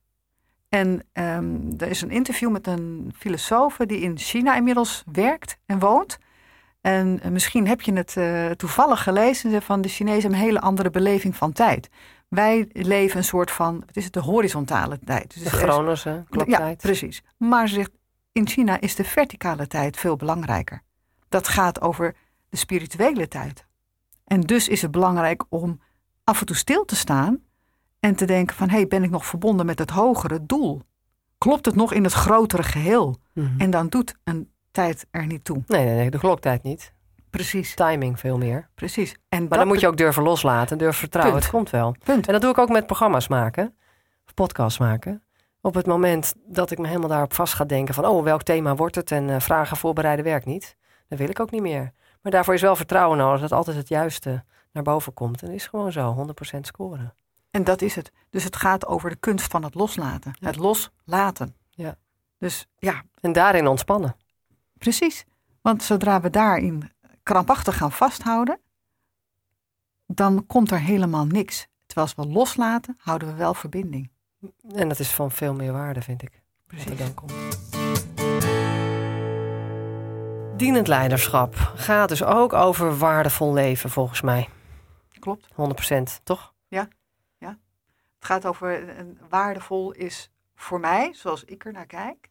En 0.74 1.02
um, 1.12 1.74
er 1.78 1.88
is 1.88 2.00
een 2.00 2.10
interview 2.10 2.50
met 2.50 2.66
een 2.66 3.12
filosoof 3.16 3.76
die 3.76 4.00
in 4.00 4.18
China 4.18 4.56
inmiddels 4.56 5.04
werkt 5.12 5.58
en 5.66 5.78
woont. 5.78 6.18
En 6.80 7.20
uh, 7.24 7.30
misschien 7.30 7.66
heb 7.66 7.80
je 7.80 7.92
het 7.92 8.14
uh, 8.18 8.50
toevallig 8.50 9.02
gelezen 9.02 9.62
van 9.62 9.80
de 9.80 9.88
Chinezen 9.88 10.32
een 10.32 10.38
hele 10.38 10.60
andere 10.60 10.90
beleving 10.90 11.36
van 11.36 11.52
tijd. 11.52 11.88
Wij 12.28 12.68
leven 12.72 13.16
een 13.16 13.24
soort 13.24 13.50
van, 13.50 13.82
wat 13.86 13.96
is 13.96 14.04
het, 14.04 14.12
de 14.12 14.20
horizontale 14.20 14.98
tijd. 15.04 15.34
Dus 15.34 15.42
de 15.42 15.50
chronische 15.50 16.24
kloktijd. 16.28 16.82
Ja, 16.82 16.88
precies. 16.88 17.22
Maar 17.36 17.68
ze 17.68 17.74
zegt, 17.74 17.90
in 18.32 18.48
China 18.48 18.80
is 18.80 18.94
de 18.94 19.04
verticale 19.04 19.66
tijd 19.66 19.96
veel 19.96 20.16
belangrijker. 20.16 20.82
Dat 21.28 21.48
gaat 21.48 21.80
over 21.80 22.14
de 22.48 22.56
spirituele 22.56 23.28
tijd. 23.28 23.66
En 24.24 24.40
dus 24.40 24.68
is 24.68 24.82
het 24.82 24.90
belangrijk 24.90 25.44
om 25.48 25.80
af 26.24 26.40
en 26.40 26.46
toe 26.46 26.56
stil 26.56 26.84
te 26.84 26.96
staan 26.96 27.40
en 28.04 28.14
te 28.14 28.24
denken 28.24 28.56
van, 28.56 28.68
hé, 28.68 28.76
hey, 28.76 28.86
ben 28.86 29.02
ik 29.02 29.10
nog 29.10 29.26
verbonden 29.26 29.66
met 29.66 29.78
het 29.78 29.90
hogere 29.90 30.46
doel? 30.46 30.82
Klopt 31.38 31.66
het 31.66 31.74
nog 31.74 31.92
in 31.92 32.04
het 32.04 32.12
grotere 32.12 32.62
geheel? 32.62 33.16
Mhm. 33.32 33.60
En 33.60 33.70
dan 33.70 33.88
doet 33.88 34.14
een 34.24 34.50
tijd 34.70 35.06
er 35.10 35.26
niet 35.26 35.44
toe. 35.44 35.62
Nee, 35.66 35.84
nee, 35.84 35.94
nee, 35.94 36.10
de 36.10 36.18
kloktijd 36.18 36.62
niet. 36.62 36.92
Precies. 37.30 37.74
Timing 37.74 38.20
veel 38.20 38.38
meer. 38.38 38.68
Precies. 38.74 39.16
En 39.28 39.48
maar 39.48 39.58
dan 39.58 39.66
moet 39.66 39.80
je 39.80 39.86
ook 39.86 39.96
durven 39.96 40.22
loslaten, 40.22 40.78
durven 40.78 40.98
vertrouwen. 40.98 41.36
Het 41.36 41.50
komt 41.50 41.70
wel. 41.70 41.96
Punt. 42.04 42.26
En 42.26 42.32
dat 42.32 42.42
doe 42.42 42.50
ik 42.50 42.58
ook 42.58 42.68
met 42.68 42.86
programma's 42.86 43.28
maken, 43.28 43.74
of 44.26 44.34
podcasts 44.34 44.78
maken. 44.78 45.22
Op 45.60 45.74
het 45.74 45.86
moment 45.86 46.34
dat 46.46 46.70
ik 46.70 46.78
me 46.78 46.86
helemaal 46.86 47.08
daarop 47.08 47.34
vast 47.34 47.54
ga 47.54 47.64
denken 47.64 47.94
van, 47.94 48.06
oh, 48.06 48.22
welk 48.22 48.42
thema 48.42 48.74
wordt 48.74 48.94
het 48.94 49.10
en 49.10 49.28
uh, 49.28 49.40
vragen 49.40 49.76
voorbereiden 49.76 50.24
werkt 50.24 50.46
niet, 50.46 50.76
dan 51.08 51.18
wil 51.18 51.28
ik 51.28 51.40
ook 51.40 51.50
niet 51.50 51.62
meer. 51.62 51.92
Maar 52.22 52.32
daarvoor 52.32 52.54
is 52.54 52.60
wel 52.60 52.76
vertrouwen 52.76 53.18
nodig 53.18 53.40
dat 53.40 53.52
altijd 53.52 53.76
het 53.76 53.88
juiste 53.88 54.44
naar 54.72 54.82
boven 54.82 55.14
komt. 55.14 55.42
En 55.42 55.50
is 55.50 55.66
gewoon 55.66 55.92
zo, 55.92 56.26
100% 56.56 56.60
scoren. 56.60 57.14
En 57.54 57.64
dat 57.64 57.82
is 57.82 57.94
het. 57.94 58.12
Dus 58.30 58.44
het 58.44 58.56
gaat 58.56 58.86
over 58.86 59.10
de 59.10 59.16
kunst 59.16 59.50
van 59.50 59.62
het 59.62 59.74
loslaten. 59.74 60.36
Het 60.40 60.56
loslaten. 60.56 61.56
Ja. 61.70 61.96
Dus 62.38 62.66
ja. 62.78 63.02
En 63.20 63.32
daarin 63.32 63.66
ontspannen. 63.66 64.16
Precies. 64.78 65.24
Want 65.60 65.82
zodra 65.82 66.20
we 66.20 66.30
daarin 66.30 66.90
krampachtig 67.22 67.76
gaan 67.76 67.92
vasthouden, 67.92 68.60
dan 70.06 70.46
komt 70.46 70.70
er 70.70 70.80
helemaal 70.80 71.26
niks. 71.26 71.66
Terwijl 71.86 72.06
als 72.06 72.26
we 72.26 72.32
loslaten, 72.32 72.96
houden 72.98 73.28
we 73.28 73.34
wel 73.34 73.54
verbinding. 73.54 74.10
En 74.74 74.88
dat 74.88 74.98
is 74.98 75.10
van 75.10 75.30
veel 75.30 75.54
meer 75.54 75.72
waarde, 75.72 76.02
vind 76.02 76.22
ik. 76.22 76.42
Precies. 76.66 76.98
Dan 76.98 77.14
komt. 77.14 77.32
Dienend 80.56 80.88
leiderschap 80.88 81.54
gaat 81.74 82.08
dus 82.08 82.24
ook 82.24 82.52
over 82.52 82.98
waardevol 82.98 83.52
leven, 83.52 83.90
volgens 83.90 84.20
mij. 84.20 84.48
Klopt. 85.18 85.48
100%, 85.52 86.22
toch? 86.22 86.53
Het 88.24 88.32
gaat 88.32 88.46
over 88.46 88.98
een 88.98 89.18
waardevol 89.28 89.92
is 89.92 90.30
voor 90.54 90.80
mij, 90.80 91.10
zoals 91.14 91.44
ik 91.44 91.64
er 91.64 91.72
naar 91.72 91.86
kijk, 91.86 92.30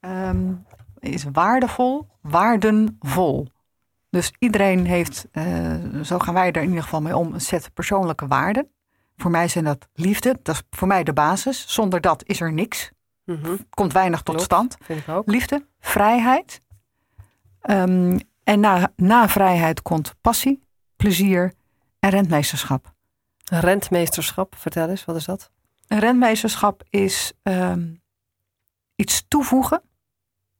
ehm, 0.00 0.52
is 0.98 1.24
waardevol, 1.32 2.06
waardenvol. 2.20 3.48
Dus 4.10 4.32
iedereen 4.38 4.86
heeft, 4.86 5.28
uh, 5.32 6.00
zo 6.02 6.18
gaan 6.18 6.34
wij 6.34 6.52
er 6.52 6.62
in 6.62 6.68
ieder 6.68 6.82
geval 6.82 7.00
mee 7.00 7.16
om, 7.16 7.34
een 7.34 7.40
set 7.40 7.74
persoonlijke 7.74 8.26
waarden. 8.26 8.70
Voor 9.16 9.30
mij 9.30 9.48
zijn 9.48 9.64
dat 9.64 9.88
liefde, 9.92 10.38
dat 10.42 10.54
is 10.54 10.62
voor 10.70 10.88
mij 10.88 11.04
de 11.04 11.12
basis. 11.12 11.74
Zonder 11.74 12.00
dat 12.00 12.22
is 12.24 12.40
er 12.40 12.52
niks. 12.52 12.90
Mm 13.24 13.58
Komt 13.70 13.92
weinig 13.92 14.22
tot 14.22 14.40
stand. 14.40 14.76
Vind 14.80 15.00
ik 15.00 15.08
ook. 15.08 15.26
Liefde, 15.26 15.66
vrijheid. 15.78 16.60
Um, 17.62 18.20
en 18.44 18.60
na, 18.60 18.92
na 18.96 19.28
vrijheid 19.28 19.82
komt 19.82 20.14
passie, 20.20 20.62
plezier 20.96 21.52
en 21.98 22.10
rentmeesterschap. 22.10 22.98
Rentmeesterschap, 23.50 24.54
vertel 24.56 24.88
eens, 24.88 25.04
wat 25.04 25.16
is 25.16 25.24
dat? 25.24 25.50
Een 25.88 25.98
rentmeesterschap 25.98 26.82
is 26.90 27.32
um, 27.42 28.02
iets 28.94 29.24
toevoegen 29.28 29.82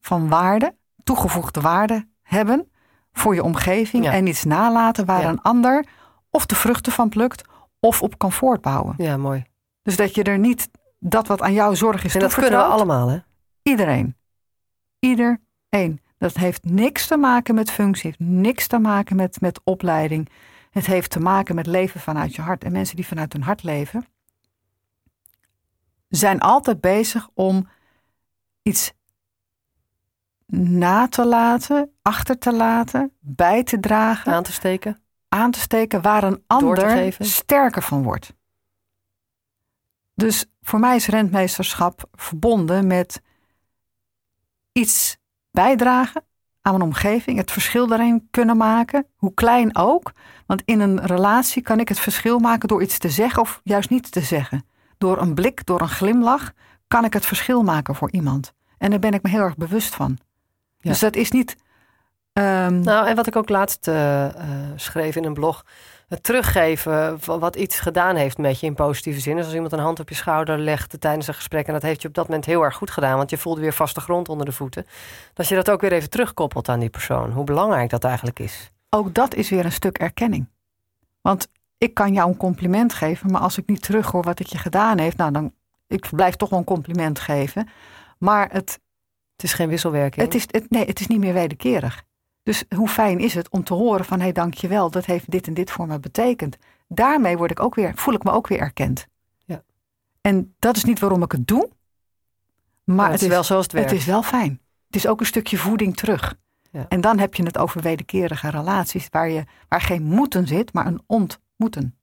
van 0.01 0.29
waarde, 0.29 0.75
toegevoegde 1.03 1.61
waarde 1.61 2.09
hebben 2.23 2.71
voor 3.13 3.35
je 3.35 3.43
omgeving 3.43 4.09
en 4.09 4.27
iets 4.27 4.45
nalaten 4.45 5.05
waar 5.05 5.25
een 5.25 5.43
ander 5.43 5.87
of 6.31 6.47
de 6.47 6.55
vruchten 6.55 6.93
van 6.93 7.09
plukt 7.09 7.49
of 7.81 8.03
op 8.03 8.19
kan 8.19 8.33
voortbouwen. 8.33 8.95
Ja, 8.97 9.17
mooi. 9.17 9.45
Dus 9.83 9.97
dat 9.97 10.15
je 10.15 10.23
er 10.23 10.39
niet 10.39 10.69
dat 10.99 11.27
wat 11.27 11.41
aan 11.41 11.53
jou 11.53 11.77
zorg 11.77 12.05
is. 12.05 12.15
En 12.15 12.21
dat 12.21 12.35
kunnen 12.35 12.59
we 12.59 12.65
allemaal, 12.65 13.09
hè? 13.09 13.19
Iedereen. 13.63 14.17
Iedereen. 14.99 16.01
Dat 16.19 16.35
heeft 16.35 16.65
niks 16.65 17.07
te 17.07 17.17
maken 17.17 17.55
met 17.55 17.71
functie, 17.71 18.07
heeft 18.07 18.31
niks 18.31 18.67
te 18.67 18.79
maken 18.79 19.17
met, 19.17 19.41
met 19.41 19.61
opleiding. 19.65 20.29
Het 20.71 20.87
heeft 20.87 21.11
te 21.11 21.21
maken 21.21 21.55
met 21.55 21.67
leven 21.67 22.01
vanuit 22.01 22.35
je 22.35 22.43
hart. 22.43 22.65
En 22.65 22.73
mensen 22.73 22.97
die 22.97 23.07
vanuit 23.07 23.33
hun 23.33 23.43
hart 23.43 23.63
leven, 23.63 24.07
zijn 26.09 26.41
altijd 26.41 26.81
bezig 26.81 27.29
om 27.35 27.69
iets 28.63 28.93
na 30.47 31.09
te 31.09 31.27
laten, 31.27 31.93
achter 32.03 32.39
te 32.39 32.53
laten, 32.53 33.13
bij 33.21 33.63
te 33.63 33.81
dragen. 33.81 34.33
Aan 34.33 34.43
te 34.43 34.53
steken. 34.53 35.03
aan 35.29 35.51
te 35.51 35.61
steken 35.61 36.03
waar 36.03 36.25
een 36.25 36.45
ander 36.47 37.15
sterker 37.19 37.83
van 37.83 38.03
wordt. 38.03 38.35
Dus 40.15 40.47
voor 40.63 40.79
mij 40.79 40.97
is 40.97 41.07
rentmeesterschap 41.07 42.09
verbonden 42.13 42.87
met 42.87 43.23
iets 44.73 45.19
bijdragen 45.51 46.25
aan 46.63 46.75
een 46.75 46.83
omgeving, 46.83 47.39
het 47.39 47.51
verschil 47.51 47.87
daarin 47.87 48.29
kunnen 48.31 48.57
maken, 48.57 49.07
hoe 49.17 49.35
klein 49.35 49.77
ook. 49.77 50.13
Want 50.47 50.63
in 50.65 50.81
een 50.81 51.07
relatie 51.07 51.63
kan 51.63 51.81
ik 51.81 51.89
het 51.89 52.01
verschil 52.01 52.39
maken 52.39 52.69
door 52.69 52.83
iets 52.83 52.99
te 52.99 53.11
zeggen 53.11 53.43
of 53.43 53.61
juist 53.65 53.91
niet 53.91 54.13
te 54.13 54.21
zeggen. 54.21 54.65
Door 54.99 55.21
een 55.21 55.35
blik, 55.35 55.67
door 55.67 55.81
een 55.81 55.89
glimlach, 55.89 56.53
kan 56.89 57.05
ik 57.05 57.13
het 57.13 57.27
verschil 57.27 57.63
maken 57.63 57.95
voor 57.95 58.11
iemand. 58.11 58.53
En 58.79 58.91
daar 58.91 58.99
ben 58.99 59.13
ik 59.13 59.23
me 59.23 59.31
heel 59.31 59.41
erg 59.41 59.57
bewust 59.57 59.95
van. 59.95 60.19
Dus 60.81 60.99
dat 60.99 61.17
is 61.17 61.31
niet. 61.31 61.57
Um... 62.33 62.81
Nou, 62.81 63.07
en 63.07 63.17
wat 63.17 63.27
ik 63.27 63.37
ook 63.37 63.49
laatst 63.49 63.89
uh, 63.89 64.27
schreef 64.77 65.17
in 65.17 65.25
een 65.25 65.35
blog. 65.35 65.65
Het 66.11 66.23
teruggeven 66.23 67.21
van 67.21 67.39
wat 67.39 67.57
iets 67.57 67.81
gedaan 67.81 68.17
heeft 68.17 68.39
met 68.39 68.61
je 68.61 68.67
in 68.67 68.75
positieve 68.75 69.21
zin. 69.21 69.37
Dus 69.37 69.45
als 69.45 69.55
iemand 69.55 69.73
een 69.73 69.79
hand 69.79 70.01
op 70.01 70.09
je 70.09 70.15
schouder 70.15 70.59
legt 70.59 71.01
tijdens 71.01 71.27
een 71.27 71.35
gesprek. 71.35 71.67
en 71.67 71.73
dat 71.73 71.83
heeft 71.83 72.03
je 72.03 72.09
op 72.09 72.15
dat 72.15 72.27
moment 72.27 72.45
heel 72.45 72.63
erg 72.63 72.75
goed 72.77 72.91
gedaan. 72.91 73.17
want 73.17 73.31
je 73.31 73.39
voelde 73.39 73.61
weer 73.61 73.73
vaste 73.73 74.01
grond 74.01 74.29
onder 74.29 74.47
de 74.47 74.53
voeten. 74.53 74.87
Dat 75.35 75.49
je 75.49 75.55
dat 75.55 75.71
ook 75.71 75.81
weer 75.81 75.93
even 75.93 76.11
terugkoppelt 76.11 76.69
aan 76.69 76.81
die 76.81 76.91
persoon. 76.91 77.31
Hoe 77.31 77.45
belangrijk 77.45 77.91
dat 77.91 78.05
eigenlijk 78.05 78.39
is. 78.39 78.71
Ook 78.89 79.15
dat 79.15 79.35
is 79.35 79.51
weer 79.51 79.65
een 79.65 79.73
stuk 79.73 79.99
erkenning. 79.99 80.49
Want 81.21 81.49
ik 81.79 81.95
kan 81.95 82.13
jou 82.13 82.29
een 82.29 82.37
compliment 82.37 82.93
geven. 82.93 83.31
maar 83.31 83.41
als 83.41 83.59
ik 83.59 83.67
niet 83.67 83.83
terughoor 83.83 84.23
wat 84.23 84.41
ik 84.41 84.47
je 84.47 84.59
gedaan 84.59 84.99
heeft. 84.99 85.17
nou 85.17 85.33
dan. 85.33 85.53
Ik 85.87 86.09
blijf 86.11 86.37
toch 86.37 86.49
wel 86.49 86.59
een 86.59 86.65
compliment 86.65 87.19
geven. 87.19 87.69
Maar 88.19 88.49
het 88.53 88.81
het 89.41 89.49
is 89.49 89.55
geen 89.55 89.69
wisselwerking. 89.69 90.25
Het 90.25 90.35
is, 90.35 90.47
het, 90.51 90.71
nee, 90.71 90.85
het 90.85 91.01
is 91.01 91.07
niet 91.07 91.19
meer 91.19 91.33
wederkerig. 91.33 92.03
Dus 92.43 92.65
hoe 92.77 92.89
fijn 92.89 93.19
is 93.19 93.35
het 93.35 93.49
om 93.49 93.65
te 93.65 93.75
horen 93.75 94.05
van 94.05 94.19
hé, 94.19 94.25
hey, 94.25 94.33
dankjewel, 94.33 94.91
dat 94.91 95.05
heeft 95.05 95.31
dit 95.31 95.47
en 95.47 95.55
dit 95.55 95.71
voor 95.71 95.87
me 95.87 96.01
betekend. 96.01 96.57
Daarmee 96.89 97.37
word 97.37 97.51
ik 97.51 97.61
ook 97.61 97.75
weer, 97.75 97.93
voel 97.95 98.15
ik 98.15 98.25
me 98.25 98.31
ook 98.31 98.47
weer 98.47 98.59
erkend. 98.59 99.07
Ja. 99.45 99.63
En 100.21 100.55
dat 100.59 100.77
is 100.77 100.85
niet 100.85 100.99
waarom 100.99 101.23
ik 101.23 101.33
het 101.33 101.47
doe. 101.47 101.71
Maar, 102.85 103.11
het, 103.11 103.23
is 103.23 103.29
wel 103.29 103.43
zoals 103.43 103.63
het 103.63 103.73
werkt. 103.73 103.91
Het 103.91 103.99
is 103.99 104.07
wel 104.07 104.23
fijn. 104.23 104.61
Het 104.87 104.97
is 104.97 105.07
ook 105.07 105.21
een 105.21 105.27
stukje 105.27 105.57
voeding 105.57 105.97
terug. 105.97 106.35
Ja. 106.71 106.87
En 106.89 107.01
dan 107.01 107.19
heb 107.19 107.35
je 107.35 107.43
het 107.43 107.59
over 107.59 107.83
wederkerige 107.83 108.51
relaties 108.51 109.09
waar, 109.11 109.29
je, 109.29 109.45
waar 109.69 109.81
geen 109.81 110.03
moeten 110.03 110.47
zit, 110.47 110.73
maar 110.73 110.87
een 110.87 111.03
ontmoeten. 111.07 111.99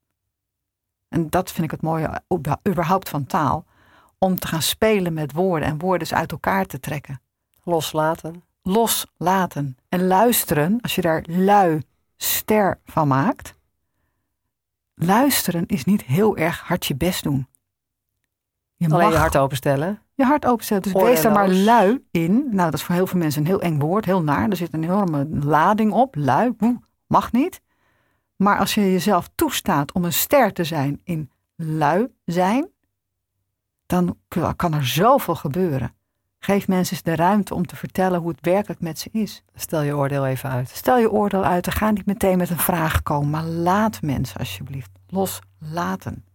En 1.08 1.30
dat 1.30 1.52
vind 1.52 1.66
ik 1.66 1.72
het 1.72 1.82
mooie 1.82 2.22
überhaupt 2.68 3.10
van 3.10 3.26
taal. 3.26 3.66
Om 4.18 4.40
te 4.40 4.48
gaan 4.48 4.62
spelen 4.62 5.14
met 5.14 5.32
woorden 5.32 5.68
en 5.68 5.78
woorden 5.78 6.18
uit 6.18 6.32
elkaar 6.32 6.66
te 6.66 6.80
trekken. 6.80 7.22
Loslaten. 7.64 8.44
Loslaten. 8.68 9.78
En 9.90 10.08
luisteren, 10.08 10.82
als 10.82 10.96
je 10.96 11.02
daar 11.02 11.24
lui 11.28 11.82
ster 12.18 12.80
van 12.86 13.08
maakt. 13.08 13.56
Luisteren 14.96 15.66
is 15.66 15.84
niet 15.84 16.04
heel 16.04 16.38
erg 16.38 16.60
hard 16.60 16.86
je 16.86 16.96
best 16.96 17.24
doen. 17.24 17.48
Je 18.76 18.90
Alleen 18.90 19.10
je 19.10 19.16
hart 19.16 19.38
openstellen. 19.38 20.02
Je 20.14 20.24
hart 20.24 20.46
openstellen. 20.46 20.84
Dus 20.84 20.94
wees 20.94 21.24
er 21.24 21.32
maar 21.32 21.50
lui 21.50 22.06
in. 22.12 22.32
Nou, 22.32 22.72
dat 22.72 22.74
is 22.74 22.84
voor 22.84 22.96
heel 22.96 23.08
veel 23.08 23.20
mensen 23.20 23.42
een 23.42 23.48
heel 23.48 23.62
eng 23.62 23.80
woord, 23.80 24.06
heel 24.06 24.24
naar. 24.24 24.50
Er 24.50 24.56
zit 24.56 24.74
een 24.74 24.84
enorme 24.84 25.28
lading 25.30 25.92
op. 25.92 26.16
Lui, 26.16 26.56
mag 27.08 27.32
niet. 27.32 27.62
Maar 28.36 28.60
als 28.60 28.74
je 28.74 28.92
jezelf 28.92 29.30
toestaat 29.36 29.92
om 29.92 30.06
een 30.06 30.14
ster 30.14 30.54
te 30.54 30.64
zijn 30.64 31.02
in 31.04 31.32
lui 31.56 32.08
zijn, 32.26 32.70
dan 33.86 34.18
kan 34.56 34.74
er 34.74 34.88
zoveel 34.88 35.36
gebeuren. 35.36 35.97
Geef 36.40 36.68
mensen 36.68 36.94
eens 36.94 37.04
de 37.04 37.16
ruimte 37.16 37.54
om 37.54 37.66
te 37.66 37.76
vertellen 37.76 38.20
hoe 38.20 38.30
het 38.30 38.46
werkelijk 38.46 38.82
met 38.82 39.00
ze 39.00 39.10
is. 39.12 39.44
Stel 39.56 39.82
je 39.82 39.96
oordeel 39.96 40.26
even 40.26 40.50
uit. 40.50 40.70
Stel 40.70 40.98
je 40.98 41.12
oordeel 41.12 41.44
uit 41.44 41.66
en 41.66 41.72
ga 41.72 41.92
niet 41.92 42.06
meteen 42.06 42.38
met 42.38 42.50
een 42.50 42.58
vraag 42.58 43.04
komen, 43.04 43.30
maar 43.30 43.44
laat 43.44 44.02
mensen 44.02 44.40
alsjeblieft 44.40 44.90
loslaten. 45.08 46.26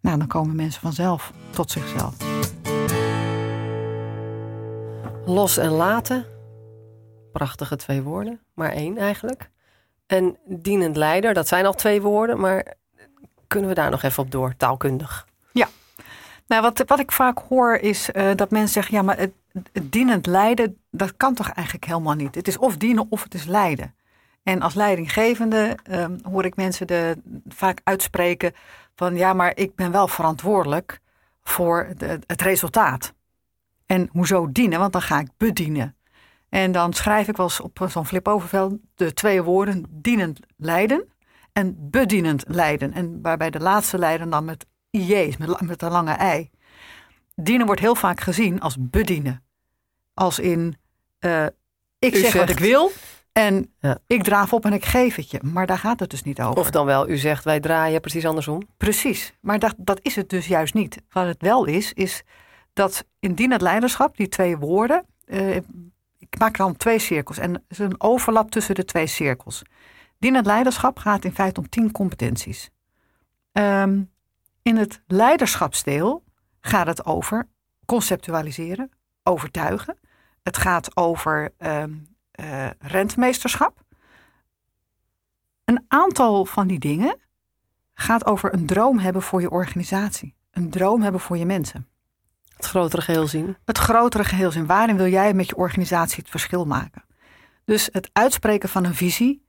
Nou, 0.00 0.18
dan 0.18 0.26
komen 0.26 0.56
mensen 0.56 0.80
vanzelf 0.80 1.32
tot 1.50 1.70
zichzelf. 1.70 2.16
Los 5.24 5.56
en 5.56 5.70
laten. 5.70 6.24
Prachtige 7.32 7.76
twee 7.76 8.02
woorden, 8.02 8.40
maar 8.54 8.70
één 8.70 8.98
eigenlijk. 8.98 9.50
En 10.06 10.38
dienend 10.46 10.96
leider, 10.96 11.34
dat 11.34 11.48
zijn 11.48 11.66
al 11.66 11.74
twee 11.74 12.02
woorden, 12.02 12.40
maar 12.40 12.74
kunnen 13.46 13.68
we 13.68 13.74
daar 13.74 13.90
nog 13.90 14.02
even 14.02 14.22
op 14.22 14.30
door, 14.30 14.56
taalkundig? 14.56 15.26
Ja, 15.52 15.68
nou, 16.52 16.64
wat, 16.64 16.82
wat 16.86 16.98
ik 16.98 17.12
vaak 17.12 17.38
hoor 17.48 17.74
is 17.74 18.08
uh, 18.12 18.30
dat 18.34 18.50
mensen 18.50 18.72
zeggen: 18.72 18.94
ja, 18.94 19.02
maar 19.02 19.18
het, 19.18 19.32
dienend 19.82 20.26
lijden, 20.26 20.78
dat 20.90 21.16
kan 21.16 21.34
toch 21.34 21.48
eigenlijk 21.50 21.86
helemaal 21.86 22.14
niet? 22.14 22.34
Het 22.34 22.48
is 22.48 22.58
of 22.58 22.76
dienen 22.76 23.06
of 23.08 23.22
het 23.22 23.34
is 23.34 23.44
lijden. 23.44 23.94
En 24.42 24.62
als 24.62 24.74
leidinggevende 24.74 25.78
um, 25.90 26.18
hoor 26.22 26.44
ik 26.44 26.56
mensen 26.56 26.86
de, 26.86 27.16
vaak 27.48 27.80
uitspreken: 27.84 28.52
van 28.94 29.16
ja, 29.16 29.32
maar 29.32 29.52
ik 29.54 29.74
ben 29.74 29.92
wel 29.92 30.08
verantwoordelijk 30.08 31.00
voor 31.42 31.92
de, 31.96 32.18
het 32.26 32.42
resultaat. 32.42 33.12
En 33.86 34.08
hoezo 34.10 34.52
dienen? 34.52 34.78
Want 34.78 34.92
dan 34.92 35.02
ga 35.02 35.18
ik 35.18 35.28
bedienen. 35.36 35.96
En 36.48 36.72
dan 36.72 36.92
schrijf 36.92 37.28
ik 37.28 37.36
wel 37.36 37.50
op 37.62 37.86
zo'n 37.88 38.06
flip-overvel 38.06 38.80
de 38.94 39.12
twee 39.12 39.42
woorden 39.42 39.84
dienend 39.90 40.40
lijden 40.56 41.08
en 41.52 41.76
bedienend 41.90 42.44
lijden. 42.46 42.92
En 42.92 43.18
waarbij 43.22 43.50
de 43.50 43.60
laatste 43.60 43.98
lijden 43.98 44.30
dan 44.30 44.44
met 44.44 44.66
IJ's 44.92 45.36
met, 45.36 45.60
met 45.60 45.82
een 45.82 45.90
lange 45.90 46.12
ei. 46.12 46.50
Dienen 47.34 47.66
wordt 47.66 47.80
heel 47.80 47.94
vaak 47.94 48.20
gezien 48.20 48.60
als 48.60 48.76
bedienen. 48.78 49.44
Als 50.14 50.38
in, 50.38 50.76
uh, 51.20 51.46
ik 51.98 52.16
zeg 52.16 52.32
wat 52.32 52.48
ik 52.48 52.58
wil 52.58 52.90
en 53.32 53.74
ik 54.06 54.22
draaf 54.22 54.52
op 54.52 54.64
en 54.64 54.72
ik 54.72 54.84
geef 54.84 55.14
het 55.14 55.30
je. 55.30 55.40
Maar 55.42 55.66
daar 55.66 55.78
gaat 55.78 56.00
het 56.00 56.10
dus 56.10 56.22
niet 56.22 56.40
over. 56.40 56.60
Of 56.60 56.70
dan 56.70 56.86
wel, 56.86 57.08
u 57.08 57.16
zegt 57.16 57.44
wij 57.44 57.60
draaien 57.60 58.00
precies 58.00 58.26
andersom. 58.26 58.62
Precies, 58.76 59.32
maar 59.40 59.58
dat, 59.58 59.74
dat 59.76 59.98
is 60.02 60.16
het 60.16 60.28
dus 60.28 60.46
juist 60.46 60.74
niet. 60.74 61.02
Wat 61.10 61.26
het 61.26 61.42
wel 61.42 61.64
is, 61.64 61.92
is 61.92 62.22
dat 62.72 63.04
in 63.20 63.34
dienend 63.34 63.60
leiderschap, 63.60 64.16
die 64.16 64.28
twee 64.28 64.56
woorden... 64.56 65.04
Uh, 65.26 65.56
ik 66.18 66.38
maak 66.38 66.56
dan 66.56 66.76
twee 66.76 66.98
cirkels 66.98 67.38
en 67.38 67.54
er 67.54 67.62
is 67.68 67.78
een 67.78 68.00
overlap 68.00 68.50
tussen 68.50 68.74
de 68.74 68.84
twee 68.84 69.06
cirkels. 69.06 69.62
Dienend 70.18 70.46
leiderschap 70.46 70.98
gaat 70.98 71.24
in 71.24 71.34
feite 71.34 71.60
om 71.60 71.68
tien 71.68 71.92
competenties. 71.92 72.70
Um, 73.52 74.11
in 74.62 74.76
het 74.76 75.02
leiderschapsdeel 75.06 76.24
gaat 76.60 76.86
het 76.86 77.04
over 77.04 77.48
conceptualiseren, 77.86 78.90
overtuigen. 79.22 79.98
Het 80.42 80.56
gaat 80.56 80.96
over 80.96 81.54
uh, 81.58 81.84
uh, 82.40 82.70
rentmeesterschap. 82.78 83.84
Een 85.64 85.84
aantal 85.88 86.44
van 86.44 86.66
die 86.66 86.78
dingen 86.78 87.16
gaat 87.94 88.26
over 88.26 88.54
een 88.54 88.66
droom 88.66 88.98
hebben 88.98 89.22
voor 89.22 89.40
je 89.40 89.50
organisatie. 89.50 90.34
Een 90.50 90.70
droom 90.70 91.02
hebben 91.02 91.20
voor 91.20 91.36
je 91.36 91.46
mensen. 91.46 91.88
Het 92.56 92.66
grotere 92.66 93.02
geheel 93.02 93.26
zien. 93.26 93.56
Het 93.64 93.78
grotere 93.78 94.24
geheel 94.24 94.50
zien. 94.50 94.66
Waarin 94.66 94.96
wil 94.96 95.08
jij 95.08 95.34
met 95.34 95.48
je 95.48 95.56
organisatie 95.56 96.18
het 96.18 96.30
verschil 96.30 96.66
maken? 96.66 97.04
Dus 97.64 97.88
het 97.92 98.10
uitspreken 98.12 98.68
van 98.68 98.84
een 98.84 98.94
visie 98.94 99.41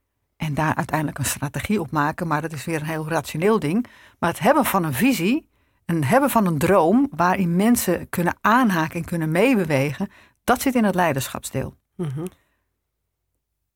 en 0.43 0.53
daar 0.53 0.75
uiteindelijk 0.75 1.17
een 1.17 1.25
strategie 1.25 1.79
op 1.79 1.91
maken. 1.91 2.27
Maar 2.27 2.41
dat 2.41 2.53
is 2.53 2.65
weer 2.65 2.79
een 2.79 2.87
heel 2.87 3.07
rationeel 3.07 3.59
ding. 3.59 3.87
Maar 4.19 4.29
het 4.29 4.39
hebben 4.39 4.65
van 4.65 4.83
een 4.83 4.93
visie, 4.93 5.47
en 5.85 6.03
hebben 6.03 6.29
van 6.29 6.45
een 6.45 6.57
droom 6.57 7.07
waarin 7.11 7.55
mensen 7.55 8.09
kunnen 8.09 8.37
aanhaken 8.41 8.99
en 8.99 9.05
kunnen 9.05 9.31
meebewegen, 9.31 10.11
dat 10.43 10.61
zit 10.61 10.75
in 10.75 10.83
het 10.83 10.95
leiderschapsdeel. 10.95 11.75
Mhm. 11.95 12.25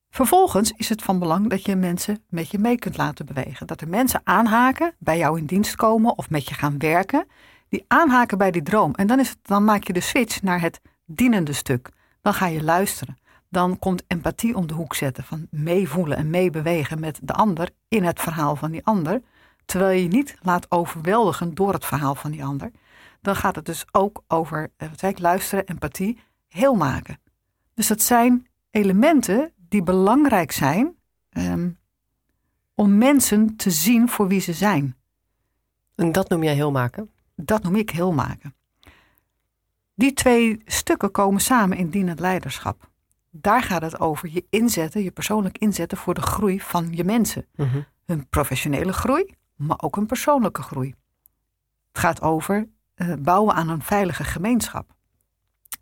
Vervolgens 0.10 0.72
is 0.72 0.90
het 0.90 1.02
van 1.02 1.20
belang 1.20 1.50
dat 1.50 1.66
je 1.66 1.76
mensen 1.76 2.24
met 2.30 2.52
je 2.52 2.60
mee 2.60 2.78
kunt 2.80 2.98
laten 2.98 3.26
bewegen. 3.26 3.68
Dat 3.68 3.82
er 3.82 3.88
mensen 3.88 4.22
aanhaken, 4.24 4.94
bij 5.00 5.18
jou 5.18 5.38
in 5.38 5.46
dienst 5.46 5.76
komen 5.76 6.18
of 6.18 6.30
met 6.30 6.48
je 6.48 6.54
gaan 6.54 6.78
werken, 6.78 7.28
die 7.70 7.86
aanhaken 7.88 8.38
bij 8.38 8.52
die 8.52 8.64
droom. 8.64 8.94
En 8.94 9.08
dan, 9.08 9.20
is 9.20 9.30
het, 9.30 9.38
dan 9.42 9.64
maak 9.64 9.84
je 9.84 9.94
de 9.94 10.00
switch 10.00 10.42
naar 10.42 10.62
het 10.62 10.82
dienende 11.06 11.54
stuk. 11.54 11.90
Dan 12.22 12.34
ga 12.34 12.46
je 12.46 12.64
luisteren 12.64 13.18
dan 13.50 13.80
komt 13.80 14.04
empathie 14.08 14.56
om 14.56 14.68
de 14.68 14.74
hoek 14.74 14.96
zetten. 14.96 15.24
Van 15.24 15.48
meevoelen 15.52 16.18
en 16.18 16.30
meebewegen 16.30 17.00
met 17.00 17.20
de 17.24 17.34
ander 17.34 17.70
in 17.88 18.04
het 18.04 18.20
verhaal 18.20 18.56
van 18.56 18.72
die 18.72 18.86
ander. 18.86 19.22
Terwijl 19.66 19.98
je 19.98 20.04
je 20.04 20.08
niet 20.08 20.38
laat 20.42 20.72
overweldigen 20.72 21.54
door 21.54 21.74
het 21.74 21.86
verhaal 21.86 22.16
van 22.16 22.32
die 22.32 22.46
ander. 22.46 22.72
Dan 23.22 23.36
gaat 23.36 23.56
het 23.56 23.66
dus 23.66 23.86
ook 23.92 24.24
over, 24.28 24.72
eh, 24.78 24.90
wat 24.90 25.00
zei 25.00 25.12
ik, 25.12 25.20
luisteren, 25.20 25.66
empathie, 25.66 26.20
heel 26.48 26.76
maken. 26.76 27.20
Dus 27.74 27.88
dat 27.88 28.02
zijn 28.02 28.48
elementen 28.72 29.52
die 29.70 29.84
belangrijk 29.84 30.52
zijn 30.52 30.96
ehm, 31.30 31.70
om 32.76 32.98
mensen 32.98 33.56
te 33.56 33.72
zien 33.72 34.10
voor 34.10 34.28
wie 34.28 34.40
ze 34.40 34.54
zijn. 34.54 34.96
En 35.96 36.12
dat 36.12 36.30
noem 36.30 36.44
jij 36.44 36.54
heel 36.54 36.72
maken? 36.72 37.12
Dat 37.36 37.64
noem 37.64 37.76
ik 37.76 37.90
heel 37.90 38.14
maken. 38.14 38.56
Die 39.96 40.14
twee 40.14 40.62
stukken 40.66 41.12
komen 41.12 41.42
samen 41.42 41.78
in 41.78 41.90
dienend 41.90 42.20
leiderschap 42.20 42.90
daar 43.42 43.64
gaat 43.64 43.82
het 43.82 44.00
over 44.00 44.30
je 44.32 44.46
inzetten, 44.50 45.04
je 45.04 45.12
persoonlijk 45.12 45.58
inzetten 45.58 45.98
voor 45.98 46.14
de 46.14 46.22
groei 46.22 46.62
van 46.62 46.88
je 46.92 47.04
mensen. 47.04 47.46
Mm 47.56 47.86
Hun 48.06 48.28
professionele 48.28 48.94
groei, 48.94 49.36
maar 49.56 49.82
ook 49.82 49.96
hun 49.96 50.06
persoonlijke 50.06 50.62
groei. 50.62 50.96
Het 51.92 52.00
gaat 52.00 52.22
over 52.22 52.68
uh, 52.96 53.14
bouwen 53.20 53.56
aan 53.56 53.70
een 53.70 53.82
veilige 53.82 54.24
gemeenschap. 54.24 54.96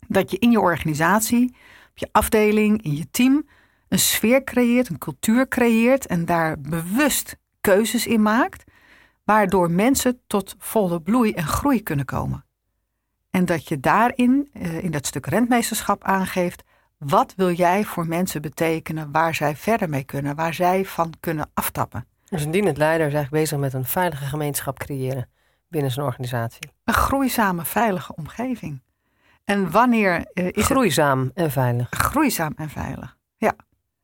Dat 0.08 0.30
je 0.30 0.38
in 0.38 0.50
je 0.50 0.60
organisatie, 0.60 1.48
op 1.90 1.98
je 1.98 2.08
afdeling, 2.12 2.82
in 2.82 2.96
je 2.96 3.10
team 3.10 3.46
een 3.88 3.98
sfeer 3.98 4.44
creëert, 4.44 4.88
een 4.88 4.98
cultuur 4.98 5.48
creëert 5.48 6.06
en 6.06 6.24
daar 6.24 6.60
bewust 6.60 7.36
keuzes 7.60 8.06
in 8.06 8.22
maakt, 8.22 8.64
waardoor 9.24 9.70
mensen 9.70 10.20
tot 10.26 10.54
volle 10.58 11.00
bloei 11.00 11.32
en 11.32 11.46
groei 11.46 11.82
kunnen 11.82 12.04
komen. 12.04 12.44
En 13.30 13.44
dat 13.44 13.68
je 13.68 13.80
daarin, 13.80 14.48
eh, 14.52 14.84
in 14.84 14.90
dat 14.90 15.06
stuk 15.06 15.26
rentmeesterschap 15.26 16.04
aangeeft, 16.04 16.62
wat 16.98 17.34
wil 17.36 17.52
jij 17.52 17.84
voor 17.84 18.06
mensen 18.06 18.42
betekenen 18.42 19.12
waar 19.12 19.34
zij 19.34 19.56
verder 19.56 19.88
mee 19.88 20.04
kunnen, 20.04 20.36
waar 20.36 20.54
zij 20.54 20.84
van 20.84 21.12
kunnen 21.20 21.50
aftappen. 21.54 22.06
Dus 22.28 22.44
een 22.44 22.50
dienend 22.50 22.76
leider 22.76 23.06
is 23.06 23.14
eigenlijk 23.14 23.42
bezig 23.42 23.58
met 23.58 23.72
een 23.72 23.84
veilige 23.84 24.24
gemeenschap 24.24 24.78
creëren 24.78 25.28
binnen 25.68 25.90
zijn 25.90 26.06
organisatie. 26.06 26.70
Een 26.84 26.94
groeizame, 26.94 27.64
veilige 27.64 28.14
omgeving. 28.14 28.82
En 29.44 29.70
wanneer 29.70 30.30
uh, 30.34 30.48
is 30.50 30.64
Groeizaam 30.64 31.30
en 31.34 31.50
veilig. 31.50 31.88
Groeizaam 31.90 32.52
en 32.56 32.70
veilig, 32.70 33.16
ja. 33.36 33.52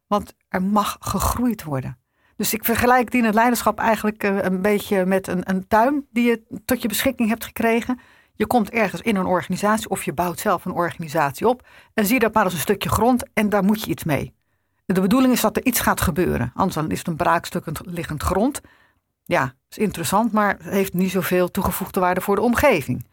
Want 0.07 0.35
er 0.49 0.63
mag 0.63 0.97
gegroeid 1.01 1.63
worden. 1.63 1.99
Dus 2.37 2.55
ik 2.55 2.65
vergelijk 2.65 3.11
dienend 3.11 3.35
leiderschap 3.35 3.79
eigenlijk 3.79 4.25
uh, 4.25 4.43
een 4.43 4.63
beetje 4.63 5.05
met 5.05 5.27
een, 5.27 5.51
een 5.51 5.69
tuin 5.69 6.07
die 6.11 6.25
je 6.25 6.61
tot 6.65 6.83
je 6.83 6.89
beschikking 6.89 7.29
hebt 7.29 7.45
gekregen. 7.45 8.01
Je 8.35 8.47
komt 8.47 8.71
ergens 8.71 9.03
in 9.03 9.17
een 9.17 9.27
organisatie 9.27 9.89
of 9.89 10.05
je 10.05 10.13
bouwt 10.13 10.39
zelf 10.39 10.65
een 10.65 10.73
organisatie 10.73 11.49
op 11.49 11.67
en 11.95 12.07
zie 12.07 12.19
dat 12.19 12.35
maar 12.35 12.45
als 12.45 12.53
een 12.53 12.59
stukje 12.59 12.89
grond 12.89 13.25
en 13.33 13.49
daar 13.49 13.65
moet 13.65 13.83
je 13.83 13.91
iets 13.91 14.05
mee. 14.05 14.35
De 14.85 15.01
bedoeling 15.01 15.33
is 15.33 15.41
dat 15.41 15.57
er 15.57 15.65
iets 15.65 15.81
gaat 15.81 16.01
gebeuren. 16.01 16.53
Anders 16.55 16.87
is 16.89 16.99
het 16.99 17.07
een 17.07 17.17
braakstuk 17.17 17.65
liggend 17.85 18.23
grond. 18.23 18.61
Ja, 19.25 19.55
is 19.69 19.79
interessant, 19.79 20.33
maar 20.33 20.57
heeft 20.63 20.93
niet 20.93 21.11
zoveel 21.11 21.51
toegevoegde 21.51 22.01
waarde 22.01 22.21
voor 22.21 22.35
de 22.35 22.43
omgeving. 22.43 23.07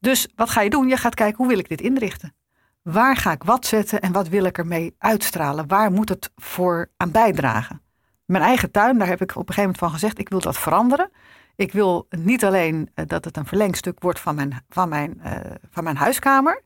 Dus 0.00 0.28
wat 0.34 0.50
ga 0.50 0.60
je 0.60 0.70
doen? 0.70 0.88
Je 0.88 0.96
gaat 0.96 1.14
kijken 1.14 1.36
hoe 1.36 1.48
wil 1.48 1.58
ik 1.58 1.68
dit 1.68 1.80
inrichten? 1.80 2.34
Waar 2.82 3.16
ga 3.16 3.32
ik 3.32 3.42
wat 3.42 3.66
zetten 3.66 4.00
en 4.00 4.12
wat 4.12 4.28
wil 4.28 4.44
ik 4.44 4.58
ermee 4.58 4.94
uitstralen? 4.98 5.68
Waar 5.68 5.92
moet 5.92 6.08
het 6.08 6.30
voor 6.36 6.90
aan 6.96 7.10
bijdragen? 7.10 7.82
Mijn 8.24 8.44
eigen 8.44 8.70
tuin, 8.70 8.98
daar 8.98 9.08
heb 9.08 9.22
ik 9.22 9.30
op 9.30 9.36
een 9.36 9.54
gegeven 9.54 9.62
moment 9.62 9.78
van 9.78 9.90
gezegd, 9.90 10.18
ik 10.18 10.28
wil 10.28 10.40
dat 10.40 10.58
veranderen. 10.58 11.10
Ik 11.58 11.72
wil 11.72 12.06
niet 12.10 12.44
alleen 12.44 12.90
eh, 12.94 13.06
dat 13.06 13.24
het 13.24 13.36
een 13.36 13.46
verlengstuk 13.46 14.02
wordt 14.02 14.20
van 14.20 14.34
mijn, 14.34 14.64
van 14.68 14.88
mijn, 14.88 15.20
uh, 15.24 15.32
van 15.70 15.84
mijn 15.84 15.96
huiskamer, 15.96 16.62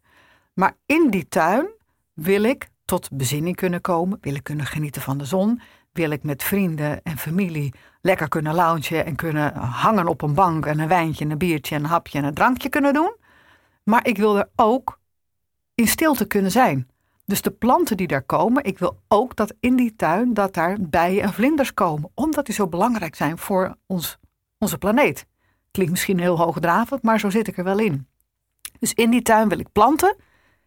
maar 0.54 0.76
in 0.86 1.10
die 1.10 1.28
tuin 1.28 1.66
wil 2.12 2.42
ik 2.42 2.68
tot 2.84 3.08
bezinning 3.12 3.56
kunnen 3.56 3.80
komen, 3.80 4.18
wil 4.20 4.34
ik 4.34 4.42
kunnen 4.42 4.66
genieten 4.66 5.02
van 5.02 5.18
de 5.18 5.24
zon, 5.24 5.60
wil 5.92 6.10
ik 6.10 6.22
met 6.22 6.42
vrienden 6.42 7.02
en 7.02 7.18
familie 7.18 7.74
lekker 8.00 8.28
kunnen 8.28 8.54
loungen 8.54 9.04
en 9.04 9.16
kunnen 9.16 9.54
hangen 9.56 10.08
op 10.08 10.22
een 10.22 10.34
bank 10.34 10.66
en 10.66 10.78
een 10.78 10.88
wijntje, 10.88 11.24
een 11.24 11.38
biertje, 11.38 11.76
een 11.76 11.84
hapje 11.84 12.18
en 12.18 12.24
een 12.24 12.34
drankje 12.34 12.68
kunnen 12.68 12.94
doen. 12.94 13.16
Maar 13.84 14.06
ik 14.06 14.16
wil 14.16 14.38
er 14.38 14.48
ook 14.56 14.98
in 15.74 15.88
stilte 15.88 16.26
kunnen 16.26 16.50
zijn. 16.50 16.88
Dus 17.24 17.42
de 17.42 17.50
planten 17.50 17.96
die 17.96 18.06
daar 18.06 18.22
komen, 18.22 18.64
ik 18.64 18.78
wil 18.78 19.00
ook 19.08 19.36
dat 19.36 19.54
in 19.60 19.76
die 19.76 19.96
tuin 19.96 20.34
dat 20.34 20.54
daar 20.54 20.76
bijen 20.80 21.22
en 21.22 21.32
vlinders 21.32 21.74
komen, 21.74 22.10
omdat 22.14 22.46
die 22.46 22.54
zo 22.54 22.68
belangrijk 22.68 23.14
zijn 23.14 23.38
voor 23.38 23.76
ons 23.86 24.20
onze 24.62 24.78
planeet. 24.78 25.26
Klinkt 25.70 25.92
misschien 25.92 26.20
heel 26.20 26.38
hoogdravend, 26.38 27.02
maar 27.02 27.20
zo 27.20 27.30
zit 27.30 27.48
ik 27.48 27.58
er 27.58 27.64
wel 27.64 27.78
in. 27.78 28.06
Dus 28.78 28.92
in 28.94 29.10
die 29.10 29.22
tuin 29.22 29.48
wil 29.48 29.58
ik 29.58 29.72
planten 29.72 30.16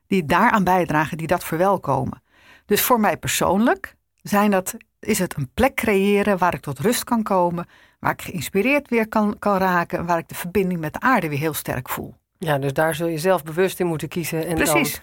die 0.07 0.25
daaraan 0.25 0.63
bijdragen, 0.63 1.17
die 1.17 1.27
dat 1.27 1.43
verwelkomen. 1.43 2.23
Dus 2.65 2.81
voor 2.81 2.99
mij 2.99 3.17
persoonlijk 3.17 3.95
zijn 4.21 4.51
dat, 4.51 4.75
is 4.99 5.19
het 5.19 5.37
een 5.37 5.49
plek 5.53 5.75
creëren 5.75 6.37
waar 6.37 6.53
ik 6.53 6.61
tot 6.61 6.79
rust 6.79 7.03
kan 7.03 7.23
komen, 7.23 7.67
waar 7.99 8.11
ik 8.11 8.21
geïnspireerd 8.21 8.89
weer 8.89 9.07
kan, 9.07 9.39
kan 9.39 9.57
raken, 9.57 10.05
waar 10.05 10.17
ik 10.17 10.27
de 10.27 10.35
verbinding 10.35 10.79
met 10.79 10.93
de 10.93 10.99
aarde 10.99 11.29
weer 11.29 11.39
heel 11.39 11.53
sterk 11.53 11.89
voel. 11.89 12.15
Ja, 12.37 12.57
dus 12.57 12.73
daar 12.73 12.95
zul 12.95 13.07
je 13.07 13.17
zelf 13.17 13.43
bewust 13.43 13.79
in 13.79 13.87
moeten 13.87 14.07
kiezen. 14.07 14.47
En 14.47 14.55
Precies. 14.55 15.01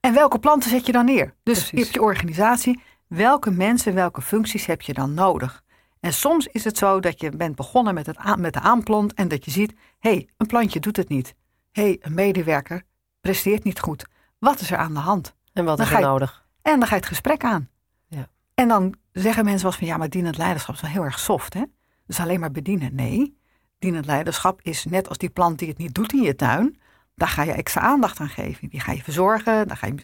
En 0.00 0.14
welke 0.14 0.38
planten 0.38 0.70
zet 0.70 0.86
je 0.86 0.92
dan 0.92 1.04
neer? 1.04 1.34
Dus 1.42 1.70
je 1.70 1.80
hebt 1.80 1.94
je 1.94 2.02
organisatie. 2.02 2.82
Welke 3.06 3.50
mensen, 3.50 3.94
welke 3.94 4.22
functies 4.22 4.66
heb 4.66 4.80
je 4.80 4.92
dan 4.92 5.14
nodig? 5.14 5.62
En 6.00 6.12
soms 6.12 6.46
is 6.46 6.64
het 6.64 6.78
zo 6.78 7.00
dat 7.00 7.20
je 7.20 7.30
bent 7.30 7.56
begonnen 7.56 7.94
met, 7.94 8.06
het 8.06 8.36
met 8.36 8.52
de 8.52 8.60
aanplant 8.60 9.14
en 9.14 9.28
dat 9.28 9.44
je 9.44 9.50
ziet, 9.50 9.74
hé, 9.98 10.10
hey, 10.10 10.28
een 10.36 10.46
plantje 10.46 10.80
doet 10.80 10.96
het 10.96 11.08
niet. 11.08 11.34
Hé, 11.72 11.82
hey, 11.82 11.98
een 12.00 12.14
medewerker 12.14 12.82
presteert 13.20 13.64
niet 13.64 13.80
goed. 13.80 14.06
Wat 14.38 14.60
is 14.60 14.70
er 14.70 14.76
aan 14.76 14.94
de 14.94 15.00
hand? 15.00 15.34
En 15.52 15.64
wat 15.64 15.80
is 15.80 15.90
er 15.90 16.00
nodig? 16.00 16.46
En 16.62 16.78
dan 16.78 16.88
ga 16.88 16.94
je 16.94 17.00
het 17.00 17.10
gesprek 17.10 17.44
aan. 17.44 17.68
Ja. 18.06 18.28
En 18.54 18.68
dan 18.68 18.94
zeggen 19.12 19.44
mensen 19.44 19.62
wel 19.62 19.78
van, 19.78 19.86
ja, 19.86 19.96
maar 19.96 20.08
dienend 20.08 20.36
leiderschap 20.36 20.74
is 20.74 20.80
wel 20.80 20.90
heel 20.90 21.04
erg 21.04 21.18
soft, 21.18 21.54
hè? 21.54 21.62
Dus 22.06 22.20
alleen 22.20 22.40
maar 22.40 22.50
bedienen. 22.50 22.94
Nee, 22.94 23.38
dienend 23.78 24.06
leiderschap 24.06 24.60
is 24.62 24.84
net 24.84 25.08
als 25.08 25.18
die 25.18 25.30
plant 25.30 25.58
die 25.58 25.68
het 25.68 25.78
niet 25.78 25.94
doet 25.94 26.12
in 26.12 26.22
je 26.22 26.34
tuin. 26.34 26.80
Daar 27.14 27.28
ga 27.28 27.42
je 27.42 27.52
extra 27.52 27.80
aandacht 27.80 28.20
aan 28.20 28.28
geven. 28.28 28.68
Die 28.68 28.80
ga 28.80 28.92
je 28.92 29.02
verzorgen. 29.02 29.68
Dan 29.68 29.76
ga 29.76 29.86
je 29.86 29.94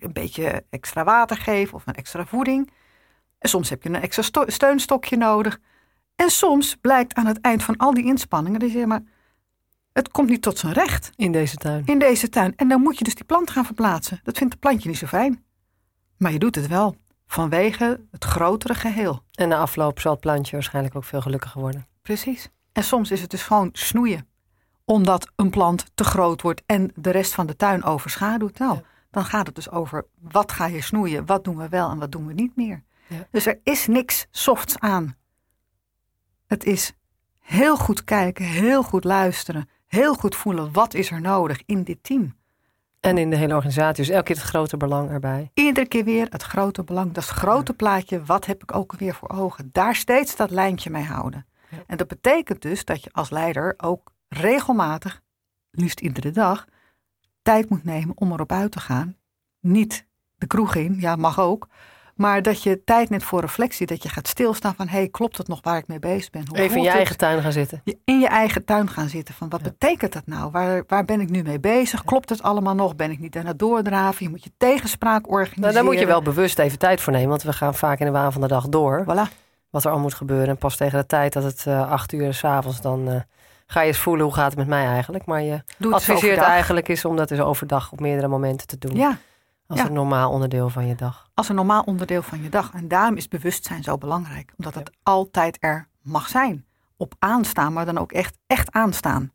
een 0.00 0.12
beetje 0.12 0.64
extra 0.70 1.04
water 1.04 1.36
geven 1.36 1.74
of 1.74 1.86
een 1.86 1.94
extra 1.94 2.26
voeding. 2.26 2.70
En 3.38 3.48
soms 3.48 3.70
heb 3.70 3.82
je 3.82 3.88
een 3.88 4.02
extra 4.02 4.46
steunstokje 4.46 5.16
nodig. 5.16 5.58
En 6.16 6.30
soms 6.30 6.76
blijkt 6.80 7.14
aan 7.14 7.26
het 7.26 7.40
eind 7.40 7.62
van 7.62 7.76
al 7.76 7.94
die 7.94 8.04
inspanningen 8.04 8.60
dat 8.60 8.72
je 8.72 8.86
maar 8.86 9.02
het 9.96 10.10
komt 10.10 10.28
niet 10.28 10.42
tot 10.42 10.58
zijn 10.58 10.72
recht. 10.72 11.10
In 11.14 11.32
deze 11.32 11.56
tuin. 11.56 11.82
In 11.86 11.98
deze 11.98 12.28
tuin. 12.28 12.56
En 12.56 12.68
dan 12.68 12.80
moet 12.80 12.98
je 12.98 13.04
dus 13.04 13.14
die 13.14 13.24
plant 13.24 13.50
gaan 13.50 13.64
verplaatsen. 13.64 14.20
Dat 14.22 14.38
vindt 14.38 14.52
het 14.52 14.62
plantje 14.62 14.88
niet 14.88 14.98
zo 14.98 15.06
fijn. 15.06 15.44
Maar 16.16 16.32
je 16.32 16.38
doet 16.38 16.54
het 16.54 16.66
wel. 16.66 16.96
Vanwege 17.26 18.00
het 18.10 18.24
grotere 18.24 18.74
geheel. 18.74 19.22
En 19.34 19.48
na 19.48 19.58
afloop 19.58 20.00
zal 20.00 20.12
het 20.12 20.20
plantje 20.20 20.52
waarschijnlijk 20.52 20.96
ook 20.96 21.04
veel 21.04 21.20
gelukkiger 21.20 21.60
worden. 21.60 21.86
Precies. 22.02 22.48
En 22.72 22.84
soms 22.84 23.10
is 23.10 23.20
het 23.20 23.30
dus 23.30 23.42
gewoon 23.42 23.68
snoeien. 23.72 24.28
Omdat 24.84 25.32
een 25.36 25.50
plant 25.50 25.84
te 25.94 26.04
groot 26.04 26.42
wordt 26.42 26.62
en 26.66 26.92
de 26.94 27.10
rest 27.10 27.34
van 27.34 27.46
de 27.46 27.56
tuin 27.56 27.84
overschaduwt. 27.84 28.58
Nou, 28.58 28.78
dan 29.10 29.24
gaat 29.24 29.46
het 29.46 29.54
dus 29.54 29.70
over 29.70 30.06
wat 30.20 30.52
ga 30.52 30.66
je 30.66 30.82
snoeien, 30.82 31.26
wat 31.26 31.44
doen 31.44 31.56
we 31.56 31.68
wel 31.68 31.90
en 31.90 31.98
wat 31.98 32.12
doen 32.12 32.26
we 32.26 32.32
niet 32.32 32.56
meer. 32.56 32.82
Dus 33.30 33.46
er 33.46 33.60
is 33.62 33.86
niks 33.86 34.26
softs 34.30 34.78
aan. 34.78 35.16
Het 36.46 36.64
is 36.64 36.92
heel 37.38 37.76
goed 37.76 38.04
kijken, 38.04 38.44
heel 38.44 38.82
goed 38.82 39.04
luisteren, 39.04 39.68
heel 39.86 40.14
goed 40.14 40.36
voelen 40.36 40.72
wat 40.72 40.94
is 40.94 41.10
er 41.10 41.20
nodig 41.20 41.62
in 41.66 41.82
dit 41.82 41.98
team. 42.02 42.36
En 43.00 43.18
in 43.18 43.30
de 43.30 43.36
hele 43.36 43.54
organisatie, 43.54 44.04
dus 44.04 44.14
elke 44.14 44.24
keer 44.24 44.36
het 44.36 44.44
grote 44.44 44.76
belang 44.76 45.10
erbij. 45.10 45.50
Iedere 45.54 45.86
keer 45.86 46.04
weer 46.04 46.26
het 46.30 46.42
grote 46.42 46.84
belang, 46.84 47.12
dat 47.12 47.22
is 47.22 47.28
het 47.28 47.38
grote 47.38 47.72
plaatje, 47.72 48.24
wat 48.24 48.46
heb 48.46 48.62
ik 48.62 48.74
ook 48.74 48.92
weer 48.92 49.14
voor 49.14 49.28
ogen. 49.28 49.68
Daar 49.72 49.94
steeds 49.94 50.36
dat 50.36 50.50
lijntje 50.50 50.90
mee 50.90 51.04
houden. 51.04 51.46
En 51.86 51.96
dat 51.96 52.08
betekent 52.08 52.62
dus 52.62 52.84
dat 52.84 53.02
je 53.02 53.10
als 53.12 53.30
leider 53.30 53.74
ook 53.76 54.12
regelmatig, 54.28 55.22
liefst 55.70 56.00
iedere 56.00 56.30
dag, 56.30 56.64
tijd 57.42 57.68
moet 57.68 57.84
nemen 57.84 58.16
om 58.16 58.32
erop 58.32 58.52
uit 58.52 58.72
te 58.72 58.80
gaan. 58.80 59.16
Niet 59.60 60.06
de 60.36 60.46
kroeg 60.46 60.74
in, 60.74 60.96
ja 61.00 61.16
mag 61.16 61.40
ook, 61.40 61.68
maar 62.16 62.42
dat 62.42 62.62
je 62.62 62.84
tijd 62.84 63.10
neemt 63.10 63.22
voor 63.22 63.40
reflectie. 63.40 63.86
Dat 63.86 64.02
je 64.02 64.08
gaat 64.08 64.28
stilstaan 64.28 64.74
van, 64.74 64.88
hé, 64.88 64.98
hey, 64.98 65.08
klopt 65.08 65.36
het 65.36 65.48
nog 65.48 65.60
waar 65.62 65.78
ik 65.78 65.86
mee 65.86 65.98
bezig 65.98 66.30
ben? 66.30 66.44
Hoe 66.48 66.58
Even 66.58 66.76
in 66.76 66.82
je 66.82 66.90
eigen 66.90 67.16
tuin 67.16 67.42
gaan 67.42 67.52
zitten. 67.52 67.82
In 68.04 68.20
je 68.20 68.28
eigen 68.28 68.64
tuin 68.64 68.88
gaan 68.88 69.08
zitten. 69.08 69.34
Van, 69.34 69.48
wat 69.48 69.62
betekent 69.62 70.12
dat 70.12 70.26
nou? 70.26 70.50
Waar, 70.50 70.84
waar 70.86 71.04
ben 71.04 71.20
ik 71.20 71.30
nu 71.30 71.42
mee 71.42 71.60
bezig? 71.60 72.04
Klopt 72.04 72.28
het 72.28 72.42
allemaal 72.42 72.74
nog? 72.74 72.96
Ben 72.96 73.10
ik 73.10 73.18
niet 73.18 73.36
aan 73.36 73.46
het 73.46 73.58
doordraven? 73.58 74.24
Je 74.24 74.30
moet 74.30 74.44
je 74.44 74.50
tegenspraak 74.56 75.28
organiseren. 75.28 75.60
Nou, 75.60 75.74
daar 75.74 75.84
moet 75.84 75.98
je 75.98 76.06
wel 76.06 76.22
bewust 76.22 76.58
even 76.58 76.78
tijd 76.78 77.00
voor 77.00 77.12
nemen. 77.12 77.28
Want 77.28 77.42
we 77.42 77.52
gaan 77.52 77.74
vaak 77.74 77.98
in 77.98 78.06
de 78.06 78.12
waan 78.12 78.32
van 78.32 78.40
de 78.40 78.48
dag 78.48 78.68
door. 78.68 79.04
Voilà. 79.04 79.32
Wat 79.70 79.84
er 79.84 79.90
al 79.90 79.98
moet 79.98 80.14
gebeuren. 80.14 80.48
En 80.48 80.56
pas 80.56 80.76
tegen 80.76 80.98
de 80.98 81.06
tijd 81.06 81.32
dat 81.32 81.42
het 81.42 81.64
uh, 81.68 81.90
acht 81.90 82.12
uur 82.12 82.28
is 82.28 82.44
avonds, 82.44 82.80
dan... 82.80 83.08
Uh, 83.08 83.20
ga 83.66 83.80
je 83.80 83.86
eens 83.86 83.98
voelen 83.98 84.24
hoe 84.24 84.34
gaat 84.34 84.46
het 84.46 84.58
met 84.58 84.66
mij 84.66 84.86
eigenlijk. 84.86 85.24
Maar 85.24 85.42
je 85.42 85.62
adviseert 85.90 86.38
eigenlijk 86.38 86.88
is 86.88 87.04
om 87.04 87.16
dat 87.16 87.28
dus 87.28 87.40
overdag 87.40 87.92
op 87.92 88.00
meerdere 88.00 88.28
momenten 88.28 88.66
te 88.66 88.78
doen. 88.78 88.96
Ja, 88.96 89.18
als 89.66 89.80
een 89.80 89.92
normaal 89.92 90.30
onderdeel 90.30 90.68
van 90.68 90.86
je 90.86 90.94
dag. 90.94 91.30
Als 91.34 91.48
een 91.48 91.54
normaal 91.54 91.82
onderdeel 91.82 92.22
van 92.22 92.42
je 92.42 92.48
dag. 92.48 92.72
En 92.72 92.88
daarom 92.88 93.16
is 93.16 93.28
bewustzijn 93.28 93.82
zo 93.82 93.98
belangrijk. 93.98 94.52
Omdat 94.56 94.74
het 94.74 94.90
altijd 95.02 95.56
er 95.60 95.88
mag 96.02 96.28
zijn. 96.28 96.66
Op 96.96 97.14
aanstaan, 97.18 97.72
maar 97.72 97.84
dan 97.84 97.98
ook 97.98 98.12
echt, 98.12 98.38
echt 98.46 98.72
aanstaan. 98.72 99.32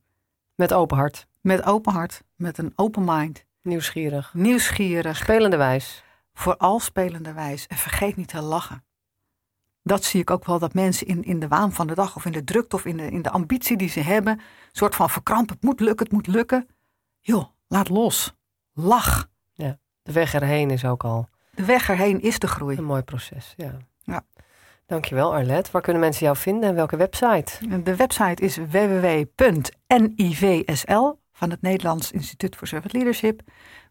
Met 0.55 0.73
open 0.73 0.97
hart. 0.97 1.27
Met 1.41 1.63
open 1.63 1.93
hart. 1.93 2.23
Met 2.35 2.57
een 2.57 2.73
open 2.75 3.03
mind. 3.05 3.45
Nieuwsgierig. 3.61 4.33
Nieuwsgierig. 4.33 5.17
Spelende 5.17 5.57
wijs. 5.57 6.03
Vooral 6.33 6.79
spelende 6.79 7.33
wijs. 7.33 7.67
En 7.67 7.77
vergeet 7.77 8.15
niet 8.15 8.27
te 8.27 8.41
lachen. 8.41 8.83
Dat 9.83 10.03
zie 10.03 10.21
ik 10.21 10.29
ook 10.29 10.45
wel 10.45 10.59
dat 10.59 10.73
mensen 10.73 11.07
in, 11.07 11.23
in 11.23 11.39
de 11.39 11.47
waan 11.47 11.73
van 11.73 11.87
de 11.87 11.95
dag 11.95 12.15
of 12.15 12.25
in 12.25 12.31
de 12.31 12.43
drukte 12.43 12.75
of 12.75 12.85
in 12.85 12.97
de, 12.97 13.11
in 13.11 13.21
de 13.21 13.29
ambitie 13.29 13.77
die 13.77 13.89
ze 13.89 13.99
hebben, 13.99 14.33
een 14.33 14.45
soort 14.71 14.95
van 14.95 15.09
verkrampen. 15.09 15.55
Het 15.55 15.63
moet 15.63 15.79
lukken, 15.79 16.05
het 16.05 16.13
moet 16.13 16.27
lukken. 16.27 16.67
Joh, 17.19 17.45
laat 17.67 17.89
los. 17.89 18.33
Lach. 18.73 19.30
De 20.03 20.11
weg 20.11 20.33
erheen 20.33 20.69
is 20.69 20.85
ook 20.85 21.03
al. 21.03 21.27
De 21.53 21.65
weg 21.65 21.89
erheen 21.89 22.21
is 22.21 22.39
de 22.39 22.47
groei. 22.47 22.77
Een 22.77 22.83
mooi 22.83 23.01
proces, 23.01 23.53
ja. 23.57 23.77
ja. 24.03 24.21
Dankjewel 24.85 25.33
Arlet. 25.33 25.71
Waar 25.71 25.81
kunnen 25.81 26.01
mensen 26.01 26.25
jou 26.25 26.37
vinden 26.37 26.69
en 26.69 26.75
welke 26.75 26.97
website? 26.97 27.81
De 27.83 27.95
website 27.95 28.43
is 28.43 28.57
www.nivsl 28.57 29.99
van 31.33 31.49
het 31.49 31.61
Nederlands 31.61 32.11
Instituut 32.11 32.55
voor 32.55 32.67
Servant 32.67 32.93
Leadership. 32.93 33.41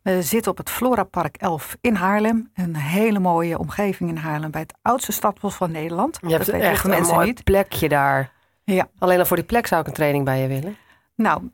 We 0.03 0.23
zitten 0.23 0.51
op 0.51 0.57
het 0.57 0.71
Flora 0.71 1.05
Park 1.05 1.37
11 1.37 1.77
in 1.81 1.95
Haarlem. 1.95 2.51
Een 2.55 2.77
hele 2.77 3.19
mooie 3.19 3.59
omgeving 3.59 4.11
in 4.11 4.17
Haarlem 4.17 4.51
bij 4.51 4.61
het 4.61 4.75
oudste 4.83 5.13
stadbos 5.13 5.55
van 5.55 5.71
Nederland. 5.71 6.19
Je 6.27 6.33
hebt 6.33 6.49
echt 6.49 6.85
een 6.85 7.03
mooi 7.03 7.35
plekje 7.45 7.89
daar. 7.89 8.33
Ja. 8.65 8.89
Alleen 8.99 9.19
al 9.19 9.25
voor 9.25 9.37
die 9.37 9.45
plek 9.45 9.67
zou 9.67 9.81
ik 9.81 9.87
een 9.87 9.93
training 9.93 10.25
bij 10.25 10.41
je 10.41 10.49
willen. 10.49 10.77
Nou, 11.21 11.51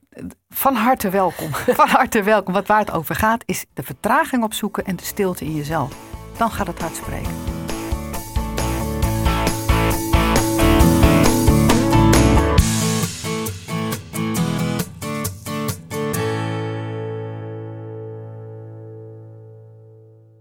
van 0.49 0.75
harte 0.75 1.11
welkom. 1.11 1.51
Van 1.81 1.89
harte 1.89 2.23
welkom. 2.23 2.53
Wat 2.53 2.67
waar 2.67 2.79
het 2.79 2.91
over 2.91 3.15
gaat 3.15 3.43
is 3.47 3.65
de 3.75 3.83
vertraging 3.83 4.43
opzoeken 4.43 4.85
en 4.85 4.97
de 4.97 5.05
stilte 5.05 5.45
in 5.45 5.55
jezelf. 5.55 5.97
Dan 6.37 6.51
gaat 6.51 6.67
het 6.67 6.81
hard 6.81 6.97
spreken. 6.97 7.56